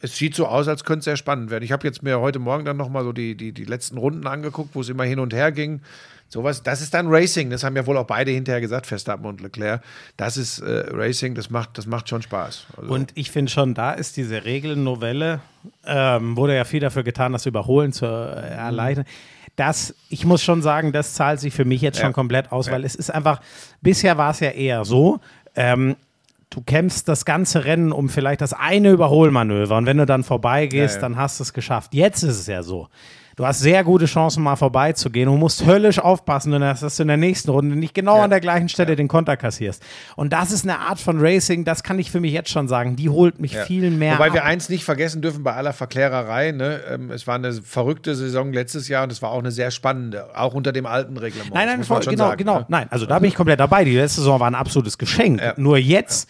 [0.00, 1.64] es sieht so aus, als könnte es sehr spannend werden.
[1.64, 4.74] Ich habe jetzt mir heute Morgen dann nochmal so die, die, die letzten Runden angeguckt,
[4.74, 5.80] wo es immer hin und her ging.
[6.28, 7.50] Sowas, das ist dann Racing.
[7.50, 9.82] Das haben ja wohl auch beide hinterher gesagt, Verstappen und Leclerc.
[10.16, 12.66] Das ist äh, Racing, das macht, das macht schon Spaß.
[12.76, 15.40] Also, Und ich finde schon, da ist diese Regelnovelle,
[15.86, 19.04] ähm, wurde ja viel dafür getan, das Überholen zu äh, erleichtern.
[19.56, 22.04] Das, ich muss schon sagen, das zahlt sich für mich jetzt Ja.
[22.06, 23.40] schon komplett aus, weil es ist einfach,
[23.82, 25.20] bisher war es ja eher so,
[25.54, 25.96] ähm,
[26.50, 30.96] du kämpfst das ganze Rennen um vielleicht das eine Überholmanöver und wenn du dann vorbeigehst,
[30.96, 31.08] Ja, ja.
[31.08, 31.94] dann hast du es geschafft.
[31.94, 32.88] Jetzt ist es ja so.
[33.36, 37.16] Du hast sehr gute Chancen, mal vorbeizugehen und musst höllisch aufpassen, dass du in der
[37.16, 38.24] nächsten Runde nicht genau Ja.
[38.24, 39.82] an der gleichen Stelle den Konter kassierst.
[40.16, 42.94] Und das ist eine Art von Racing, das kann ich für mich jetzt schon sagen,
[42.96, 43.64] die holt mich Ja.
[43.64, 44.34] viel mehr Wobei ab.
[44.34, 46.52] wir eins nicht vergessen dürfen bei aller Verklärerei.
[46.52, 46.80] Ne?
[46.90, 50.26] Ähm, es war eine verrückte Saison letztes Jahr und es war auch eine sehr spannende,
[50.36, 51.54] auch unter dem alten Reglement.
[51.54, 52.58] Nein, nein, voll, genau, sagen, genau.
[52.60, 52.66] ne?
[52.68, 53.84] Nein, also da bin ich komplett dabei.
[53.84, 55.40] Die letzte Saison war ein absolutes Geschenk.
[55.40, 55.54] Ja.
[55.56, 56.28] Nur jetzt,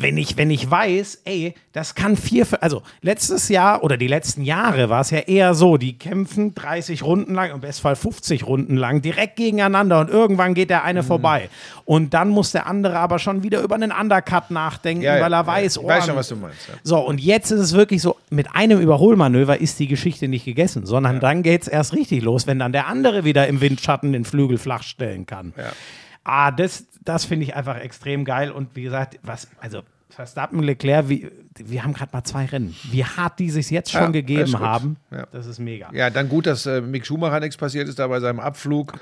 [0.00, 4.42] wenn ich, wenn ich weiß, ey, das kann vier, also letztes Jahr oder die letzten
[4.42, 8.76] Jahre war es ja eher so, die kämpfen 30 Runden lang, im Bestfall 50 Runden
[8.76, 10.84] lang, direkt gegeneinander und irgendwann geht der Mhm.
[10.86, 11.50] eine vorbei.
[11.84, 15.32] Und dann muss der andere aber schon wieder über einen Undercut nachdenken, Ja, ja, weil
[15.32, 15.46] er ja.
[15.48, 16.74] weiß, Ich weiß oh, schon, was du meinst, ja.
[16.84, 20.86] So, und jetzt ist es wirklich so, mit einem Überholmanöver ist die Geschichte nicht gegessen,
[20.86, 24.24] sondern dann geht es erst richtig los, wenn dann der andere wieder im Windschatten den
[24.24, 25.54] Flügel flach stellen kann.
[25.56, 25.72] Ja.
[26.22, 28.50] Ah, das, das finde ich einfach extrem geil.
[28.50, 31.30] Und wie gesagt, was, also Verstappen, Leclerc, wie,
[31.66, 32.74] wir haben gerade mal zwei Rennen.
[32.90, 34.60] Wie hart die sich jetzt schon Ja, gegeben gut.
[34.60, 35.26] haben, Ja.
[35.32, 35.88] das ist mega.
[35.92, 38.94] Ja, dann gut, dass äh, Mick Schumacher nichts passiert ist da bei seinem Abflug.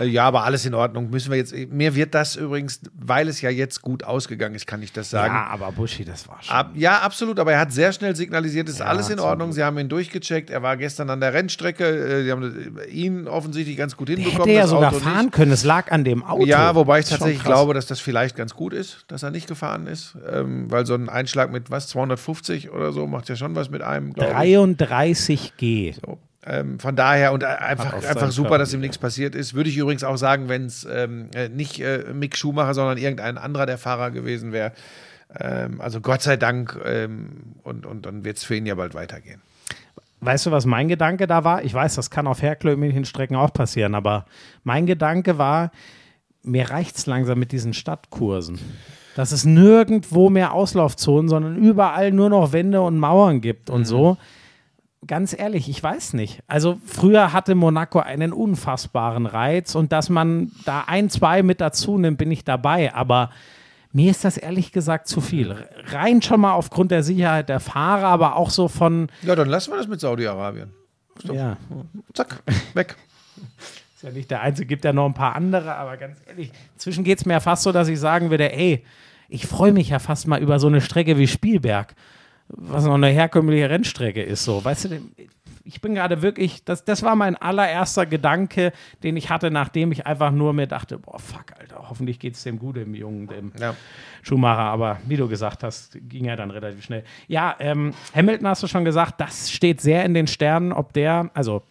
[0.00, 1.10] Äh, ja, aber alles in Ordnung.
[1.10, 1.54] Müssen wir jetzt.
[1.70, 5.34] Mir wird das übrigens, weil es ja jetzt gut ausgegangen ist, kann ich das sagen.
[5.34, 6.54] Ja, aber Buschi, das war schon.
[6.54, 9.48] Ab, ja, absolut, aber er hat sehr schnell signalisiert, es ist Ja, alles in Ordnung.
[9.48, 9.56] Glück.
[9.56, 10.50] Sie haben ihn durchgecheckt.
[10.50, 11.84] Er war gestern an der Rennstrecke.
[11.84, 14.46] äh, Sie haben äh, ihn offensichtlich ganz gut der hinbekommen.
[14.48, 15.32] hätte ja sogar Auto fahren nicht.
[15.34, 15.52] können.
[15.52, 16.44] Es lag an dem Auto.
[16.46, 19.86] Ja, wobei ich tatsächlich glaube, dass das vielleicht ganz gut ist, dass er nicht gefahren
[19.86, 20.16] ist.
[20.30, 23.82] Ähm, weil so ein Einschlag mit was, 250 oder so, macht ja schon was mit
[23.82, 24.56] einem, glaube ich.
[24.56, 25.94] 33G.
[26.04, 26.18] So.
[26.44, 29.54] Ähm, von daher und äh, einfach, einfach super, Körper dass ihm nichts passiert ist.
[29.54, 33.38] Würde ich übrigens auch sagen, wenn es ähm, äh, nicht äh, Mick Schumacher, sondern irgendein
[33.38, 34.72] anderer der Fahrer gewesen wäre.
[35.38, 38.94] Ähm, also Gott sei Dank ähm, und, und dann wird es für ihn ja bald
[38.94, 39.40] weitergehen.
[40.20, 41.64] Weißt du, was mein Gedanke da war?
[41.64, 44.26] Ich weiß, das kann auf herkömmlichen Strecken auch passieren, aber
[44.64, 45.70] mein Gedanke war,
[46.42, 48.58] mir reicht es langsam mit diesen Stadtkursen.
[49.16, 53.74] Dass es nirgendwo mehr Auslaufzonen, sondern überall nur noch Wände und Mauern gibt Mhm.
[53.74, 54.16] und so.
[55.06, 56.42] ganz ehrlich, ich weiß nicht.
[56.46, 61.98] Also früher hatte Monaco einen unfassbaren Reiz und dass man da ein, zwei mit dazu
[61.98, 62.94] nimmt, bin ich dabei.
[62.94, 63.30] Aber
[63.92, 65.56] mir ist das ehrlich gesagt zu viel.
[65.90, 69.72] Rein schon mal aufgrund der Sicherheit der Fahrer, aber auch so von, Ja, dann lassen
[69.72, 70.70] wir das mit Saudi-Arabien.
[71.24, 71.56] ja,
[72.14, 72.40] Zack,
[72.74, 72.94] weg.
[74.02, 77.04] Ist ja nicht der einzige, gibt ja noch ein paar andere, aber ganz ehrlich, inzwischen
[77.04, 78.82] geht es mir ja fast so, dass ich sagen würde, ey,
[79.28, 81.94] ich freue mich ja fast mal über so eine Strecke wie Spielberg,
[82.48, 85.00] was noch eine herkömmliche Rennstrecke ist, so, weißt du,
[85.64, 88.72] ich bin gerade wirklich, das, das war mein allererster Gedanke,
[89.04, 92.42] den ich hatte, nachdem ich einfach nur mir dachte, boah, fuck, Alter, hoffentlich geht es
[92.42, 93.76] dem gut, dem Jungen, dem Ja.
[94.22, 97.04] Schumacher, aber wie du gesagt hast, ging ja dann relativ schnell.
[97.28, 101.30] Ja, ähm, Hamilton hast du schon gesagt, das steht sehr in den Sternen, ob der,
[101.34, 101.62] also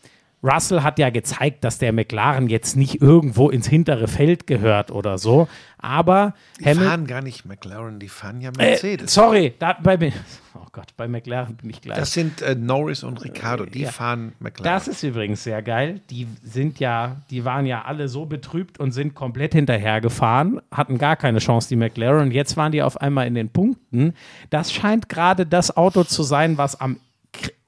[0.43, 5.17] Russell hat ja gezeigt, dass der McLaren jetzt nicht irgendwo ins hintere Feld gehört oder
[5.19, 5.47] so,
[5.77, 6.87] aber Die Hamilton.
[6.87, 9.13] fahren gar nicht McLaren, die fahren ja Äh, Mercedes.
[9.13, 10.13] sorry, da, bei, mir-
[10.55, 11.97] oh Gott, bei McLaren bin ich gleich.
[11.97, 13.91] das sind äh, Norris und Ricardo, die ja.
[13.91, 14.73] fahren McLaren.
[14.73, 16.01] Das ist übrigens sehr geil.
[16.09, 21.15] Die sind ja, die waren ja alle so betrübt und sind komplett hinterhergefahren, hatten gar
[21.17, 22.21] keine Chance, die McLaren.
[22.27, 24.13] Und jetzt waren die auf einmal in den Punkten.
[24.49, 26.97] Das scheint gerade das Auto zu sein, was am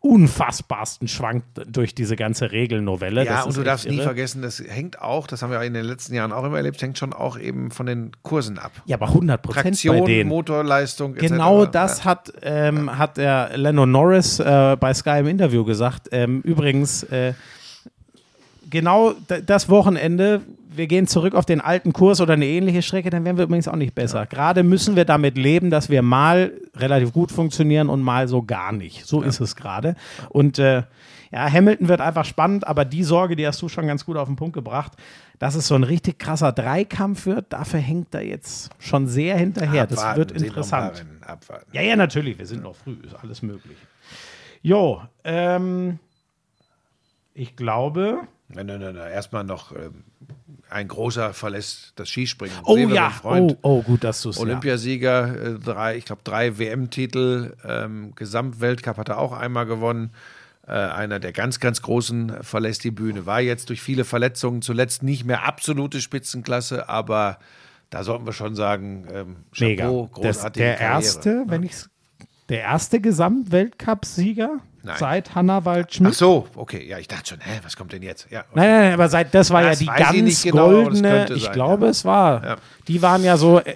[0.05, 3.23] unfassbarsten schwankt durch diese ganze Regelnovelle.
[3.23, 4.03] ja, Das und du darfst nie irre.
[4.03, 6.97] vergessen, das hängt auch, das haben wir in den letzten Jahren auch immer erlebt, hängt
[6.97, 8.73] schon auch eben von den Kursen ab.
[8.85, 10.29] Ja, aber 100 Prozent bei Traktion, denen.
[10.29, 11.27] Motorleistung, etc.
[11.29, 16.09] Genau das hat, ähm, hat der Lando Norris äh, bei Sky im Interview gesagt.
[16.11, 17.33] Ähm, übrigens, äh,
[18.73, 19.13] genau
[19.45, 23.37] das Wochenende, wir gehen zurück auf den alten Kurs oder eine ähnliche Strecke, dann wären
[23.37, 24.25] wir übrigens auch nicht besser.
[24.25, 28.71] Gerade müssen wir damit leben, dass wir mal relativ gut funktionieren und mal so gar
[28.71, 29.05] nicht.
[29.05, 29.95] So ist es gerade.
[30.29, 30.83] Und äh,
[31.31, 34.27] ja, Hamilton wird einfach spannend, aber die Sorge, die hast du schon ganz gut auf
[34.27, 34.93] den Punkt gebracht,
[35.37, 39.85] dass es so ein richtig krasser Dreikampf wird, dafür hängt er jetzt schon sehr hinterher.
[39.85, 41.05] Das Abwarten, wird ein paar interessant.
[41.21, 41.69] Abwarten.
[41.73, 42.39] Ja, ja, natürlich.
[42.39, 42.97] Wir sind noch früh.
[43.05, 43.77] Ist alles möglich.
[44.63, 45.99] Jo, ähm,
[47.35, 48.21] ich glaube.
[48.55, 49.11] Nein, nein, nein, nein.
[49.11, 50.03] Erstmal noch ähm,
[50.69, 52.55] ein großer verlässt das Skispringen.
[52.63, 54.37] Oh Severin ja, Freund, oh, oh, gut, dass du es.
[54.37, 54.43] Ja.
[54.43, 60.11] Olympiasieger, äh, drei, ich glaube drei WM-Titel, ähm, Gesamtweltcup hat er auch einmal gewonnen.
[60.65, 63.25] Äh, einer der ganz, ganz großen verlässt die Bühne.
[63.25, 67.37] War jetzt durch viele Verletzungen zuletzt nicht mehr absolute Spitzenklasse, aber
[67.89, 69.83] da sollten wir schon sagen, ähm, Mega.
[69.83, 70.93] Chapeau, Das, großartige der Karriere.
[70.93, 71.89] erste, wenn ich's,
[72.49, 74.97] der erste Gesamtweltcup-Sieger Nein.
[74.99, 76.11] seit Hannah Waldschmidt.
[76.11, 78.27] Ach so, okay, ja, ich dachte schon, hä, was kommt denn jetzt?
[78.29, 81.27] Ja, Nein, nein, nein, aber seit, das war Das ja die ich ganz genau, goldene,
[81.33, 81.91] ich sein, glaube, ja.
[81.91, 82.43] es war.
[82.43, 82.55] Ja.
[82.89, 83.75] Die waren ja so äh,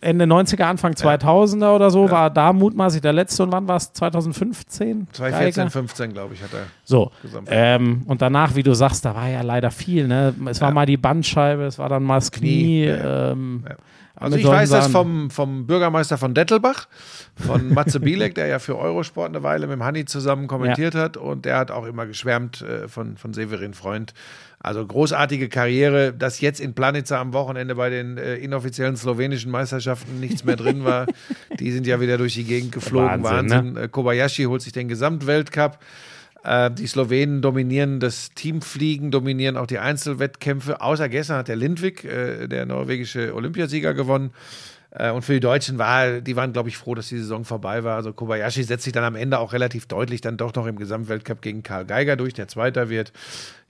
[0.00, 3.92] Ende 90er, Anfang 2000er oder so, war da mutmaßlich der letzte und wann war es?
[3.92, 5.06] 2015?
[5.12, 5.70] 2014, Geiger?
[5.70, 6.66] 15, glaube ich, hat er.
[6.84, 7.12] So.
[7.46, 10.06] Ähm, und danach, wie du sagst, da war ja leider viel.
[10.06, 10.34] Ne?
[10.46, 12.84] Es war mal die Bandscheibe, es war dann mal das Knie.
[12.84, 13.64] Knie, ja, ähm,
[14.20, 16.86] Also ich weiß das vom, vom Bürgermeister von Dettelbach,
[17.34, 21.16] von Matze Bielek, der ja für Eurosport eine Weile mit dem Hanni zusammen kommentiert hat
[21.16, 24.12] und der hat auch immer geschwärmt äh, von, von Severin Freund.
[24.62, 30.20] Also großartige Karriere, dass jetzt in Planica am Wochenende bei den äh, inoffiziellen slowenischen Meisterschaften
[30.20, 31.06] nichts mehr drin war.
[31.58, 33.22] Die sind ja wieder durch die Gegend geflogen.
[33.22, 33.76] Wahnsinn, Wahnsinn.
[33.78, 35.78] Äh, Kobayashi holt sich den Gesamtweltcup.
[36.42, 40.80] Äh, die Slowenen dominieren das Teamfliegen, dominieren auch die Einzelwettkämpfe.
[40.80, 44.30] Außer gestern hat der Lindwig, äh, der norwegische Olympiasieger, gewonnen.
[44.90, 47.84] Äh, und für die Deutschen war, die waren, glaube ich, froh, dass die Saison vorbei
[47.84, 47.96] war.
[47.96, 51.42] Also Kobayashi setzt sich dann am Ende auch relativ deutlich dann doch noch im Gesamtweltcup
[51.42, 53.12] gegen Karl Geiger durch, der Zweiter wird.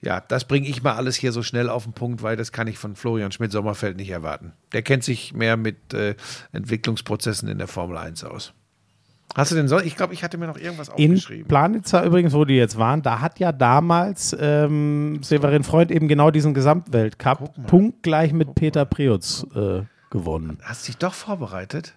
[0.01, 2.67] Ja, das bringe ich mal alles hier so schnell auf den Punkt, weil das kann
[2.67, 4.53] ich von Florian Schmidt-Sommerfeld nicht erwarten.
[4.73, 6.15] Der kennt sich mehr mit äh,
[6.53, 8.53] Entwicklungsprozessen in der Formel 1 aus.
[9.35, 9.79] Hast du denn so?
[9.79, 11.47] Ich glaube, ich hatte mir noch irgendwas In aufgeschrieben.
[11.47, 16.31] Planitzer übrigens, wo die jetzt waren, da hat ja damals ähm, Severin Freund eben genau
[16.31, 20.57] diesen Gesamtweltcup punktgleich mit Peter Preutz äh, gewonnen.
[20.63, 21.93] Hast dich doch vorbereitet?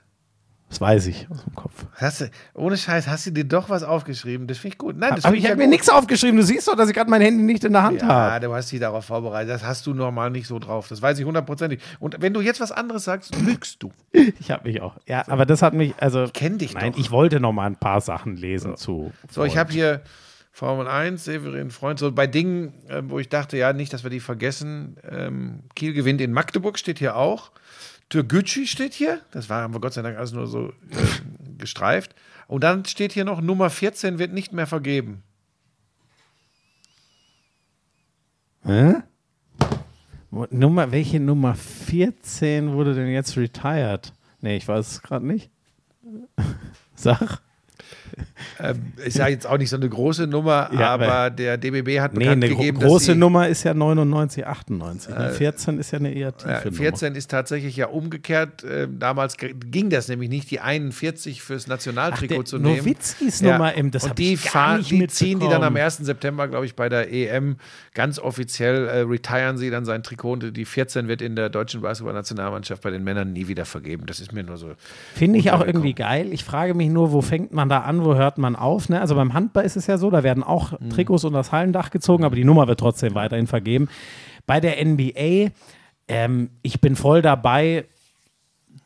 [0.74, 1.72] Das weiß ich aus dem Kopf.
[1.94, 4.48] Hast du, ohne Scheiß, hast du dir doch was aufgeschrieben?
[4.48, 4.96] Das finde ich gut.
[4.96, 6.36] Nein, das Aber ich ja habe mir nichts aufgeschrieben.
[6.36, 8.44] Du siehst doch, dass ich gerade mein Handy nicht in der Hand Ja, habe.
[8.48, 9.50] du hast dich darauf vorbereitet.
[9.50, 10.88] Das hast du normal nicht so drauf.
[10.88, 11.80] Das weiß ich hundertprozentig.
[12.00, 13.92] Und wenn du jetzt was anderes sagst, lügst du.
[14.40, 14.96] Ich habe mich auch.
[15.06, 16.24] Ja, aber das hat mich, also.
[16.24, 16.98] Ich kenn dich Nein, doch.
[16.98, 19.12] ich wollte noch mal ein paar Sachen lesen zu.
[19.30, 19.56] So, ich Freund.
[19.60, 20.00] habe hier
[20.50, 24.10] Formel 1, Severin Freund, so bei Dingen, äh, wo ich dachte, ja, nicht, dass wir
[24.10, 24.96] die vergessen.
[25.08, 27.52] Ähm, Kiel gewinnt in Magdeburg, steht hier auch.
[28.14, 29.20] Türgücü steht hier.
[29.32, 30.72] Das war, haben wir Gott sei Dank alles nur so äh,
[31.58, 32.14] gestreift.
[32.46, 35.24] Und dann steht hier noch, Nummer 14 wird nicht mehr vergeben.
[38.62, 39.02] Hä?
[40.30, 44.12] Nummer, welche Nummer 14 wurde denn jetzt retired?
[44.40, 45.50] Nee, ich weiß es gerade nicht.
[46.94, 47.42] Sag.
[48.60, 52.12] Ähm, ist ja jetzt auch nicht so eine große Nummer, Ja, aber, der DBB hat
[52.14, 55.14] Nee, bekannt eine gro gegeben, große dass sie, Nummer ist ja 99, 98.
[55.14, 55.30] ne?
[55.30, 56.76] 14 ist ja eine eher tiefe Ja, Nummer.
[56.76, 58.64] 14 ist tatsächlich ja umgekehrt.
[58.68, 62.76] Ähm, damals ging das nämlich nicht, die 41 fürs Nationaltrikot Ach, der zu nehmen.
[62.78, 65.76] Nowitzkis Nummer im- das Und die, fahren, die ziehen die dann am mitbekommen.
[65.78, 65.96] 1.
[66.06, 67.56] September, glaube ich, bei der EM
[67.94, 70.32] ganz offiziell, äh, retiren sie dann sein Trikot.
[70.34, 74.06] Und die 14 wird in der deutschen Basketballnationalmannschaft bei den Männern nie wieder vergeben.
[74.06, 74.72] Das ist mir nur so.
[75.14, 76.28] Finde ich auch irgendwie geil.
[76.32, 78.88] Ich frage mich nur, wo fängt man da an, wo hört man auf?
[78.88, 79.00] Ne?
[79.00, 80.90] Also beim Handball ist es ja so, da werden auch Mhm.
[80.90, 83.88] Trikots unter das Hallendach gezogen, aber die Nummer wird trotzdem weiterhin vergeben.
[84.46, 85.50] Bei der NBA,
[86.08, 87.84] ähm, ich bin voll dabei,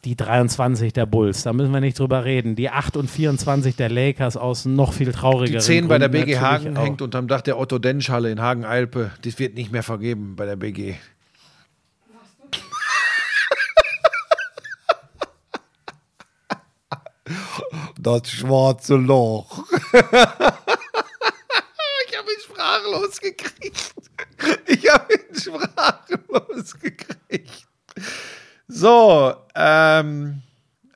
[0.05, 2.55] die 23 der Bulls, da müssen wir nicht drüber reden.
[2.55, 6.39] Die 8 und 24 der Lakers aus noch viel Die traurigeren 10 bei der BG
[6.39, 9.11] Hagen hängt unterm Dach der Otto-Densch-Halle in Hagen-Alpe.
[9.23, 10.95] Das wird nicht mehr vergeben bei der BG.
[18.01, 19.65] Das schwarze Loch.
[22.11, 23.95] Ich habe ihn sprachlos gekriegt.
[24.67, 27.69] Ich habe ihn sprachlos gekriegt.
[28.67, 30.43] So, ähm,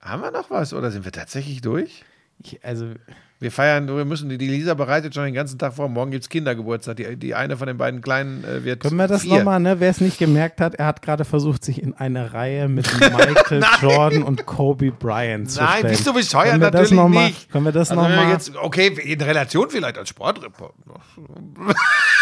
[0.01, 2.05] haben wir noch was oder sind wir tatsächlich durch?
[2.39, 2.95] Ich, also,
[3.43, 5.89] Wir feiern, wir müssen, die Lisa bereitet schon den ganzen Tag vor.
[5.89, 6.97] Morgen gibt es Kindergeburtstag.
[6.97, 8.81] Die, die eine von den beiden Kleinen äh, wird.
[8.85, 9.81] können wir das nochmal, ne?
[9.81, 13.65] Wer es nicht gemerkt hat, er hat gerade versucht, sich in eine Reihe mit Michael
[13.81, 15.91] Jordan und Kobe Bryant zu Nein, stellen.
[15.91, 16.59] bist du bescheuert?
[16.61, 17.51] Natürlich mal, nicht.
[17.51, 18.39] Können wir das Also, nochmal?
[18.63, 20.75] okay, in Relation vielleicht als Sportreporter.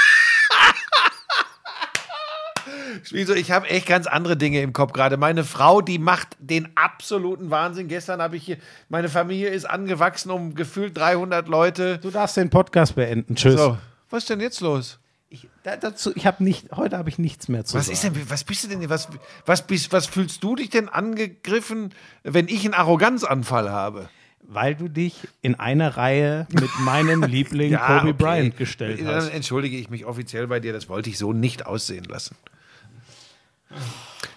[3.11, 3.35] Wieso?
[3.35, 5.17] Ich habe echt ganz andere Dinge im Kopf gerade.
[5.17, 7.89] Meine Frau, die macht den absoluten Wahnsinn.
[7.89, 8.57] Gestern habe ich hier,
[8.89, 11.99] meine Familie ist angewachsen um gefühlt 300 Leute.
[11.99, 13.37] Du darfst den Podcast beenden.
[13.37, 13.57] Tschüss.
[13.57, 13.79] So,
[14.11, 14.99] was ist denn jetzt los?
[15.33, 17.95] Ich, da, dazu, ich habe nicht, heute habe ich nichts mehr zu Was sagen.
[17.95, 19.09] ist denn, was bist du denn, was,
[19.47, 21.95] was, bist, was fühlst du dich denn angegriffen,
[22.25, 24.09] wenn ich einen Arroganzanfall habe?
[24.43, 28.13] Weil du dich in eine Reihe mit meinem Liebling Ja, Kobe okay.
[28.25, 29.29] Bryant gestellt Dann hast.
[29.29, 32.35] entschuldige ich mich offiziell bei dir, das wollte ich so nicht aussehen lassen.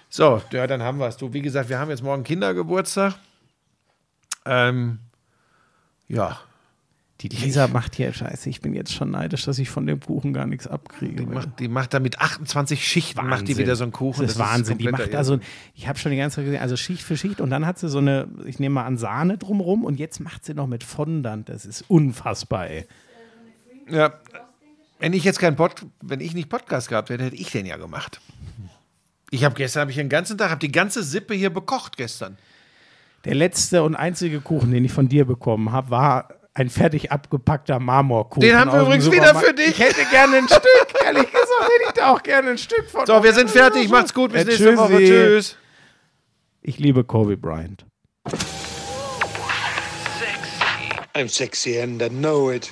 [0.09, 1.17] So, ja, dann haben wir es.
[1.17, 3.15] Du, wie gesagt, wir haben jetzt morgen Kindergeburtstag.
[4.45, 4.99] Ähm,
[6.07, 6.39] ja,
[7.21, 8.49] Die Lisa macht hier Scheiße.
[8.49, 11.15] Ich bin jetzt schon neidisch, dass ich von dem Kuchen gar nichts abkriege.
[11.15, 14.23] die macht, die macht da mit 28 Schichten macht die wieder so einen Kuchen.
[14.23, 14.77] Das ist Wahnsinn.
[14.77, 15.39] Die kompletter macht da so,
[15.73, 17.87] ich habe schon die ganze Zeit gesehen, also Schicht für Schicht und dann hat sie
[17.87, 21.47] so eine, ich nehme mal an, Sahne drumrum und jetzt macht sie noch mit Fondant.
[21.47, 22.85] Das ist unfassbar, ey.
[23.89, 24.13] Ja.
[24.99, 27.77] Wenn ich jetzt kein Pod, wenn ich nicht Podcast gehabt hätte, hätte ich den ja
[27.77, 28.19] gemacht.
[29.33, 32.37] Ich habe gestern, habe ich den ganzen Tag, habe die ganze Sippe hier bekocht gestern.
[33.25, 37.79] Der letzte und einzige Kuchen, den ich von dir bekommen habe, war ein fertig abgepackter
[37.79, 38.41] Marmorkuchen.
[38.41, 39.69] Den haben wir übrigens wieder für dich.
[39.69, 40.61] Ich hätte gerne ein Stück.
[41.03, 43.07] Ehrlich gesagt hätte ich da auch gerne ein Stück von.
[43.07, 43.89] So, wir sind fertig.
[43.89, 44.33] Macht's gut.
[44.33, 44.97] Bis Ja, nächste Woche.
[44.97, 45.57] Tschüss.
[46.61, 47.87] Ich liebe Kobe Bryant.
[51.15, 52.71] I'm sexy and I know it.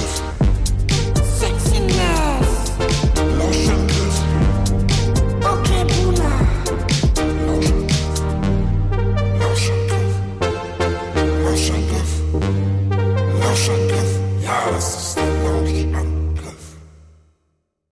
[14.63, 15.00] Us.